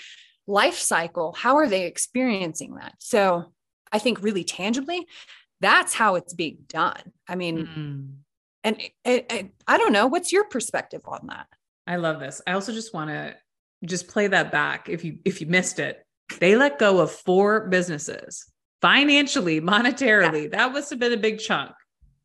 life 0.47 0.77
cycle? 0.77 1.33
How 1.33 1.57
are 1.57 1.67
they 1.67 1.85
experiencing 1.85 2.75
that? 2.75 2.93
So 2.99 3.51
I 3.91 3.99
think 3.99 4.23
really 4.23 4.43
tangibly, 4.43 5.05
that's 5.61 5.93
how 5.93 6.15
it's 6.15 6.33
being 6.33 6.59
done. 6.67 7.01
I 7.27 7.35
mean, 7.35 7.67
mm. 7.67 8.15
and 8.63 8.79
it, 9.03 9.25
it, 9.29 9.51
I 9.67 9.77
don't 9.77 9.93
know. 9.93 10.07
What's 10.07 10.31
your 10.31 10.45
perspective 10.45 11.01
on 11.05 11.27
that? 11.27 11.47
I 11.87 11.97
love 11.97 12.19
this. 12.19 12.41
I 12.47 12.53
also 12.53 12.71
just 12.71 12.93
want 12.93 13.09
to 13.09 13.35
just 13.83 14.07
play 14.07 14.27
that 14.27 14.51
back 14.51 14.89
if 14.89 15.03
you 15.03 15.19
if 15.25 15.41
you 15.41 15.47
missed 15.47 15.79
it. 15.79 16.03
They 16.39 16.55
let 16.55 16.79
go 16.79 17.01
of 17.01 17.11
four 17.11 17.67
businesses 17.67 18.45
financially, 18.81 19.61
monetarily. 19.61 20.43
Yeah. 20.43 20.49
That 20.49 20.73
must 20.73 20.89
have 20.89 20.99
been 20.99 21.13
a 21.13 21.17
big 21.17 21.39
chunk. 21.39 21.71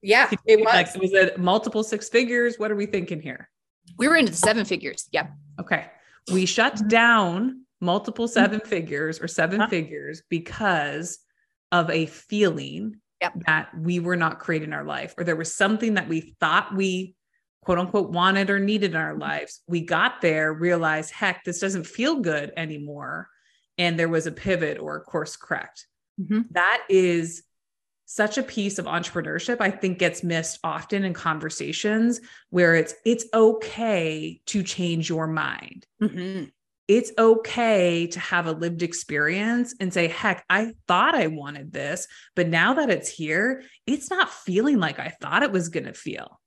Yeah, 0.02 0.30
it 0.46 0.58
was. 0.60 0.66
Like, 0.66 0.94
was 0.96 1.12
it 1.12 1.38
multiple 1.38 1.82
six 1.82 2.08
figures? 2.08 2.58
What 2.58 2.70
are 2.70 2.76
we 2.76 2.86
thinking 2.86 3.20
here? 3.20 3.50
We 3.98 4.08
were 4.08 4.16
into 4.16 4.32
the 4.32 4.38
seven 4.38 4.64
figures. 4.64 5.08
Yeah. 5.12 5.28
Okay. 5.60 5.86
We 6.32 6.46
shut 6.46 6.76
mm-hmm. 6.76 6.88
down 6.88 7.66
multiple 7.80 8.28
7 8.28 8.60
mm-hmm. 8.60 8.68
figures 8.68 9.20
or 9.20 9.28
7 9.28 9.60
huh? 9.60 9.68
figures 9.68 10.22
because 10.28 11.18
of 11.72 11.90
a 11.90 12.06
feeling 12.06 12.96
yep. 13.20 13.32
that 13.46 13.68
we 13.78 14.00
were 14.00 14.16
not 14.16 14.38
creating 14.38 14.72
our 14.72 14.84
life, 14.84 15.14
or 15.16 15.24
there 15.24 15.36
was 15.36 15.54
something 15.54 15.94
that 15.94 16.08
we 16.08 16.34
thought 16.40 16.74
we 16.74 17.14
quote 17.62 17.78
unquote 17.78 18.10
wanted 18.10 18.50
or 18.50 18.58
needed 18.58 18.92
in 18.92 18.96
our 18.96 19.12
mm-hmm. 19.12 19.22
lives. 19.22 19.62
We 19.66 19.82
got 19.82 20.20
there, 20.20 20.52
realized, 20.52 21.12
heck, 21.12 21.44
this 21.44 21.60
doesn't 21.60 21.86
feel 21.86 22.16
good 22.16 22.52
anymore. 22.56 23.28
And 23.78 23.98
there 23.98 24.08
was 24.08 24.26
a 24.26 24.32
pivot 24.32 24.78
or 24.78 24.96
a 24.96 25.00
course 25.00 25.36
correct. 25.36 25.86
Mm-hmm. 26.18 26.40
That 26.52 26.84
is 26.88 27.42
such 28.06 28.38
a 28.38 28.42
piece 28.42 28.78
of 28.80 28.86
entrepreneurship 28.86 29.60
I 29.60 29.70
think 29.70 29.98
gets 29.98 30.24
missed 30.24 30.58
often 30.64 31.04
in 31.04 31.14
conversations 31.14 32.20
where 32.48 32.74
it's 32.74 32.94
it's 33.04 33.24
okay 33.32 34.40
to 34.46 34.62
change 34.64 35.08
your 35.08 35.28
mind. 35.28 35.86
Mm-hmm. 36.02 36.46
it's 36.88 37.12
okay 37.16 38.08
to 38.08 38.18
have 38.18 38.48
a 38.48 38.52
lived 38.52 38.82
experience 38.82 39.76
and 39.78 39.94
say, 39.94 40.08
heck, 40.08 40.44
I 40.50 40.72
thought 40.88 41.14
I 41.14 41.28
wanted 41.28 41.72
this, 41.72 42.08
but 42.34 42.48
now 42.48 42.74
that 42.74 42.90
it's 42.90 43.08
here, 43.08 43.62
it's 43.86 44.10
not 44.10 44.28
feeling 44.28 44.78
like 44.78 44.98
I 44.98 45.14
thought 45.20 45.44
it 45.44 45.52
was 45.52 45.68
going 45.68 45.86
to 45.86 45.94
feel. 45.94 46.40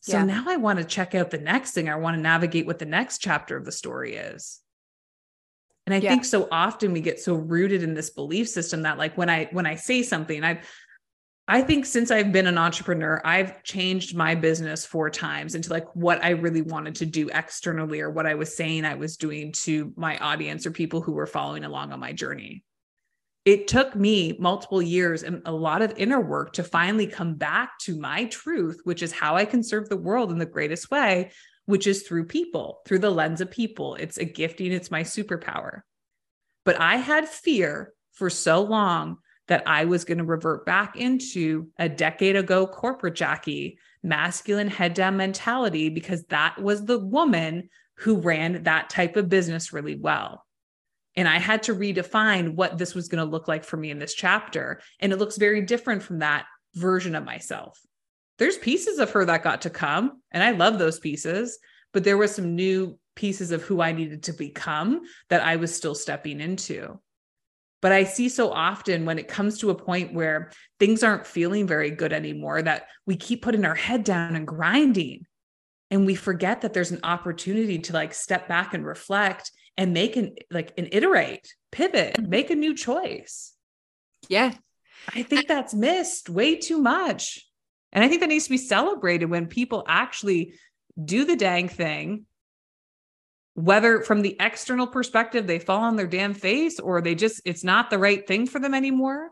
So 0.00 0.16
yeah. 0.16 0.24
now 0.24 0.44
I 0.46 0.56
want 0.56 0.78
to 0.78 0.84
check 0.86 1.14
out 1.14 1.30
the 1.30 1.36
next 1.36 1.72
thing. 1.72 1.90
I 1.90 1.96
want 1.96 2.16
to 2.16 2.22
navigate 2.22 2.64
what 2.64 2.78
the 2.78 2.86
next 2.86 3.18
chapter 3.18 3.54
of 3.54 3.66
the 3.66 3.72
story 3.72 4.14
is. 4.14 4.60
And 5.90 6.00
I 6.00 6.04
yeah. 6.04 6.10
think 6.10 6.24
so 6.24 6.46
often 6.52 6.92
we 6.92 7.00
get 7.00 7.18
so 7.18 7.34
rooted 7.34 7.82
in 7.82 7.94
this 7.94 8.10
belief 8.10 8.48
system 8.48 8.82
that 8.82 8.96
like 8.96 9.18
when 9.18 9.28
I 9.28 9.48
when 9.50 9.66
I 9.66 9.74
say 9.74 10.04
something, 10.04 10.44
I've 10.44 10.64
I 11.48 11.62
think 11.62 11.84
since 11.84 12.12
I've 12.12 12.30
been 12.30 12.46
an 12.46 12.58
entrepreneur, 12.58 13.20
I've 13.24 13.64
changed 13.64 14.16
my 14.16 14.36
business 14.36 14.86
four 14.86 15.10
times 15.10 15.56
into 15.56 15.70
like 15.70 15.96
what 15.96 16.24
I 16.24 16.30
really 16.30 16.62
wanted 16.62 16.94
to 16.96 17.06
do 17.06 17.28
externally 17.34 18.00
or 18.00 18.08
what 18.08 18.24
I 18.24 18.36
was 18.36 18.56
saying 18.56 18.84
I 18.84 18.94
was 18.94 19.16
doing 19.16 19.50
to 19.64 19.92
my 19.96 20.16
audience 20.18 20.64
or 20.64 20.70
people 20.70 21.00
who 21.00 21.10
were 21.10 21.26
following 21.26 21.64
along 21.64 21.92
on 21.92 21.98
my 21.98 22.12
journey. 22.12 22.62
It 23.44 23.66
took 23.66 23.96
me 23.96 24.36
multiple 24.38 24.80
years 24.80 25.24
and 25.24 25.42
a 25.44 25.50
lot 25.50 25.82
of 25.82 25.94
inner 25.96 26.20
work 26.20 26.52
to 26.52 26.62
finally 26.62 27.08
come 27.08 27.34
back 27.34 27.80
to 27.80 27.98
my 27.98 28.26
truth, 28.26 28.82
which 28.84 29.02
is 29.02 29.10
how 29.10 29.34
I 29.34 29.44
can 29.44 29.64
serve 29.64 29.88
the 29.88 29.96
world 29.96 30.30
in 30.30 30.38
the 30.38 30.46
greatest 30.46 30.88
way, 30.92 31.32
which 31.70 31.86
is 31.86 32.02
through 32.02 32.26
people, 32.26 32.80
through 32.84 32.98
the 32.98 33.10
lens 33.10 33.40
of 33.40 33.50
people. 33.50 33.94
It's 33.94 34.18
a 34.18 34.24
gifting, 34.24 34.72
it's 34.72 34.90
my 34.90 35.02
superpower. 35.02 35.82
But 36.64 36.80
I 36.80 36.96
had 36.96 37.28
fear 37.28 37.94
for 38.12 38.28
so 38.28 38.62
long 38.62 39.18
that 39.48 39.62
I 39.66 39.86
was 39.86 40.04
going 40.04 40.18
to 40.18 40.24
revert 40.24 40.66
back 40.66 40.96
into 40.96 41.68
a 41.78 41.88
decade 41.88 42.36
ago 42.36 42.66
corporate 42.66 43.14
Jackie, 43.14 43.78
masculine 44.02 44.68
head 44.68 44.94
down 44.94 45.16
mentality, 45.16 45.88
because 45.88 46.24
that 46.24 46.60
was 46.60 46.84
the 46.84 46.98
woman 46.98 47.68
who 47.96 48.20
ran 48.20 48.64
that 48.64 48.90
type 48.90 49.16
of 49.16 49.28
business 49.28 49.72
really 49.72 49.96
well. 49.96 50.44
And 51.16 51.28
I 51.28 51.38
had 51.38 51.64
to 51.64 51.74
redefine 51.74 52.54
what 52.54 52.78
this 52.78 52.94
was 52.94 53.08
going 53.08 53.24
to 53.24 53.30
look 53.30 53.48
like 53.48 53.64
for 53.64 53.76
me 53.76 53.90
in 53.90 53.98
this 53.98 54.14
chapter. 54.14 54.80
And 55.00 55.12
it 55.12 55.18
looks 55.18 55.36
very 55.36 55.62
different 55.62 56.02
from 56.02 56.20
that 56.20 56.46
version 56.74 57.14
of 57.14 57.24
myself. 57.24 57.78
There's 58.40 58.56
pieces 58.56 58.98
of 58.98 59.10
her 59.10 59.26
that 59.26 59.42
got 59.44 59.60
to 59.62 59.70
come, 59.70 60.22
and 60.32 60.42
I 60.42 60.52
love 60.52 60.78
those 60.78 60.98
pieces, 60.98 61.58
but 61.92 62.04
there 62.04 62.16
were 62.16 62.26
some 62.26 62.56
new 62.56 62.98
pieces 63.14 63.52
of 63.52 63.62
who 63.62 63.82
I 63.82 63.92
needed 63.92 64.22
to 64.24 64.32
become 64.32 65.02
that 65.28 65.42
I 65.42 65.56
was 65.56 65.76
still 65.76 65.94
stepping 65.94 66.40
into. 66.40 66.98
But 67.82 67.92
I 67.92 68.04
see 68.04 68.30
so 68.30 68.50
often 68.50 69.04
when 69.04 69.18
it 69.18 69.28
comes 69.28 69.58
to 69.58 69.68
a 69.68 69.74
point 69.74 70.14
where 70.14 70.52
things 70.78 71.02
aren't 71.02 71.26
feeling 71.26 71.66
very 71.66 71.90
good 71.90 72.14
anymore 72.14 72.62
that 72.62 72.86
we 73.04 73.14
keep 73.14 73.42
putting 73.42 73.66
our 73.66 73.74
head 73.74 74.04
down 74.04 74.34
and 74.34 74.46
grinding. 74.46 75.26
And 75.90 76.06
we 76.06 76.14
forget 76.14 76.62
that 76.62 76.72
there's 76.72 76.92
an 76.92 77.00
opportunity 77.02 77.78
to 77.80 77.92
like 77.92 78.14
step 78.14 78.48
back 78.48 78.72
and 78.72 78.86
reflect 78.86 79.50
and 79.76 79.92
make 79.92 80.16
an 80.16 80.36
like 80.50 80.72
an 80.78 80.88
iterate, 80.92 81.46
pivot, 81.72 82.14
mm-hmm. 82.14 82.30
make 82.30 82.48
a 82.48 82.54
new 82.54 82.74
choice. 82.74 83.52
Yeah. 84.30 84.54
I 85.14 85.24
think 85.24 85.46
that's 85.46 85.74
missed 85.74 86.30
way 86.30 86.56
too 86.56 86.78
much. 86.78 87.46
And 87.92 88.04
I 88.04 88.08
think 88.08 88.20
that 88.20 88.28
needs 88.28 88.44
to 88.44 88.50
be 88.50 88.56
celebrated 88.56 89.26
when 89.26 89.46
people 89.46 89.84
actually 89.86 90.54
do 91.02 91.24
the 91.24 91.36
dang 91.36 91.68
thing 91.68 92.26
whether 93.54 94.00
from 94.02 94.22
the 94.22 94.36
external 94.38 94.86
perspective 94.86 95.46
they 95.46 95.58
fall 95.58 95.80
on 95.80 95.96
their 95.96 96.06
damn 96.06 96.34
face 96.34 96.78
or 96.78 97.00
they 97.00 97.14
just 97.14 97.42
it's 97.44 97.64
not 97.64 97.90
the 97.90 97.98
right 97.98 98.26
thing 98.26 98.46
for 98.46 98.60
them 98.60 98.74
anymore 98.74 99.30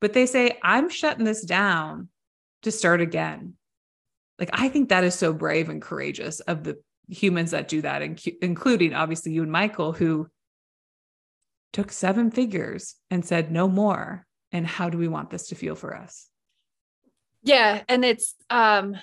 but 0.00 0.12
they 0.12 0.24
say 0.24 0.58
i'm 0.62 0.88
shutting 0.88 1.24
this 1.24 1.42
down 1.42 2.08
to 2.62 2.70
start 2.70 3.00
again. 3.00 3.54
Like 4.38 4.50
i 4.52 4.68
think 4.68 4.88
that 4.88 5.04
is 5.04 5.14
so 5.14 5.32
brave 5.32 5.68
and 5.68 5.82
courageous 5.82 6.40
of 6.40 6.64
the 6.64 6.76
humans 7.08 7.52
that 7.52 7.68
do 7.68 7.82
that 7.82 8.02
including 8.40 8.94
obviously 8.94 9.32
you 9.32 9.42
and 9.42 9.52
michael 9.52 9.92
who 9.92 10.28
took 11.76 11.92
seven 11.92 12.30
figures 12.30 12.94
and 13.10 13.22
said 13.22 13.52
no 13.52 13.68
more. 13.68 14.26
And 14.50 14.66
how 14.66 14.88
do 14.88 14.96
we 14.96 15.08
want 15.08 15.28
this 15.28 15.48
to 15.48 15.54
feel 15.54 15.74
for 15.74 15.94
us 15.94 16.30
yeah 17.42 17.82
and 17.88 18.04
it's 18.04 18.34
um 18.50 18.96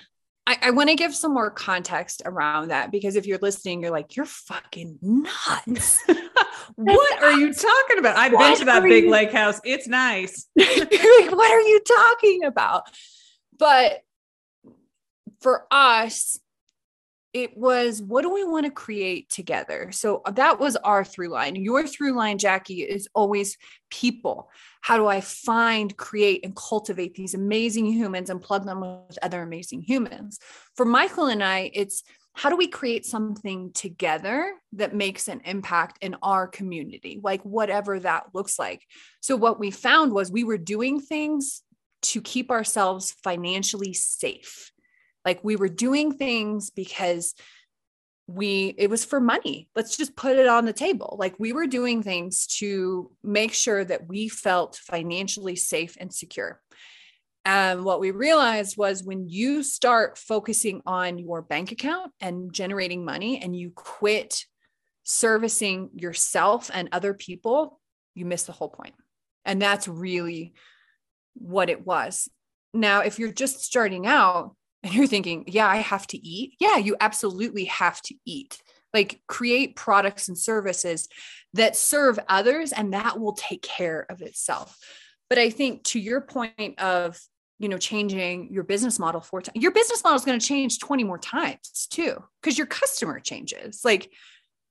I, 0.46 0.58
I 0.62 0.70
want 0.72 0.90
to 0.90 0.94
give 0.94 1.14
some 1.14 1.32
more 1.32 1.50
context 1.50 2.22
around 2.26 2.68
that 2.68 2.90
because 2.92 3.16
if 3.16 3.26
you're 3.26 3.38
listening, 3.40 3.80
you're 3.80 3.90
like, 3.90 4.14
you're 4.14 4.26
fucking 4.26 4.98
nuts. 5.00 6.00
what 6.76 7.22
are 7.22 7.32
you 7.32 7.52
talking 7.54 7.98
about? 7.98 8.16
I've 8.16 8.32
what 8.32 8.40
been 8.40 8.58
to 8.58 8.64
that 8.66 8.82
big 8.82 9.04
you- 9.04 9.10
lake 9.10 9.32
house. 9.32 9.60
It's 9.64 9.88
nice. 9.88 10.46
like, 10.56 11.30
what 11.32 11.50
are 11.50 11.60
you 11.60 11.80
talking 11.80 12.44
about? 12.44 12.82
But 13.58 14.02
for 15.40 15.66
us, 15.70 16.38
it 17.32 17.56
was 17.56 18.00
what 18.00 18.22
do 18.22 18.32
we 18.32 18.44
want 18.44 18.64
to 18.64 18.70
create 18.70 19.28
together? 19.28 19.90
So 19.92 20.22
that 20.32 20.60
was 20.60 20.76
our 20.76 21.04
through 21.04 21.28
line. 21.28 21.56
Your 21.56 21.86
through 21.86 22.12
line, 22.12 22.38
Jackie, 22.38 22.82
is 22.82 23.08
always 23.14 23.58
people. 23.90 24.50
How 24.84 24.98
do 24.98 25.06
I 25.06 25.22
find, 25.22 25.96
create, 25.96 26.44
and 26.44 26.54
cultivate 26.54 27.14
these 27.14 27.32
amazing 27.32 27.86
humans 27.86 28.28
and 28.28 28.42
plug 28.42 28.66
them 28.66 28.80
with 28.80 29.18
other 29.22 29.40
amazing 29.40 29.80
humans? 29.80 30.38
For 30.76 30.84
Michael 30.84 31.24
and 31.24 31.42
I, 31.42 31.70
it's 31.72 32.02
how 32.34 32.50
do 32.50 32.56
we 32.56 32.66
create 32.66 33.06
something 33.06 33.72
together 33.72 34.52
that 34.74 34.94
makes 34.94 35.26
an 35.26 35.40
impact 35.46 35.96
in 36.02 36.16
our 36.22 36.46
community, 36.46 37.18
like 37.22 37.40
whatever 37.44 37.98
that 38.00 38.24
looks 38.34 38.58
like? 38.58 38.82
So, 39.22 39.36
what 39.36 39.58
we 39.58 39.70
found 39.70 40.12
was 40.12 40.30
we 40.30 40.44
were 40.44 40.58
doing 40.58 41.00
things 41.00 41.62
to 42.02 42.20
keep 42.20 42.50
ourselves 42.50 43.14
financially 43.24 43.94
safe 43.94 44.70
like 45.24 45.42
we 45.42 45.56
were 45.56 45.68
doing 45.68 46.12
things 46.12 46.70
because 46.70 47.34
we 48.26 48.74
it 48.78 48.88
was 48.88 49.04
for 49.04 49.20
money. 49.20 49.68
Let's 49.76 49.96
just 49.96 50.16
put 50.16 50.36
it 50.36 50.46
on 50.46 50.64
the 50.64 50.72
table. 50.72 51.16
Like 51.18 51.34
we 51.38 51.52
were 51.52 51.66
doing 51.66 52.02
things 52.02 52.46
to 52.58 53.10
make 53.22 53.52
sure 53.52 53.84
that 53.84 54.08
we 54.08 54.28
felt 54.28 54.76
financially 54.76 55.56
safe 55.56 55.96
and 56.00 56.12
secure. 56.12 56.60
And 57.44 57.84
what 57.84 58.00
we 58.00 58.10
realized 58.10 58.78
was 58.78 59.04
when 59.04 59.28
you 59.28 59.62
start 59.62 60.16
focusing 60.16 60.80
on 60.86 61.18
your 61.18 61.42
bank 61.42 61.72
account 61.72 62.12
and 62.18 62.50
generating 62.52 63.04
money 63.04 63.42
and 63.42 63.54
you 63.54 63.70
quit 63.74 64.46
servicing 65.02 65.90
yourself 65.94 66.70
and 66.72 66.88
other 66.92 67.12
people 67.12 67.80
you 68.14 68.24
miss 68.24 68.44
the 68.44 68.52
whole 68.52 68.70
point. 68.70 68.94
And 69.44 69.60
that's 69.60 69.86
really 69.86 70.54
what 71.34 71.68
it 71.68 71.84
was. 71.86 72.28
Now 72.72 73.00
if 73.00 73.18
you're 73.18 73.32
just 73.32 73.62
starting 73.62 74.06
out 74.06 74.56
and 74.84 74.94
you're 74.94 75.08
thinking, 75.08 75.44
yeah, 75.48 75.66
I 75.66 75.78
have 75.78 76.06
to 76.08 76.18
eat. 76.24 76.54
Yeah, 76.60 76.76
you 76.76 76.94
absolutely 77.00 77.64
have 77.64 78.00
to 78.02 78.14
eat. 78.24 78.62
Like 78.92 79.20
create 79.26 79.74
products 79.74 80.28
and 80.28 80.38
services 80.38 81.08
that 81.54 81.74
serve 81.74 82.18
others, 82.28 82.72
and 82.72 82.94
that 82.94 83.18
will 83.18 83.32
take 83.32 83.62
care 83.62 84.06
of 84.08 84.22
itself. 84.22 84.78
But 85.28 85.38
I 85.38 85.50
think 85.50 85.82
to 85.84 85.98
your 85.98 86.20
point 86.20 86.78
of, 86.78 87.18
you 87.58 87.68
know, 87.68 87.78
changing 87.78 88.52
your 88.52 88.62
business 88.62 88.98
model 89.00 89.20
four 89.20 89.42
times, 89.42 89.60
your 89.60 89.72
business 89.72 90.04
model 90.04 90.16
is 90.16 90.24
going 90.24 90.38
to 90.38 90.46
change 90.46 90.78
20 90.78 91.02
more 91.02 91.18
times 91.18 91.88
too, 91.90 92.22
because 92.40 92.56
your 92.56 92.66
customer 92.68 93.18
changes. 93.18 93.80
Like 93.84 94.12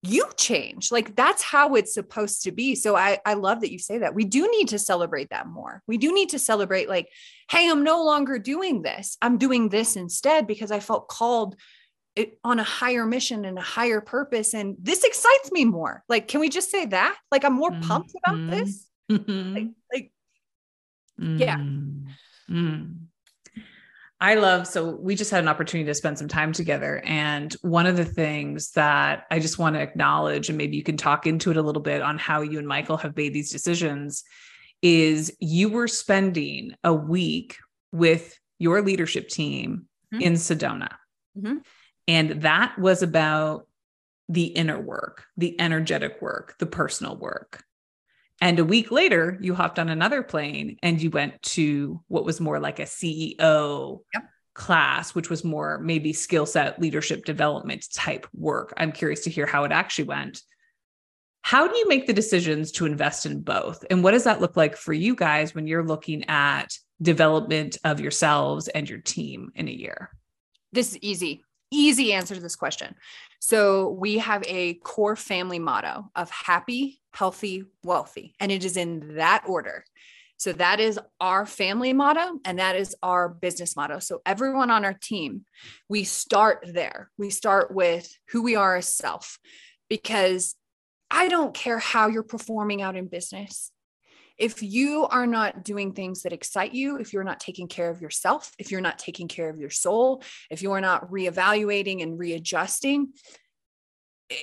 you 0.04 0.30
change. 0.36 0.92
Like 0.92 1.16
that's 1.16 1.42
how 1.42 1.76
it's 1.76 1.94
supposed 1.94 2.44
to 2.44 2.52
be. 2.52 2.76
So 2.76 2.96
I, 2.96 3.20
I 3.26 3.36
love 3.36 3.62
that 3.62 3.72
you 3.72 3.80
say 3.80 4.00
that. 4.00 4.14
We 4.14 4.26
do 4.26 4.52
need 4.52 4.68
to 4.70 4.80
celebrate 4.80 5.30
that 5.30 5.48
more. 5.48 5.82
We 5.88 5.98
do 5.98 6.14
need 6.14 6.30
to 6.30 6.40
celebrate 6.40 6.90
like 6.90 7.10
hey 7.50 7.70
i'm 7.70 7.84
no 7.84 8.04
longer 8.04 8.38
doing 8.38 8.82
this. 8.82 9.18
I'm 9.22 9.38
doing 9.38 9.70
this 9.70 9.96
instead 9.96 10.46
because 10.46 10.72
i 10.72 10.80
felt 10.80 11.08
called 11.08 11.56
it, 12.16 12.38
on 12.44 12.60
a 12.60 12.64
higher 12.64 13.06
mission 13.06 13.46
and 13.46 13.58
a 13.58 13.62
higher 13.62 14.02
purpose 14.02 14.54
and 14.54 14.76
this 14.80 15.04
excites 15.04 15.52
me 15.52 15.64
more. 15.64 16.04
Like 16.10 16.28
can 16.28 16.42
we 16.42 16.50
just 16.50 16.70
say 16.70 16.86
that? 16.88 17.18
Like 17.32 17.46
i'm 17.46 17.54
more 17.54 17.72
mm-hmm. 17.72 17.88
pumped 17.88 18.14
about 18.26 18.50
this? 18.50 18.88
Mm-hmm. 19.12 19.54
like, 19.54 19.68
like 19.94 20.12
mm-hmm. 21.20 21.38
yeah 21.38 21.58
mm. 22.50 22.98
I 24.24 24.36
love 24.36 24.68
so 24.68 24.92
we 24.96 25.16
just 25.16 25.32
had 25.32 25.42
an 25.42 25.50
opportunity 25.50 25.86
to 25.86 25.94
spend 25.94 26.18
some 26.18 26.30
time 26.30 26.54
together 26.54 27.04
and 27.04 27.52
one 27.62 27.86
of 27.86 27.98
the 27.98 28.06
things 28.06 28.72
that 28.72 29.26
I 29.30 29.40
just 29.40 29.60
want 29.60 29.76
to 29.76 29.82
acknowledge 29.82 30.48
and 30.48 30.58
maybe 30.58 30.78
you 30.78 30.84
can 30.84 30.96
talk 30.96 31.28
into 31.28 31.52
it 31.52 31.58
a 31.58 31.62
little 31.62 31.82
bit 31.82 32.02
on 32.02 32.18
how 32.18 32.40
you 32.40 32.58
and 32.58 32.66
Michael 32.66 32.96
have 32.96 33.18
made 33.18 33.34
these 33.34 33.52
decisions 33.52 34.24
is 34.82 35.36
you 35.42 35.68
were 35.68 35.90
spending 35.90 36.74
a 36.86 36.94
week 36.94 37.58
with 37.92 38.40
your 38.60 38.82
leadership 38.82 39.28
team 39.28 39.88
mm-hmm. 40.14 40.24
in 40.24 40.34
Sedona. 40.34 40.94
Mm-hmm. 41.38 41.58
And 42.08 42.44
that 42.44 42.80
was 42.80 43.04
about 43.04 43.68
the 44.30 44.46
inner 44.46 44.80
work, 44.80 45.26
the 45.36 45.60
energetic 45.60 46.22
work, 46.22 46.56
the 46.60 46.66
personal 46.66 47.18
work. 47.18 47.62
And 48.44 48.60
a 48.60 48.66
week 48.66 48.92
later, 48.92 49.38
you 49.40 49.56
hopped 49.56 49.80
on 49.80 49.88
another 49.88 50.22
plane 50.22 50.76
and 50.84 51.02
you 51.02 51.10
went 51.10 51.42
to 51.44 52.02
what 52.10 52.26
was 52.26 52.42
more 52.42 52.60
like 52.60 52.80
a 52.80 52.84
CEO 52.84 54.02
yep. 54.14 54.24
class, 54.54 55.16
which 55.16 55.30
was 55.30 55.46
more 55.46 55.80
maybe 55.80 56.12
skill 56.12 56.46
set 56.46 56.78
leadership 56.78 57.24
development 57.24 57.88
type 57.94 58.28
work. 58.34 58.74
I'm 58.76 58.92
curious 58.92 59.24
to 59.24 59.30
hear 59.30 59.46
how 59.46 59.64
it 59.64 59.72
actually 59.72 60.10
went. 60.10 60.42
How 61.44 61.70
do 61.70 61.78
you 61.78 61.88
make 61.88 62.06
the 62.06 62.12
decisions 62.12 62.74
to 62.74 62.86
invest 62.86 63.26
in 63.26 63.40
both? 63.40 63.86
And 63.90 64.04
what 64.04 64.12
does 64.12 64.26
that 64.26 64.42
look 64.42 64.58
like 64.58 64.76
for 64.76 64.92
you 64.92 65.16
guys 65.16 65.56
when 65.56 65.66
you're 65.66 65.88
looking 65.88 66.26
at 66.28 66.78
development 67.02 67.78
of 67.86 68.02
yourselves 68.02 68.68
and 68.68 68.90
your 68.90 69.00
team 69.00 69.54
in 69.56 69.70
a 69.70 69.72
year? 69.72 70.10
This 70.74 70.92
is 70.92 70.98
easy 70.98 71.46
easy 71.74 72.14
answer 72.14 72.36
to 72.36 72.42
this 72.42 72.56
question. 72.56 72.96
So 73.40 73.90
we 73.90 74.20
have 74.20 74.44
a 74.48 74.76
core 74.76 75.16
family 75.16 75.60
motto 75.60 76.10
of 76.16 76.30
happy, 76.30 77.02
healthy, 77.14 77.66
wealthy, 77.84 78.36
and 78.40 78.52
it 78.52 78.64
is 78.64 78.78
in 78.78 79.16
that 79.16 79.44
order. 79.48 79.84
So 80.38 80.52
that 80.54 80.80
is 80.80 81.00
our 81.22 81.46
family 81.46 81.94
motto 81.94 82.40
and 82.44 82.60
that 82.60 82.76
is 82.76 82.96
our 83.04 83.30
business 83.30 83.76
motto. 83.76 84.00
So 84.00 84.22
everyone 84.26 84.72
on 84.72 84.84
our 84.84 84.94
team, 84.94 85.46
we 85.88 86.04
start 86.04 86.66
there. 86.68 87.12
We 87.18 87.30
start 87.30 87.74
with 87.74 88.14
who 88.30 88.44
we 88.44 88.56
are 88.56 88.76
as 88.76 88.88
self 88.88 89.40
because 89.90 90.56
I 91.10 91.28
don't 91.28 91.54
care 91.54 91.80
how 91.80 92.08
you're 92.08 92.24
performing 92.24 92.82
out 92.82 92.96
in 92.96 93.08
business. 93.08 93.72
If 94.38 94.64
you 94.64 95.06
are 95.06 95.28
not 95.28 95.64
doing 95.64 95.94
things 95.94 96.24
that 96.24 96.34
excite 96.34 96.74
you, 96.74 96.98
if 96.98 97.14
you're 97.14 97.24
not 97.24 97.40
taking 97.40 97.68
care 97.68 97.90
of 97.90 98.02
yourself, 98.02 98.52
if 98.58 98.72
you're 98.72 98.82
not 98.82 99.00
taking 99.00 99.28
care 99.28 99.50
of 99.50 99.60
your 99.60 99.70
soul, 99.70 100.24
if 100.50 100.62
you 100.62 100.72
are 100.72 100.82
not 100.82 101.12
reevaluating 101.12 102.02
and 102.02 102.18
readjusting, 102.18 103.14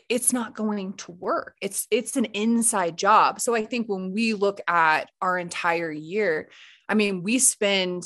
it's 0.09 0.33
not 0.33 0.55
going 0.55 0.95
to 0.95 1.13
work. 1.13 1.57
It's 1.61 1.87
it's 1.91 2.17
an 2.17 2.27
inside 2.27 2.97
job. 2.97 3.41
So 3.41 3.55
I 3.55 3.65
think 3.65 3.89
when 3.89 4.13
we 4.13 4.35
look 4.35 4.61
at 4.69 5.11
our 5.21 5.39
entire 5.39 5.91
year, 5.91 6.51
I 6.89 6.95
mean, 6.95 7.23
we 7.23 7.39
spend 7.39 8.05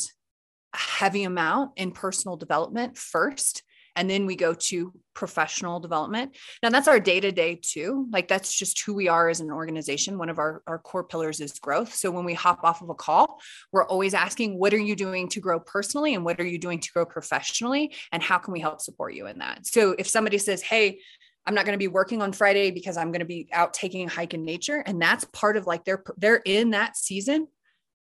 a 0.73 0.79
heavy 0.79 1.25
amount 1.25 1.73
in 1.77 1.93
personal 1.93 2.37
development 2.37 2.97
first 2.97 3.63
and 3.97 4.09
then 4.09 4.27
we 4.27 4.37
go 4.37 4.55
to 4.55 4.93
professional 5.15 5.79
development 5.79 6.37
now 6.63 6.71
that's 6.71 6.89
our 6.89 6.99
day 6.99 7.21
to 7.21 7.31
day 7.31 7.59
too 7.61 8.07
like 8.11 8.27
that's 8.27 8.53
just 8.53 8.83
who 8.85 8.95
we 8.95 9.09
are 9.09 9.29
as 9.29 9.41
an 9.41 9.51
organization 9.51 10.19
one 10.19 10.29
of 10.29 10.39
our, 10.39 10.63
our 10.67 10.79
core 10.79 11.05
pillars 11.05 11.41
is 11.41 11.59
growth 11.59 11.95
so 11.95 12.11
when 12.11 12.25
we 12.25 12.35
hop 12.35 12.61
off 12.65 12.83
of 12.83 12.89
a 12.91 12.95
call 12.95 13.41
we're 13.73 13.87
always 13.87 14.15
asking 14.15 14.59
what 14.59 14.75
are 14.75 14.79
you 14.79 14.97
doing 14.97 15.29
to 15.29 15.41
grow 15.41 15.61
personally 15.61 16.15
and 16.15 16.25
what 16.25 16.41
are 16.41 16.47
you 16.47 16.59
doing 16.59 16.81
to 16.81 16.91
grow 16.93 17.07
professionally 17.07 17.95
and 18.13 18.23
how 18.23 18.39
can 18.39 18.53
we 18.53 18.61
help 18.61 18.81
support 18.81 19.15
you 19.15 19.27
in 19.27 19.39
that 19.39 19.67
so 19.67 19.95
if 19.99 20.09
somebody 20.09 20.39
says 20.39 20.63
hey 20.63 20.99
I'm 21.47 21.55
not 21.55 21.67
going 21.67 21.75
to 21.75 21.83
be 21.83 21.89
working 21.89 22.23
on 22.23 22.33
Friday 22.33 22.71
because 22.71 22.97
I'm 22.97 23.13
going 23.13 23.21
to 23.21 23.27
be 23.27 23.49
out 23.53 23.75
taking 23.75 24.07
a 24.07 24.11
hike 24.11 24.35
in 24.35 24.45
nature. 24.45 24.83
And 24.87 25.01
that's 25.01 25.27
part 25.27 25.57
of 25.57 25.67
like 25.67 25.85
they're 25.85 26.03
they're 26.17 26.41
in 26.45 26.71
that 26.71 26.97
season. 26.97 27.49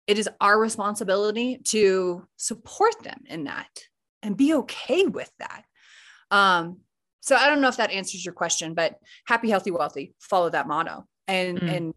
It 0.08 0.18
is 0.18 0.30
our 0.40 0.58
responsibility 0.60 1.60
to 1.66 2.26
support 2.38 3.04
them 3.04 3.24
in 3.28 3.46
that 3.46 3.68
and 4.22 4.38
be 4.38 4.54
okay 4.56 5.06
with 5.06 5.32
that. 5.40 5.64
Um, 6.32 6.80
so 7.22 7.36
I 7.36 7.48
don't 7.48 7.62
know 7.62 7.68
if 7.68 7.78
that 7.78 7.92
answers 7.92 8.24
your 8.24 8.34
question, 8.34 8.74
but 8.74 8.96
happy, 9.26 9.50
healthy, 9.50 9.72
wealthy, 9.72 10.14
follow 10.20 10.50
that 10.50 10.68
motto 10.68 11.06
and 11.28 11.60
mm. 11.60 11.76
and 11.76 11.94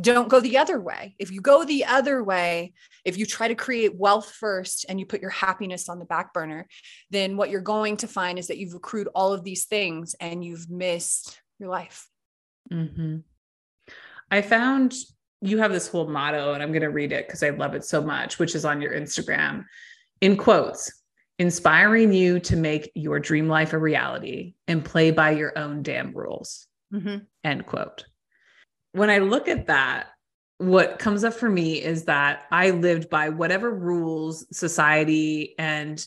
don't 0.00 0.28
go 0.28 0.40
the 0.40 0.56
other 0.56 0.80
way. 0.80 1.14
If 1.18 1.30
you 1.30 1.40
go 1.42 1.64
the 1.64 1.84
other 1.84 2.24
way, 2.24 2.72
if 3.04 3.18
you 3.18 3.26
try 3.26 3.48
to 3.48 3.54
create 3.54 3.94
wealth 3.94 4.30
first 4.30 4.86
and 4.88 4.98
you 4.98 5.04
put 5.04 5.20
your 5.20 5.30
happiness 5.30 5.88
on 5.88 5.98
the 5.98 6.06
back 6.06 6.32
burner, 6.32 6.66
then 7.10 7.36
what 7.36 7.50
you're 7.50 7.60
going 7.60 7.98
to 7.98 8.06
find 8.06 8.38
is 8.38 8.46
that 8.46 8.56
you've 8.56 8.74
accrued 8.74 9.08
all 9.14 9.34
of 9.34 9.44
these 9.44 9.66
things 9.66 10.14
and 10.18 10.42
you've 10.42 10.70
missed 10.70 11.38
your 11.58 11.68
life. 11.68 12.08
Mm-hmm. 12.72 13.18
I 14.30 14.40
found 14.40 14.94
you 15.42 15.58
have 15.58 15.72
this 15.72 15.88
whole 15.88 16.06
motto, 16.06 16.54
and 16.54 16.62
I'm 16.62 16.70
going 16.70 16.82
to 16.82 16.88
read 16.88 17.12
it 17.12 17.26
because 17.26 17.42
I 17.42 17.50
love 17.50 17.74
it 17.74 17.84
so 17.84 18.00
much, 18.00 18.38
which 18.38 18.54
is 18.54 18.64
on 18.64 18.80
your 18.80 18.92
Instagram 18.92 19.66
in 20.20 20.36
quotes 20.36 21.01
inspiring 21.42 22.12
you 22.12 22.38
to 22.38 22.54
make 22.54 22.92
your 22.94 23.18
dream 23.18 23.48
life 23.48 23.72
a 23.72 23.78
reality 23.78 24.54
and 24.68 24.84
play 24.84 25.10
by 25.10 25.32
your 25.32 25.58
own 25.58 25.82
damn 25.82 26.12
rules. 26.12 26.68
Mm-hmm. 26.94 27.24
End 27.42 27.66
quote. 27.66 28.04
When 28.92 29.10
I 29.10 29.18
look 29.18 29.48
at 29.48 29.66
that, 29.66 30.06
what 30.58 31.00
comes 31.00 31.24
up 31.24 31.34
for 31.34 31.50
me 31.50 31.82
is 31.82 32.04
that 32.04 32.44
I 32.52 32.70
lived 32.70 33.10
by 33.10 33.30
whatever 33.30 33.74
rules 33.74 34.46
society 34.56 35.56
and 35.58 36.06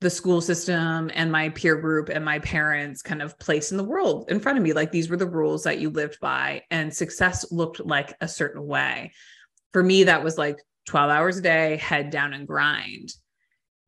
the 0.00 0.10
school 0.10 0.40
system 0.40 1.12
and 1.14 1.30
my 1.30 1.50
peer 1.50 1.76
group 1.76 2.08
and 2.08 2.24
my 2.24 2.40
parents 2.40 3.02
kind 3.02 3.22
of 3.22 3.38
place 3.38 3.70
in 3.70 3.76
the 3.76 3.84
world 3.84 4.28
in 4.32 4.40
front 4.40 4.58
of 4.58 4.64
me. 4.64 4.72
Like 4.72 4.90
these 4.90 5.08
were 5.08 5.16
the 5.16 5.28
rules 5.28 5.62
that 5.62 5.78
you 5.78 5.90
lived 5.90 6.18
by, 6.18 6.62
and 6.72 6.92
success 6.92 7.52
looked 7.52 7.78
like 7.78 8.16
a 8.20 8.26
certain 8.26 8.66
way. 8.66 9.12
For 9.72 9.84
me, 9.84 10.02
that 10.04 10.24
was 10.24 10.36
like 10.36 10.58
12 10.88 11.08
hours 11.08 11.36
a 11.36 11.42
day, 11.42 11.76
head 11.76 12.10
down 12.10 12.32
and 12.32 12.48
grind 12.48 13.12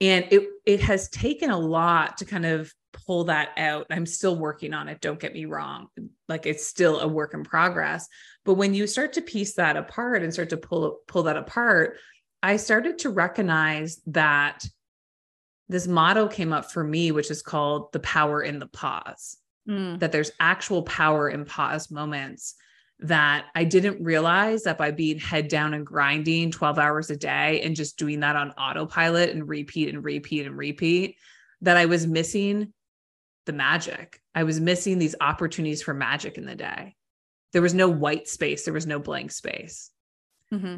and 0.03 0.27
it 0.31 0.49
it 0.67 0.81
has 0.81 1.09
taken 1.09 1.51
a 1.51 1.59
lot 1.59 2.19
to 2.19 2.25
kind 2.25 2.45
of 2.45 2.73
pull 3.07 3.25
that 3.25 3.51
out. 3.57 3.87
I'm 3.89 4.05
still 4.05 4.37
working 4.37 4.75
on 4.75 4.89
it 4.89 5.01
don't 5.01 5.19
get 5.19 5.33
me 5.33 5.47
wrong. 5.47 5.89
Like 6.29 6.45
it's 6.45 6.67
still 6.67 7.01
a 7.01 7.09
work 7.09 7.33
in 7.33 7.45
progress. 7.45 8.09
But 8.45 8.55
when 8.55 8.75
you 8.75 8.87
start 8.87 9.15
to 9.15 9.23
piece 9.23 9.55
that 9.55 9.77
apart 9.77 10.23
and 10.23 10.33
start 10.33 10.51
to 10.51 10.57
pull 10.57 10.99
pull 11.07 11.23
that 11.25 11.37
apart 11.37 11.97
i 12.43 12.57
started 12.57 12.99
to 12.99 13.11
recognize 13.11 14.01
that 14.07 14.67
this 15.69 15.87
motto 15.87 16.27
came 16.29 16.53
up 16.53 16.71
for 16.73 16.83
me 16.83 17.13
which 17.13 17.31
is 17.31 17.41
called 17.41 17.93
the 17.93 18.01
power 18.01 18.43
in 18.43 18.59
the 18.59 18.67
pause. 18.67 19.39
Mm. 19.69 20.01
that 20.01 20.11
there's 20.11 20.33
actual 20.41 20.83
power 20.83 21.29
in 21.29 21.45
pause 21.45 21.89
moments 21.89 22.57
that 23.03 23.47
I 23.55 23.65
didn't 23.65 24.03
realize 24.03 24.63
that 24.63 24.79
by 24.79 24.93
being 24.93 25.19
head 25.19 25.49
down 25.49 25.75
and 25.75 25.85
grinding 25.85 26.51
12 26.51 26.79
hours 26.79 27.11
a 27.11 27.17
day 27.17 27.61
and 27.63 27.75
just 27.75 27.99
doing 27.99 28.21
that 28.21 28.37
on 28.37 28.53
autopilot 28.53 29.31
and 29.31 29.49
repeat 29.49 29.89
and 29.89 30.05
repeat 30.05 30.47
and 30.47 30.57
repeat, 30.57 31.17
that 31.63 31.77
I 31.77 31.87
was 31.87 32.07
missing 32.07 32.73
the 33.47 33.53
magic. 33.53 34.21
I 34.35 34.45
was 34.45 34.61
missing 34.61 34.99
these 34.99 35.17
opportunities 35.21 35.83
for 35.83 35.95
magic 35.95 36.39
in 36.39 36.47
the 36.47 36.55
day. 36.55 36.95
There 37.53 37.63
was 37.63 37.75
no 37.75 37.89
white 37.89 38.29
space, 38.29 38.65
there 38.65 38.75
was 38.75 38.87
no 38.87 38.99
blank 38.99 39.33
space. 39.33 39.91
Mm-hmm. 40.53 40.77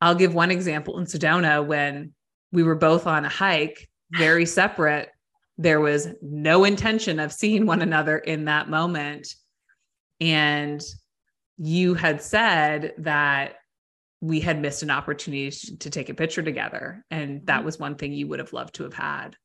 I'll 0.00 0.14
give 0.14 0.34
one 0.34 0.50
example 0.50 0.98
in 0.98 1.06
Sedona 1.06 1.64
when 1.64 2.12
we 2.52 2.62
were 2.62 2.74
both 2.74 3.06
on 3.06 3.24
a 3.24 3.28
hike, 3.28 3.88
very 4.12 4.46
separate. 4.46 5.08
There 5.58 5.80
was 5.80 6.08
no 6.22 6.64
intention 6.64 7.18
of 7.18 7.32
seeing 7.32 7.66
one 7.66 7.82
another 7.82 8.18
in 8.18 8.44
that 8.44 8.68
moment. 8.68 9.34
And 10.20 10.80
you 11.58 11.94
had 11.94 12.22
said 12.22 12.94
that 12.98 13.56
we 14.20 14.40
had 14.40 14.60
missed 14.60 14.82
an 14.82 14.90
opportunity 14.90 15.50
to 15.50 15.90
take 15.90 16.08
a 16.08 16.14
picture 16.14 16.42
together. 16.42 17.04
And 17.10 17.46
that 17.46 17.56
mm-hmm. 17.58 17.66
was 17.66 17.78
one 17.78 17.96
thing 17.96 18.12
you 18.12 18.26
would 18.28 18.38
have 18.38 18.52
loved 18.52 18.76
to 18.76 18.84
have 18.84 18.94
had. 18.94 19.36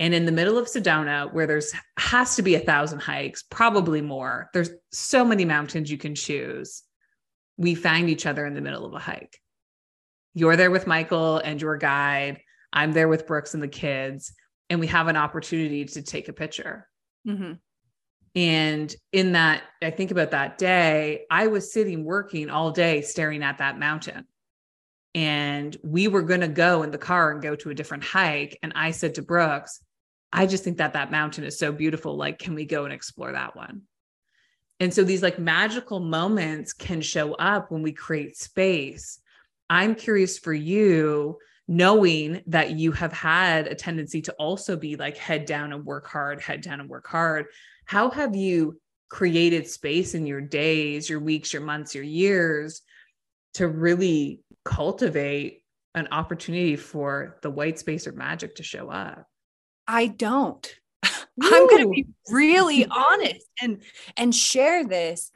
And 0.00 0.14
in 0.14 0.26
the 0.26 0.32
middle 0.32 0.58
of 0.58 0.66
Sedona, 0.66 1.32
where 1.32 1.46
there's 1.46 1.72
has 1.98 2.36
to 2.36 2.42
be 2.42 2.54
a 2.54 2.60
thousand 2.60 3.00
hikes, 3.00 3.42
probably 3.42 4.00
more, 4.00 4.48
there's 4.52 4.70
so 4.92 5.24
many 5.24 5.44
mountains 5.44 5.90
you 5.90 5.98
can 5.98 6.14
choose. 6.14 6.82
We 7.56 7.74
find 7.74 8.08
each 8.08 8.26
other 8.26 8.46
in 8.46 8.54
the 8.54 8.60
middle 8.60 8.84
of 8.84 8.94
a 8.94 9.00
hike. 9.00 9.38
You're 10.34 10.56
there 10.56 10.70
with 10.70 10.86
Michael 10.86 11.38
and 11.38 11.60
your 11.60 11.76
guide. 11.76 12.40
I'm 12.72 12.92
there 12.92 13.08
with 13.08 13.26
Brooks 13.26 13.54
and 13.54 13.62
the 13.62 13.68
kids, 13.68 14.32
and 14.70 14.78
we 14.78 14.86
have 14.88 15.08
an 15.08 15.16
opportunity 15.16 15.84
to 15.84 16.02
take 16.02 16.28
a 16.28 16.32
picture. 16.32 16.86
Mm-hmm. 17.26 17.54
And 18.34 18.94
in 19.12 19.32
that, 19.32 19.62
I 19.82 19.90
think 19.90 20.10
about 20.10 20.32
that 20.32 20.58
day, 20.58 21.24
I 21.30 21.46
was 21.46 21.72
sitting 21.72 22.04
working 22.04 22.50
all 22.50 22.70
day 22.70 23.02
staring 23.02 23.42
at 23.42 23.58
that 23.58 23.78
mountain. 23.78 24.26
And 25.14 25.76
we 25.82 26.08
were 26.08 26.22
going 26.22 26.42
to 26.42 26.48
go 26.48 26.82
in 26.82 26.90
the 26.90 26.98
car 26.98 27.32
and 27.32 27.42
go 27.42 27.56
to 27.56 27.70
a 27.70 27.74
different 27.74 28.04
hike. 28.04 28.58
And 28.62 28.72
I 28.76 28.90
said 28.90 29.14
to 29.16 29.22
Brooks, 29.22 29.80
I 30.32 30.46
just 30.46 30.62
think 30.62 30.78
that 30.78 30.92
that 30.92 31.10
mountain 31.10 31.44
is 31.44 31.58
so 31.58 31.72
beautiful. 31.72 32.16
Like, 32.16 32.38
can 32.38 32.54
we 32.54 32.66
go 32.66 32.84
and 32.84 32.92
explore 32.92 33.32
that 33.32 33.56
one? 33.56 33.82
And 34.80 34.92
so 34.94 35.02
these 35.02 35.22
like 35.22 35.38
magical 35.38 35.98
moments 35.98 36.72
can 36.72 37.00
show 37.00 37.34
up 37.34 37.70
when 37.70 37.82
we 37.82 37.92
create 37.92 38.36
space. 38.36 39.18
I'm 39.68 39.94
curious 39.94 40.38
for 40.38 40.52
you, 40.52 41.38
knowing 41.66 42.42
that 42.46 42.70
you 42.72 42.92
have 42.92 43.12
had 43.12 43.66
a 43.66 43.74
tendency 43.74 44.22
to 44.22 44.32
also 44.34 44.76
be 44.76 44.96
like 44.96 45.16
head 45.16 45.46
down 45.46 45.72
and 45.72 45.84
work 45.84 46.06
hard, 46.06 46.40
head 46.40 46.60
down 46.60 46.80
and 46.80 46.88
work 46.88 47.06
hard 47.06 47.46
how 47.88 48.10
have 48.10 48.36
you 48.36 48.78
created 49.08 49.66
space 49.66 50.14
in 50.14 50.26
your 50.26 50.42
days, 50.42 51.08
your 51.08 51.20
weeks, 51.20 51.54
your 51.54 51.62
months, 51.62 51.94
your 51.94 52.04
years 52.04 52.82
to 53.54 53.66
really 53.66 54.42
cultivate 54.62 55.62
an 55.94 56.08
opportunity 56.12 56.76
for 56.76 57.38
the 57.40 57.50
white 57.50 57.78
space 57.78 58.06
or 58.06 58.12
magic 58.12 58.56
to 58.56 58.62
show 58.62 58.90
up? 58.90 59.24
I 59.86 60.08
don't. 60.08 60.70
I'm 61.02 61.66
going 61.66 61.84
to 61.84 61.90
be 61.90 62.06
really 62.28 62.84
honest 62.90 63.46
and 63.62 63.80
and 64.18 64.34
share 64.34 64.84
this. 64.84 65.32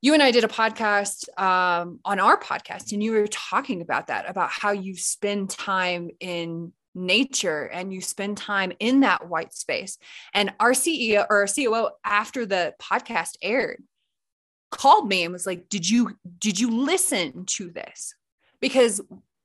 You 0.00 0.14
and 0.14 0.22
I 0.22 0.30
did 0.30 0.44
a 0.44 0.48
podcast 0.48 1.28
um, 1.38 2.00
on 2.02 2.18
our 2.18 2.40
podcast, 2.40 2.92
and 2.92 3.02
you 3.02 3.12
were 3.12 3.26
talking 3.26 3.82
about 3.82 4.06
that 4.06 4.28
about 4.28 4.48
how 4.48 4.70
you 4.70 4.96
spend 4.96 5.50
time 5.50 6.08
in 6.18 6.72
nature 6.94 7.64
and 7.64 7.92
you 7.92 8.00
spend 8.00 8.36
time 8.36 8.72
in 8.78 9.00
that 9.00 9.28
white 9.28 9.52
space. 9.54 9.98
And 10.32 10.52
our 10.60 10.72
CEO 10.72 11.26
or 11.28 11.38
our 11.38 11.46
COO 11.46 11.90
after 12.04 12.46
the 12.46 12.74
podcast 12.80 13.36
aired 13.42 13.82
called 14.70 15.08
me 15.08 15.24
and 15.24 15.32
was 15.32 15.46
like, 15.46 15.68
"Did 15.68 15.88
you 15.88 16.16
did 16.38 16.58
you 16.58 16.70
listen 16.70 17.44
to 17.46 17.70
this?" 17.70 18.14
Because 18.60 19.00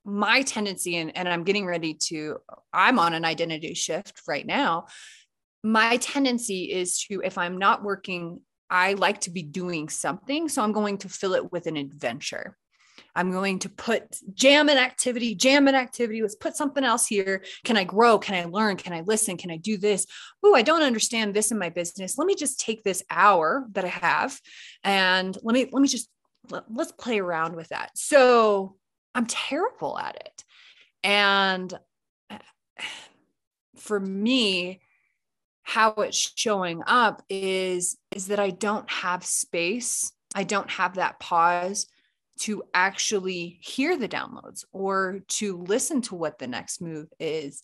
my 0.05 0.41
tendency 0.41 0.95
and, 0.95 1.15
and 1.15 1.27
I'm 1.27 1.43
getting 1.43 1.65
ready 1.65 1.93
to 1.93 2.37
I'm 2.73 2.99
on 2.99 3.13
an 3.13 3.25
identity 3.25 3.73
shift 3.73 4.21
right 4.27 4.45
now. 4.45 4.87
My 5.63 5.97
tendency 5.97 6.71
is 6.71 6.99
to 7.03 7.21
if 7.23 7.37
I'm 7.37 7.57
not 7.57 7.83
working 7.83 8.41
I 8.69 8.93
like 8.93 9.21
to 9.21 9.31
be 9.31 9.41
doing 9.41 9.89
something. 9.89 10.47
So 10.47 10.61
I'm 10.61 10.71
going 10.71 10.99
to 10.99 11.09
fill 11.09 11.33
it 11.33 11.51
with 11.51 11.65
an 11.65 11.75
adventure. 11.75 12.55
I'm 13.19 13.31
going 13.31 13.59
to 13.59 13.69
put 13.69 14.15
jam 14.33 14.69
an 14.69 14.77
activity, 14.77 15.35
jam 15.35 15.67
an 15.67 15.75
activity. 15.75 16.21
Let's 16.21 16.35
put 16.35 16.55
something 16.55 16.85
else 16.85 17.05
here. 17.05 17.43
Can 17.65 17.75
I 17.75 17.83
grow? 17.83 18.17
Can 18.17 18.33
I 18.33 18.45
learn? 18.45 18.77
Can 18.77 18.93
I 18.93 19.01
listen? 19.01 19.35
Can 19.35 19.51
I 19.51 19.57
do 19.57 19.77
this? 19.77 20.07
Oh, 20.41 20.55
I 20.55 20.61
don't 20.61 20.83
understand 20.83 21.33
this 21.33 21.51
in 21.51 21.59
my 21.59 21.67
business. 21.67 22.17
Let 22.17 22.27
me 22.27 22.35
just 22.35 22.61
take 22.61 22.81
this 22.81 23.03
hour 23.11 23.67
that 23.73 23.83
I 23.83 23.89
have 23.89 24.39
and 24.85 25.37
let 25.43 25.53
me 25.53 25.67
let 25.69 25.81
me 25.81 25.89
just 25.89 26.09
let, 26.49 26.63
let's 26.73 26.93
play 26.93 27.19
around 27.19 27.57
with 27.57 27.67
that. 27.69 27.91
So 27.93 28.77
I'm 29.13 29.25
terrible 29.25 29.99
at 29.99 30.15
it. 30.15 30.43
And 31.03 31.77
for 33.75 33.99
me, 33.99 34.79
how 35.63 35.91
it's 35.97 36.31
showing 36.37 36.83
up 36.87 37.21
is 37.29 37.97
is 38.11 38.27
that 38.27 38.39
I 38.39 38.51
don't 38.51 38.89
have 38.89 39.25
space. 39.25 40.13
I 40.33 40.45
don't 40.45 40.69
have 40.69 40.95
that 40.95 41.19
pause 41.19 41.85
to 42.39 42.63
actually 42.73 43.59
hear 43.61 43.97
the 43.97 44.07
downloads 44.07 44.63
or 44.71 45.21
to 45.27 45.57
listen 45.57 46.01
to 46.01 46.15
what 46.15 46.39
the 46.39 46.47
next 46.47 46.81
move 46.81 47.07
is 47.19 47.61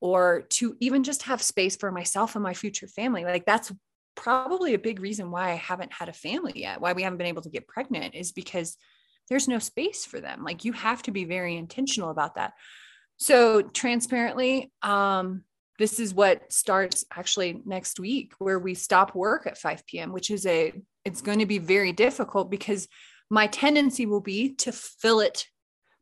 or 0.00 0.42
to 0.50 0.76
even 0.80 1.04
just 1.04 1.22
have 1.22 1.42
space 1.42 1.76
for 1.76 1.92
myself 1.92 2.34
and 2.34 2.42
my 2.42 2.54
future 2.54 2.86
family. 2.86 3.24
Like 3.24 3.46
that's 3.46 3.72
probably 4.14 4.74
a 4.74 4.78
big 4.78 5.00
reason 5.00 5.30
why 5.30 5.50
I 5.50 5.54
haven't 5.54 5.92
had 5.92 6.08
a 6.08 6.12
family 6.12 6.52
yet, 6.56 6.80
why 6.80 6.92
we 6.92 7.02
haven't 7.02 7.18
been 7.18 7.26
able 7.26 7.42
to 7.42 7.50
get 7.50 7.68
pregnant 7.68 8.14
is 8.14 8.32
because 8.32 8.76
there's 9.28 9.48
no 9.48 9.58
space 9.58 10.04
for 10.04 10.20
them. 10.20 10.44
Like 10.44 10.64
you 10.64 10.72
have 10.72 11.02
to 11.04 11.10
be 11.10 11.24
very 11.24 11.56
intentional 11.56 12.10
about 12.10 12.34
that. 12.34 12.52
So 13.16 13.62
transparently, 13.62 14.72
um, 14.82 15.44
this 15.78 15.98
is 15.98 16.14
what 16.14 16.52
starts 16.52 17.04
actually 17.14 17.60
next 17.64 17.98
week 17.98 18.34
where 18.38 18.58
we 18.58 18.74
stop 18.74 19.14
work 19.14 19.46
at 19.46 19.58
5 19.58 19.86
p.m 19.86 20.12
which 20.12 20.30
is 20.30 20.46
a 20.46 20.72
it's 21.04 21.22
going 21.22 21.40
to 21.40 21.46
be 21.46 21.58
very 21.58 21.92
difficult 21.92 22.50
because 22.50 22.86
my 23.32 23.46
tendency 23.46 24.04
will 24.04 24.20
be 24.20 24.50
to 24.50 24.70
fill 24.70 25.20
it 25.20 25.46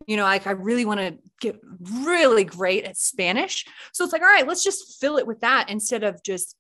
you 0.07 0.17
know 0.17 0.25
like 0.25 0.49
i 0.49 0.51
really 0.51 0.85
want 0.85 0.99
to 0.99 1.17
get 1.41 1.61
really 2.03 2.43
great 2.43 2.85
at 2.85 2.97
spanish 2.97 3.65
so 3.93 4.03
it's 4.03 4.13
like 4.13 4.21
all 4.21 4.29
right 4.29 4.49
let's 4.49 4.65
just 4.65 5.01
fill 5.01 5.17
it 5.17 5.29
with 5.29 5.41
that 5.41 5.71
instead 5.71 6.03
of 6.03 6.21
just 6.25 6.57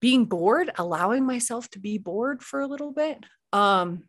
being 0.00 0.26
bored 0.26 0.70
allowing 0.76 1.24
myself 1.24 1.68
to 1.70 1.78
be 1.78 1.96
bored 1.96 2.42
for 2.42 2.60
a 2.60 2.66
little 2.66 2.92
bit 2.92 3.24
um 3.54 4.02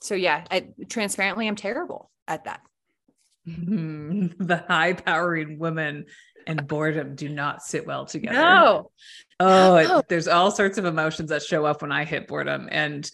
so 0.00 0.14
yeah 0.14 0.44
I, 0.50 0.68
transparently 0.88 1.48
i'm 1.48 1.56
terrible 1.56 2.12
at 2.28 2.44
that 2.44 2.60
the 3.46 4.64
high 4.68 4.92
powering 4.92 5.58
woman 5.58 6.06
and 6.46 6.68
boredom 6.68 7.14
do 7.14 7.28
not 7.28 7.62
sit 7.62 7.86
well 7.86 8.04
together. 8.04 8.36
No. 8.36 8.90
Oh, 9.40 9.76
it, 9.76 10.08
there's 10.08 10.28
all 10.28 10.50
sorts 10.50 10.76
of 10.76 10.84
emotions 10.84 11.30
that 11.30 11.42
show 11.42 11.64
up 11.64 11.82
when 11.82 11.92
I 11.92 12.04
hit 12.04 12.28
boredom. 12.28 12.68
And 12.70 13.10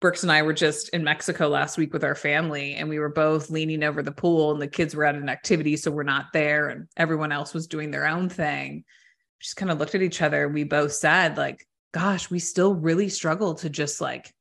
Brooks 0.00 0.22
and 0.22 0.30
I 0.30 0.42
were 0.42 0.52
just 0.52 0.90
in 0.90 1.02
Mexico 1.02 1.48
last 1.48 1.76
week 1.76 1.92
with 1.92 2.04
our 2.04 2.14
family, 2.14 2.74
and 2.74 2.88
we 2.88 2.98
were 2.98 3.08
both 3.08 3.50
leaning 3.50 3.82
over 3.82 4.02
the 4.02 4.12
pool, 4.12 4.52
and 4.52 4.62
the 4.62 4.68
kids 4.68 4.94
were 4.94 5.04
at 5.04 5.16
an 5.16 5.28
activity, 5.28 5.76
so 5.76 5.90
we're 5.90 6.04
not 6.04 6.26
there, 6.32 6.68
and 6.68 6.86
everyone 6.96 7.32
else 7.32 7.52
was 7.52 7.66
doing 7.66 7.90
their 7.90 8.06
own 8.06 8.28
thing. 8.28 8.76
We 8.76 9.42
just 9.42 9.56
kind 9.56 9.70
of 9.70 9.78
looked 9.78 9.96
at 9.96 10.02
each 10.02 10.22
other. 10.22 10.48
We 10.48 10.64
both 10.64 10.92
said, 10.92 11.36
like, 11.36 11.66
gosh, 11.92 12.30
we 12.30 12.38
still 12.38 12.74
really 12.74 13.08
struggle 13.08 13.54
to 13.54 13.70
just 13.70 14.00
like 14.00 14.32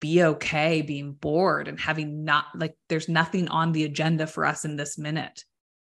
be 0.00 0.22
okay 0.22 0.82
being 0.82 1.12
bored 1.12 1.68
and 1.68 1.80
having 1.80 2.24
not 2.24 2.46
like 2.54 2.76
there's 2.88 3.08
nothing 3.08 3.48
on 3.48 3.72
the 3.72 3.84
agenda 3.84 4.26
for 4.26 4.44
us 4.44 4.64
in 4.64 4.76
this 4.76 4.98
minute. 4.98 5.44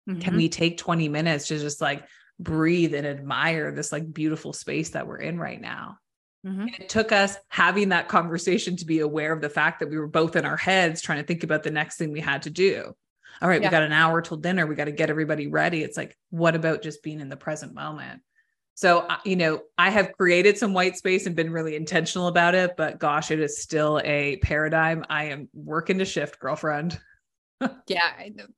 Mm-hmm. 0.10 0.22
Can 0.22 0.36
we 0.36 0.50
take 0.50 0.78
20 0.78 1.10
minutes 1.10 1.48
to 1.48 1.60
just 1.60 1.82
like 1.82 2.06
breathe 2.40 2.94
and 2.94 3.06
admire 3.06 3.72
this 3.72 3.92
like 3.92 4.14
beautiful 4.14 4.54
space 4.54 4.92
that 4.92 5.08
we're 5.08 5.18
in 5.18 5.38
right 5.38 5.60
now? 5.60 5.98
Mm-hmm. 6.46 6.68
It 6.80 6.90
took 6.90 7.12
us 7.12 7.38
having 7.50 7.90
that 7.90 8.08
conversation 8.08 8.76
to 8.78 8.86
be 8.86 9.00
aware 9.00 9.34
of 9.34 9.42
the 9.42 9.50
fact 9.50 9.80
that 9.80 9.90
we 9.90 9.98
were 9.98 10.08
both 10.08 10.36
in 10.36 10.46
our 10.46 10.58
heads 10.58 11.02
trying 11.02 11.20
to 11.20 11.26
think 11.26 11.44
about 11.44 11.64
the 11.64 11.72
next 11.72 11.98
thing 11.98 12.12
we 12.12 12.22
had 12.22 12.44
to 12.44 12.50
do. 12.50 12.94
All 13.42 13.50
right, 13.50 13.62
yeah. 13.62 13.68
we 13.68 13.72
got 13.72 13.84
an 13.84 13.92
hour 13.92 14.22
till 14.22 14.38
dinner. 14.38 14.66
We 14.66 14.76
got 14.76 14.86
to 14.86 14.92
get 14.92 15.10
everybody 15.10 15.48
ready. 15.48 15.84
It's 15.84 15.98
like, 15.98 16.18
what 16.30 16.56
about 16.56 16.82
just 16.82 17.04
being 17.04 17.20
in 17.20 17.30
the 17.30 17.38
present 17.38 17.74
moment? 17.74 18.22
So, 18.78 19.08
you 19.26 19.36
know, 19.36 19.62
I 19.78 19.90
have 19.90 20.14
created 20.14 20.58
some 20.58 20.72
white 20.72 20.98
space 20.98 21.26
and 21.26 21.36
been 21.36 21.52
really 21.52 21.76
intentional 21.76 22.28
about 22.28 22.54
it, 22.54 22.76
but 22.78 23.00
gosh, 23.00 23.32
it 23.32 23.40
is 23.40 23.60
still 23.60 24.00
a 24.04 24.38
paradigm 24.38 25.04
I 25.10 25.26
am 25.26 25.50
working 25.54 25.98
to 25.98 26.06
shift, 26.06 26.40
girlfriend. 26.40 27.00
yeah. 27.88 28.12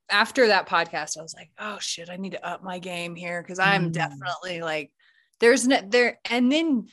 After 0.09 0.47
that 0.47 0.67
podcast, 0.67 1.17
I 1.17 1.21
was 1.21 1.33
like, 1.33 1.51
oh 1.57 1.77
shit, 1.79 2.09
I 2.09 2.17
need 2.17 2.33
to 2.33 2.45
up 2.45 2.61
my 2.63 2.79
game 2.79 3.15
here 3.15 3.41
because 3.41 3.59
I'm 3.59 3.89
mm. 3.89 3.93
definitely 3.93 4.61
like, 4.61 4.91
there's 5.39 5.65
no 5.65 5.79
there. 5.87 6.19
And 6.29 6.51
then 6.51 6.87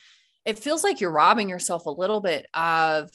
it 0.46 0.58
feels 0.58 0.84
like 0.84 1.00
you're 1.00 1.10
robbing 1.10 1.48
yourself 1.48 1.86
a 1.86 1.90
little 1.90 2.20
bit 2.20 2.46
of 2.54 3.10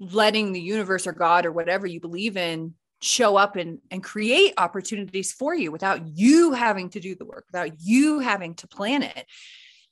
letting 0.00 0.52
the 0.52 0.60
universe 0.60 1.06
or 1.06 1.12
God 1.12 1.46
or 1.46 1.52
whatever 1.52 1.86
you 1.86 2.00
believe 2.00 2.36
in 2.36 2.74
show 3.00 3.36
up 3.36 3.56
and, 3.56 3.78
and 3.90 4.02
create 4.02 4.54
opportunities 4.58 5.32
for 5.32 5.54
you 5.54 5.72
without 5.72 6.06
you 6.06 6.52
having 6.52 6.90
to 6.90 7.00
do 7.00 7.14
the 7.14 7.24
work, 7.24 7.46
without 7.52 7.80
you 7.80 8.18
having 8.18 8.54
to 8.56 8.68
plan 8.68 9.02
it. 9.02 9.26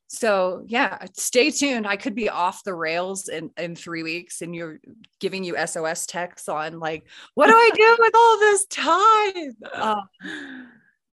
So 0.08 0.64
yeah 0.66 1.06
stay 1.14 1.52
tuned. 1.52 1.86
I 1.86 1.96
could 1.96 2.16
be 2.16 2.28
off 2.28 2.64
the 2.64 2.74
rails 2.74 3.28
in 3.28 3.50
in 3.56 3.76
three 3.76 4.02
weeks 4.02 4.42
and 4.42 4.54
you're 4.54 4.80
giving 5.20 5.44
you 5.44 5.56
sos 5.66 6.04
texts 6.06 6.48
on 6.48 6.80
like 6.80 7.06
what 7.34 7.46
do 7.46 7.52
i 7.54 7.70
do 7.72 7.96
with 8.00 8.14
all 8.16 8.38
this 8.38 8.66
time? 8.66 9.56
Um, 9.72 10.68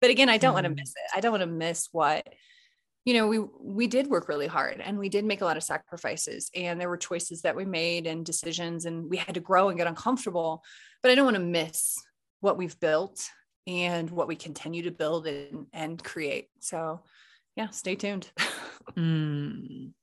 but 0.01 0.09
again 0.09 0.29
i 0.29 0.37
don't 0.37 0.53
want 0.53 0.65
to 0.65 0.69
hmm. 0.69 0.75
miss 0.75 0.89
it. 0.89 1.17
I 1.17 1.21
don't 1.21 1.31
want 1.31 1.41
to 1.41 1.47
miss 1.47 1.87
what 1.93 2.27
you 3.05 3.13
know 3.13 3.27
we 3.27 3.39
we 3.59 3.87
did 3.87 4.07
work 4.07 4.29
really 4.29 4.47
hard 4.47 4.79
and 4.79 4.97
we 4.97 5.09
did 5.09 5.25
make 5.25 5.41
a 5.41 5.45
lot 5.45 5.57
of 5.57 5.63
sacrifices 5.63 6.49
and 6.55 6.79
there 6.79 6.89
were 6.89 6.97
choices 6.97 7.41
that 7.41 7.55
we 7.55 7.65
made 7.65 8.05
and 8.05 8.25
decisions 8.25 8.85
and 8.85 9.09
we 9.09 9.17
had 9.17 9.33
to 9.33 9.41
grow 9.41 9.69
and 9.69 9.77
get 9.77 9.87
uncomfortable 9.87 10.63
but 11.01 11.11
i 11.11 11.15
don't 11.15 11.25
want 11.25 11.35
to 11.35 11.41
miss 11.41 11.97
what 12.41 12.57
we've 12.57 12.79
built 12.79 13.27
and 13.67 14.09
what 14.09 14.27
we 14.27 14.35
continue 14.35 14.83
to 14.83 14.91
build 14.91 15.27
and, 15.27 15.67
and 15.73 16.03
create 16.03 16.49
so 16.59 17.01
yeah 17.55 17.69
stay 17.69 17.95
tuned 17.95 18.29
Mm. 18.97 19.93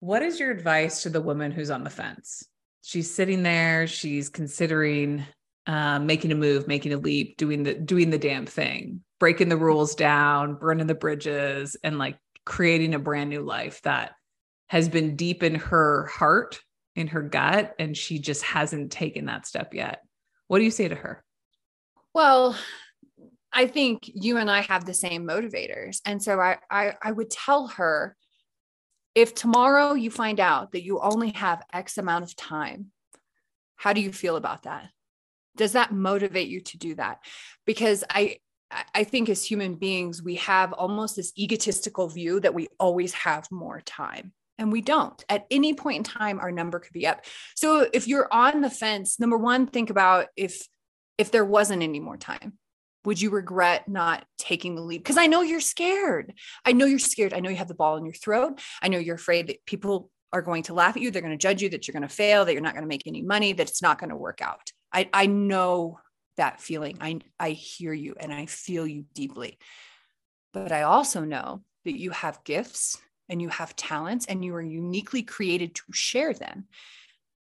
What 0.00 0.22
is 0.22 0.38
your 0.38 0.50
advice 0.50 1.02
to 1.02 1.10
the 1.10 1.20
woman 1.20 1.50
who's 1.50 1.70
on 1.70 1.84
the 1.84 1.90
fence? 1.90 2.44
She's 2.82 3.12
sitting 3.12 3.42
there, 3.42 3.86
she's 3.86 4.28
considering 4.28 5.24
uh, 5.68 5.98
making 6.00 6.32
a 6.32 6.34
move, 6.34 6.66
making 6.66 6.94
a 6.94 6.96
leap, 6.96 7.36
doing 7.36 7.62
the 7.62 7.74
doing 7.74 8.08
the 8.08 8.18
damn 8.18 8.46
thing, 8.46 9.02
breaking 9.20 9.50
the 9.50 9.56
rules 9.56 9.94
down, 9.94 10.54
burning 10.54 10.86
the 10.86 10.94
bridges, 10.94 11.76
and 11.84 11.98
like 11.98 12.18
creating 12.46 12.94
a 12.94 12.98
brand 12.98 13.28
new 13.28 13.42
life 13.42 13.82
that 13.82 14.12
has 14.68 14.88
been 14.88 15.14
deep 15.14 15.42
in 15.42 15.54
her 15.54 16.06
heart, 16.06 16.60
in 16.96 17.06
her 17.06 17.22
gut, 17.22 17.74
and 17.78 17.94
she 17.94 18.18
just 18.18 18.42
hasn't 18.42 18.90
taken 18.90 19.26
that 19.26 19.46
step 19.46 19.74
yet. 19.74 20.02
What 20.46 20.58
do 20.58 20.64
you 20.64 20.70
say 20.70 20.88
to 20.88 20.94
her? 20.94 21.22
Well, 22.14 22.56
I 23.52 23.66
think 23.66 24.02
you 24.06 24.38
and 24.38 24.50
I 24.50 24.62
have 24.62 24.86
the 24.86 24.94
same 24.94 25.26
motivators. 25.26 26.00
And 26.04 26.22
so 26.22 26.40
I, 26.40 26.58
I, 26.70 26.94
I 27.02 27.12
would 27.12 27.30
tell 27.30 27.68
her 27.68 28.16
if 29.14 29.34
tomorrow 29.34 29.94
you 29.94 30.10
find 30.10 30.40
out 30.40 30.72
that 30.72 30.84
you 30.84 31.00
only 31.00 31.30
have 31.30 31.62
X 31.72 31.98
amount 31.98 32.24
of 32.24 32.36
time, 32.36 32.86
how 33.76 33.92
do 33.92 34.00
you 34.00 34.12
feel 34.12 34.36
about 34.36 34.62
that? 34.62 34.90
Does 35.58 35.72
that 35.72 35.92
motivate 35.92 36.48
you 36.48 36.60
to 36.62 36.78
do 36.78 36.94
that? 36.94 37.18
Because 37.66 38.04
I, 38.08 38.38
I 38.94 39.04
think 39.04 39.28
as 39.28 39.44
human 39.44 39.74
beings, 39.74 40.22
we 40.22 40.36
have 40.36 40.72
almost 40.72 41.16
this 41.16 41.32
egotistical 41.38 42.08
view 42.08 42.40
that 42.40 42.54
we 42.54 42.68
always 42.80 43.12
have 43.12 43.46
more 43.50 43.82
time. 43.82 44.32
And 44.60 44.72
we 44.72 44.80
don't. 44.80 45.22
At 45.28 45.46
any 45.50 45.74
point 45.74 45.98
in 45.98 46.02
time, 46.04 46.40
our 46.40 46.50
number 46.50 46.80
could 46.80 46.92
be 46.92 47.06
up. 47.06 47.24
So 47.54 47.88
if 47.92 48.08
you're 48.08 48.28
on 48.32 48.60
the 48.60 48.70
fence, 48.70 49.20
number 49.20 49.36
one, 49.36 49.66
think 49.66 49.90
about 49.90 50.28
if 50.36 50.66
if 51.16 51.30
there 51.30 51.44
wasn't 51.44 51.82
any 51.82 52.00
more 52.00 52.16
time 52.16 52.58
would 53.04 53.20
you 53.20 53.30
regret 53.30 53.88
not 53.88 54.24
taking 54.36 54.74
the 54.74 54.82
leap? 54.82 55.02
Because 55.02 55.16
I 55.16 55.28
know 55.28 55.40
you're 55.40 55.60
scared. 55.60 56.34
I 56.64 56.72
know 56.72 56.84
you're 56.84 56.98
scared. 56.98 57.32
I 57.32 57.40
know 57.40 57.48
you 57.48 57.56
have 57.56 57.68
the 57.68 57.74
ball 57.74 57.96
in 57.96 58.04
your 58.04 58.12
throat. 58.12 58.60
I 58.82 58.88
know 58.88 58.98
you're 58.98 59.14
afraid 59.14 59.46
that 59.46 59.64
people 59.64 60.10
are 60.32 60.42
going 60.42 60.64
to 60.64 60.74
laugh 60.74 60.94
at 60.96 61.02
you. 61.02 61.10
They're 61.10 61.22
going 61.22 61.32
to 61.32 61.38
judge 61.38 61.62
you, 61.62 61.70
that 61.70 61.88
you're 61.88 61.94
going 61.94 62.06
to 62.06 62.14
fail, 62.14 62.44
that 62.44 62.52
you're 62.52 62.60
not 62.60 62.74
going 62.74 62.82
to 62.82 62.88
make 62.88 63.06
any 63.06 63.22
money, 63.22 63.54
that 63.54 63.68
it's 63.68 63.80
not 63.80 63.98
going 63.98 64.10
to 64.10 64.16
work 64.16 64.42
out. 64.42 64.72
I, 64.92 65.08
I 65.12 65.26
know 65.26 66.00
that 66.36 66.60
feeling. 66.60 66.98
I, 67.00 67.20
I 67.38 67.50
hear 67.50 67.92
you 67.92 68.14
and 68.18 68.32
I 68.32 68.46
feel 68.46 68.86
you 68.86 69.04
deeply. 69.14 69.58
But 70.52 70.72
I 70.72 70.82
also 70.82 71.24
know 71.24 71.62
that 71.84 71.98
you 71.98 72.10
have 72.10 72.44
gifts 72.44 72.98
and 73.28 73.42
you 73.42 73.48
have 73.48 73.76
talents 73.76 74.26
and 74.26 74.44
you 74.44 74.54
are 74.54 74.62
uniquely 74.62 75.22
created 75.22 75.74
to 75.74 75.82
share 75.92 76.32
them. 76.32 76.66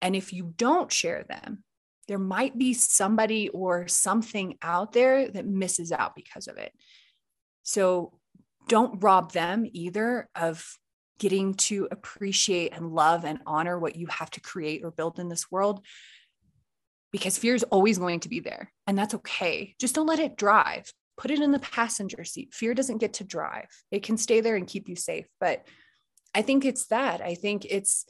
And 0.00 0.16
if 0.16 0.32
you 0.32 0.54
don't 0.56 0.90
share 0.90 1.24
them, 1.24 1.64
there 2.08 2.18
might 2.18 2.56
be 2.56 2.74
somebody 2.74 3.48
or 3.50 3.88
something 3.88 4.58
out 4.62 4.92
there 4.92 5.28
that 5.28 5.46
misses 5.46 5.92
out 5.92 6.14
because 6.14 6.46
of 6.46 6.56
it. 6.56 6.72
So 7.62 8.12
don't 8.68 9.02
rob 9.02 9.32
them 9.32 9.66
either 9.72 10.28
of 10.34 10.78
getting 11.18 11.54
to 11.54 11.88
appreciate 11.90 12.72
and 12.74 12.92
love 12.92 13.24
and 13.24 13.40
honor 13.46 13.78
what 13.78 13.96
you 13.96 14.06
have 14.08 14.30
to 14.30 14.40
create 14.40 14.82
or 14.84 14.90
build 14.90 15.18
in 15.18 15.28
this 15.28 15.50
world 15.50 15.84
because 17.14 17.38
fear 17.38 17.54
is 17.54 17.62
always 17.70 17.96
going 17.96 18.18
to 18.18 18.28
be 18.28 18.40
there 18.40 18.72
and 18.88 18.98
that's 18.98 19.14
okay. 19.14 19.72
Just 19.78 19.94
don't 19.94 20.08
let 20.08 20.18
it 20.18 20.36
drive. 20.36 20.92
Put 21.16 21.30
it 21.30 21.38
in 21.38 21.52
the 21.52 21.60
passenger 21.60 22.24
seat. 22.24 22.52
Fear 22.52 22.74
doesn't 22.74 22.98
get 22.98 23.12
to 23.14 23.24
drive. 23.24 23.68
It 23.92 24.02
can 24.02 24.16
stay 24.16 24.40
there 24.40 24.56
and 24.56 24.66
keep 24.66 24.88
you 24.88 24.96
safe, 24.96 25.26
but 25.38 25.64
I 26.34 26.42
think 26.42 26.64
it's 26.64 26.86
that. 26.86 27.20
I 27.20 27.36
think 27.36 27.66
it's 27.70 28.04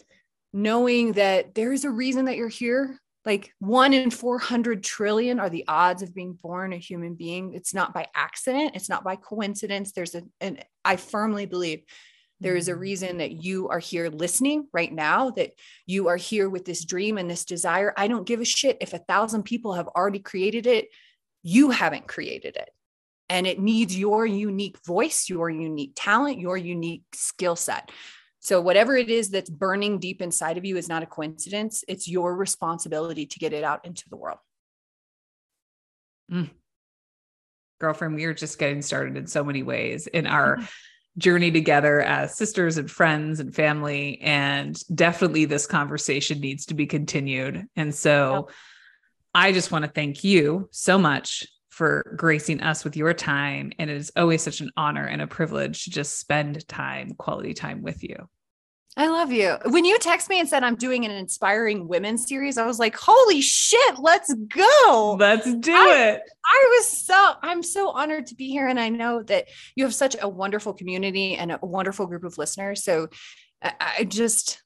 knowing 0.54 1.12
that 1.12 1.54
there 1.54 1.70
is 1.70 1.84
a 1.84 1.90
reason 1.90 2.24
that 2.24 2.38
you're 2.38 2.48
here 2.48 2.98
like 3.26 3.52
one 3.58 3.92
in 3.92 4.10
400 4.10 4.82
trillion 4.82 5.38
are 5.38 5.50
the 5.50 5.66
odds 5.68 6.00
of 6.00 6.14
being 6.14 6.38
born 6.42 6.72
a 6.72 6.78
human 6.78 7.14
being. 7.14 7.52
It's 7.52 7.74
not 7.74 7.92
by 7.92 8.06
accident, 8.14 8.72
it's 8.74 8.88
not 8.88 9.04
by 9.04 9.16
coincidence. 9.16 9.92
There's 9.92 10.14
a, 10.14 10.22
and 10.40 10.64
I 10.82 10.96
firmly 10.96 11.44
believe 11.44 11.82
there 12.44 12.56
is 12.56 12.68
a 12.68 12.72
mm-hmm. 12.72 12.80
reason 12.80 13.18
that 13.18 13.42
you 13.42 13.68
are 13.70 13.78
here 13.78 14.10
listening 14.10 14.68
right 14.72 14.92
now, 14.92 15.30
that 15.30 15.52
you 15.86 16.08
are 16.08 16.18
here 16.18 16.50
with 16.50 16.66
this 16.66 16.84
dream 16.84 17.16
and 17.16 17.28
this 17.28 17.46
desire. 17.46 17.94
I 17.96 18.06
don't 18.06 18.26
give 18.26 18.40
a 18.40 18.44
shit 18.44 18.76
if 18.82 18.92
a 18.92 18.98
thousand 18.98 19.44
people 19.44 19.72
have 19.72 19.88
already 19.88 20.18
created 20.18 20.66
it, 20.66 20.88
you 21.42 21.70
haven't 21.70 22.06
created 22.06 22.56
it. 22.56 22.68
And 23.30 23.46
it 23.46 23.58
needs 23.58 23.98
your 23.98 24.26
unique 24.26 24.76
voice, 24.84 25.30
your 25.30 25.48
unique 25.48 25.92
talent, 25.96 26.38
your 26.38 26.58
unique 26.58 27.04
skill 27.14 27.56
set. 27.56 27.90
So, 28.40 28.60
whatever 28.60 28.94
it 28.94 29.08
is 29.08 29.30
that's 29.30 29.48
burning 29.48 29.98
deep 29.98 30.20
inside 30.20 30.58
of 30.58 30.66
you 30.66 30.76
is 30.76 30.86
not 30.86 31.02
a 31.02 31.06
coincidence. 31.06 31.82
It's 31.88 32.06
your 32.06 32.36
responsibility 32.36 33.24
to 33.24 33.38
get 33.38 33.54
it 33.54 33.64
out 33.64 33.86
into 33.86 34.06
the 34.10 34.16
world. 34.16 34.38
Mm. 36.30 36.50
Girlfriend, 37.80 38.16
we 38.16 38.24
are 38.24 38.34
just 38.34 38.58
getting 38.58 38.82
started 38.82 39.16
in 39.16 39.26
so 39.26 39.42
many 39.42 39.62
ways 39.62 40.06
in 40.06 40.26
our 40.26 40.56
mm-hmm. 40.56 40.64
Journey 41.18 41.50
together 41.50 42.00
as 42.00 42.36
sisters 42.36 42.78
and 42.78 42.90
friends 42.90 43.40
and 43.40 43.54
family. 43.54 44.20
And 44.20 44.76
definitely 44.94 45.44
this 45.44 45.66
conversation 45.66 46.40
needs 46.40 46.66
to 46.66 46.74
be 46.74 46.86
continued. 46.86 47.66
And 47.76 47.94
so, 47.94 48.48
I 49.34 49.50
just 49.50 49.72
want 49.72 49.84
to 49.84 49.90
thank 49.90 50.22
you 50.22 50.68
so 50.70 50.96
much 50.96 51.44
for 51.70 52.14
gracing 52.16 52.62
us 52.62 52.84
with 52.84 52.96
your 52.96 53.12
time. 53.12 53.72
And 53.80 53.90
it 53.90 53.96
is 53.96 54.12
always 54.14 54.42
such 54.42 54.60
an 54.60 54.70
honor 54.76 55.04
and 55.04 55.20
a 55.20 55.26
privilege 55.26 55.84
to 55.84 55.90
just 55.90 56.20
spend 56.20 56.66
time, 56.68 57.14
quality 57.18 57.52
time 57.52 57.82
with 57.82 58.04
you. 58.04 58.28
I 58.96 59.08
love 59.08 59.32
you. 59.32 59.56
When 59.66 59.84
you 59.84 59.98
text 59.98 60.28
me 60.28 60.38
and 60.38 60.48
said 60.48 60.62
I'm 60.62 60.76
doing 60.76 61.04
an 61.04 61.10
inspiring 61.10 61.88
women 61.88 62.16
series, 62.16 62.58
I 62.58 62.66
was 62.66 62.78
like, 62.78 62.94
holy 62.96 63.40
shit, 63.40 63.98
let's 63.98 64.32
go. 64.34 65.16
Let's 65.18 65.52
do 65.56 65.74
I, 65.74 66.12
it. 66.14 66.22
I 66.44 66.76
was 66.78 66.88
so, 66.88 67.34
I'm 67.42 67.64
so 67.64 67.90
honored 67.90 68.28
to 68.28 68.36
be 68.36 68.50
here. 68.50 68.68
And 68.68 68.78
I 68.78 68.90
know 68.90 69.24
that 69.24 69.48
you 69.74 69.82
have 69.84 69.94
such 69.94 70.14
a 70.20 70.28
wonderful 70.28 70.74
community 70.74 71.34
and 71.34 71.50
a 71.50 71.58
wonderful 71.60 72.06
group 72.06 72.22
of 72.22 72.38
listeners. 72.38 72.84
So 72.84 73.08
I, 73.62 74.04
just, 74.04 74.62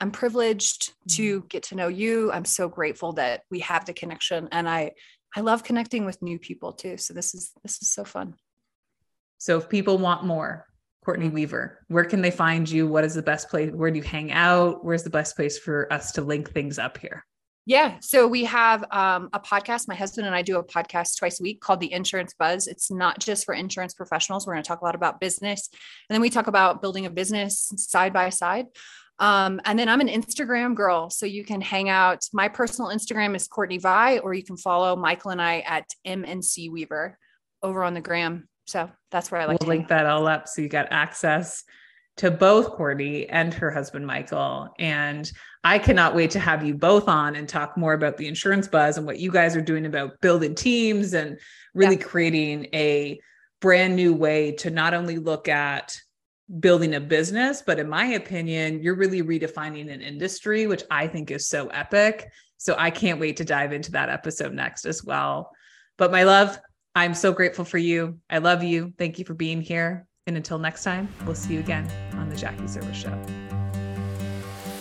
I'm 0.00 0.10
privileged 0.10 0.92
to 1.10 1.38
mm-hmm. 1.38 1.46
get 1.46 1.64
to 1.64 1.76
know 1.76 1.88
you. 1.88 2.32
I'm 2.32 2.46
so 2.46 2.68
grateful 2.68 3.12
that 3.14 3.42
we 3.50 3.60
have 3.60 3.84
the 3.84 3.92
connection. 3.92 4.48
And 4.50 4.68
I, 4.68 4.92
I 5.36 5.42
love 5.42 5.62
connecting 5.62 6.04
with 6.04 6.22
new 6.22 6.38
people 6.38 6.72
too. 6.72 6.96
So 6.96 7.14
this 7.14 7.34
is 7.34 7.52
this 7.62 7.80
is 7.82 7.92
so 7.92 8.04
fun. 8.04 8.34
So 9.38 9.58
if 9.58 9.68
people 9.68 9.96
want 9.98 10.24
more, 10.24 10.66
Courtney 11.10 11.28
Weaver, 11.28 11.84
where 11.88 12.04
can 12.04 12.22
they 12.22 12.30
find 12.30 12.70
you? 12.70 12.86
What 12.86 13.02
is 13.02 13.14
the 13.14 13.22
best 13.22 13.48
place? 13.48 13.72
Where 13.72 13.90
do 13.90 13.96
you 13.96 14.02
hang 14.04 14.30
out? 14.30 14.84
Where's 14.84 15.02
the 15.02 15.10
best 15.10 15.34
place 15.34 15.58
for 15.58 15.92
us 15.92 16.12
to 16.12 16.22
link 16.22 16.52
things 16.52 16.78
up 16.78 16.98
here? 16.98 17.26
Yeah. 17.66 17.96
So 18.00 18.28
we 18.28 18.44
have 18.44 18.84
um, 18.92 19.28
a 19.32 19.40
podcast. 19.40 19.88
My 19.88 19.96
husband 19.96 20.28
and 20.28 20.36
I 20.36 20.42
do 20.42 20.58
a 20.58 20.62
podcast 20.62 21.18
twice 21.18 21.40
a 21.40 21.42
week 21.42 21.60
called 21.60 21.80
The 21.80 21.92
Insurance 21.92 22.32
Buzz. 22.38 22.68
It's 22.68 22.92
not 22.92 23.18
just 23.18 23.44
for 23.44 23.54
insurance 23.54 23.92
professionals. 23.92 24.46
We're 24.46 24.52
going 24.52 24.62
to 24.62 24.68
talk 24.68 24.82
a 24.82 24.84
lot 24.84 24.94
about 24.94 25.18
business. 25.18 25.68
And 25.72 26.14
then 26.14 26.20
we 26.20 26.30
talk 26.30 26.46
about 26.46 26.80
building 26.80 27.06
a 27.06 27.10
business 27.10 27.72
side 27.74 28.12
by 28.12 28.28
side. 28.28 28.66
Um, 29.18 29.60
and 29.64 29.76
then 29.76 29.88
I'm 29.88 30.00
an 30.00 30.06
Instagram 30.06 30.76
girl. 30.76 31.10
So 31.10 31.26
you 31.26 31.44
can 31.44 31.60
hang 31.60 31.88
out. 31.88 32.22
My 32.32 32.46
personal 32.46 32.92
Instagram 32.92 33.34
is 33.34 33.48
Courtney 33.48 33.78
Vi, 33.78 34.18
or 34.18 34.32
you 34.32 34.44
can 34.44 34.56
follow 34.56 34.94
Michael 34.94 35.32
and 35.32 35.42
I 35.42 35.58
at 35.66 35.86
MNC 36.06 36.70
Weaver 36.70 37.18
over 37.64 37.82
on 37.82 37.94
the 37.94 38.00
gram. 38.00 38.48
So 38.70 38.88
that's 39.10 39.32
where 39.32 39.40
I 39.40 39.46
like 39.46 39.60
we'll 39.60 39.68
link 39.68 39.88
that 39.88 40.06
all 40.06 40.28
up. 40.28 40.46
So 40.46 40.62
you 40.62 40.68
got 40.68 40.86
access 40.92 41.64
to 42.18 42.30
both 42.30 42.70
Courtney 42.70 43.28
and 43.28 43.52
her 43.52 43.68
husband 43.68 44.06
Michael. 44.06 44.68
And 44.78 45.30
I 45.64 45.80
cannot 45.80 46.14
wait 46.14 46.30
to 46.32 46.38
have 46.38 46.64
you 46.64 46.74
both 46.74 47.08
on 47.08 47.34
and 47.34 47.48
talk 47.48 47.76
more 47.76 47.94
about 47.94 48.16
the 48.16 48.28
insurance 48.28 48.68
buzz 48.68 48.96
and 48.96 49.06
what 49.06 49.18
you 49.18 49.32
guys 49.32 49.56
are 49.56 49.60
doing 49.60 49.86
about 49.86 50.20
building 50.20 50.54
teams 50.54 51.14
and 51.14 51.36
really 51.74 51.96
yeah. 51.96 52.02
creating 52.02 52.66
a 52.72 53.18
brand 53.60 53.96
new 53.96 54.14
way 54.14 54.52
to 54.52 54.70
not 54.70 54.94
only 54.94 55.18
look 55.18 55.48
at 55.48 55.98
building 56.60 56.94
a 56.94 57.00
business, 57.00 57.64
but 57.66 57.80
in 57.80 57.88
my 57.88 58.04
opinion, 58.04 58.82
you're 58.82 58.94
really 58.94 59.22
redefining 59.22 59.92
an 59.92 60.00
industry, 60.00 60.68
which 60.68 60.84
I 60.92 61.08
think 61.08 61.32
is 61.32 61.48
so 61.48 61.66
epic. 61.68 62.30
So 62.56 62.76
I 62.78 62.90
can't 62.90 63.18
wait 63.18 63.36
to 63.38 63.44
dive 63.44 63.72
into 63.72 63.90
that 63.92 64.10
episode 64.10 64.52
next 64.52 64.84
as 64.84 65.02
well. 65.02 65.50
But 65.96 66.12
my 66.12 66.22
love, 66.22 66.58
I'm 66.94 67.14
so 67.14 67.32
grateful 67.32 67.64
for 67.64 67.78
you. 67.78 68.18
I 68.28 68.38
love 68.38 68.64
you. 68.64 68.92
Thank 68.98 69.18
you 69.18 69.24
for 69.24 69.34
being 69.34 69.60
here. 69.60 70.06
And 70.26 70.36
until 70.36 70.58
next 70.58 70.82
time, 70.82 71.08
we'll 71.24 71.34
see 71.34 71.54
you 71.54 71.60
again 71.60 71.88
on 72.14 72.28
the 72.28 72.36
Jackie 72.36 72.62
Serviss 72.62 72.94
Show. 72.94 73.16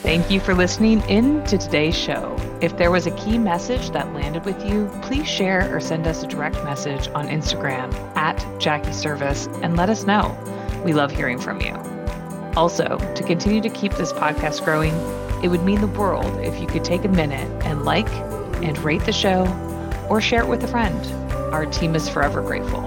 Thank 0.01 0.31
you 0.31 0.39
for 0.39 0.55
listening 0.55 1.01
in 1.01 1.43
to 1.45 1.57
today's 1.57 1.95
show. 1.95 2.35
If 2.61 2.77
there 2.77 2.89
was 2.89 3.05
a 3.05 3.11
key 3.11 3.37
message 3.37 3.91
that 3.91 4.11
landed 4.13 4.43
with 4.43 4.65
you, 4.65 4.89
please 5.03 5.27
share 5.27 5.75
or 5.75 5.79
send 5.79 6.07
us 6.07 6.23
a 6.23 6.27
direct 6.27 6.55
message 6.63 7.09
on 7.09 7.27
Instagram 7.27 7.93
at 8.15 8.43
Jackie 8.59 8.89
Serviss 8.89 9.47
and 9.61 9.77
let 9.77 9.89
us 9.89 10.05
know. 10.05 10.35
We 10.83 10.93
love 10.93 11.11
hearing 11.11 11.39
from 11.39 11.61
you. 11.61 11.75
Also, 12.55 12.97
to 13.13 13.23
continue 13.23 13.61
to 13.61 13.69
keep 13.69 13.93
this 13.95 14.11
podcast 14.11 14.63
growing, 14.63 14.93
it 15.43 15.49
would 15.49 15.63
mean 15.63 15.81
the 15.81 15.87
world 15.87 16.39
if 16.39 16.59
you 16.59 16.65
could 16.65 16.83
take 16.83 17.05
a 17.05 17.09
minute 17.09 17.47
and 17.63 17.85
like 17.85 18.09
and 18.63 18.77
rate 18.79 19.03
the 19.05 19.13
show 19.13 19.45
or 20.09 20.19
share 20.19 20.41
it 20.41 20.47
with 20.47 20.63
a 20.63 20.67
friend. 20.67 21.28
Our 21.51 21.65
team 21.65 21.95
is 21.95 22.07
forever 22.07 22.41
grateful. 22.41 22.85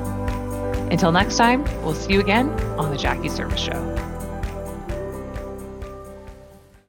Until 0.90 1.12
next 1.12 1.36
time, 1.36 1.64
we'll 1.82 1.94
see 1.94 2.12
you 2.12 2.20
again 2.20 2.48
on 2.78 2.90
the 2.90 2.96
Jackie 2.96 3.28
Serviss 3.28 3.58
Show. 3.58 4.01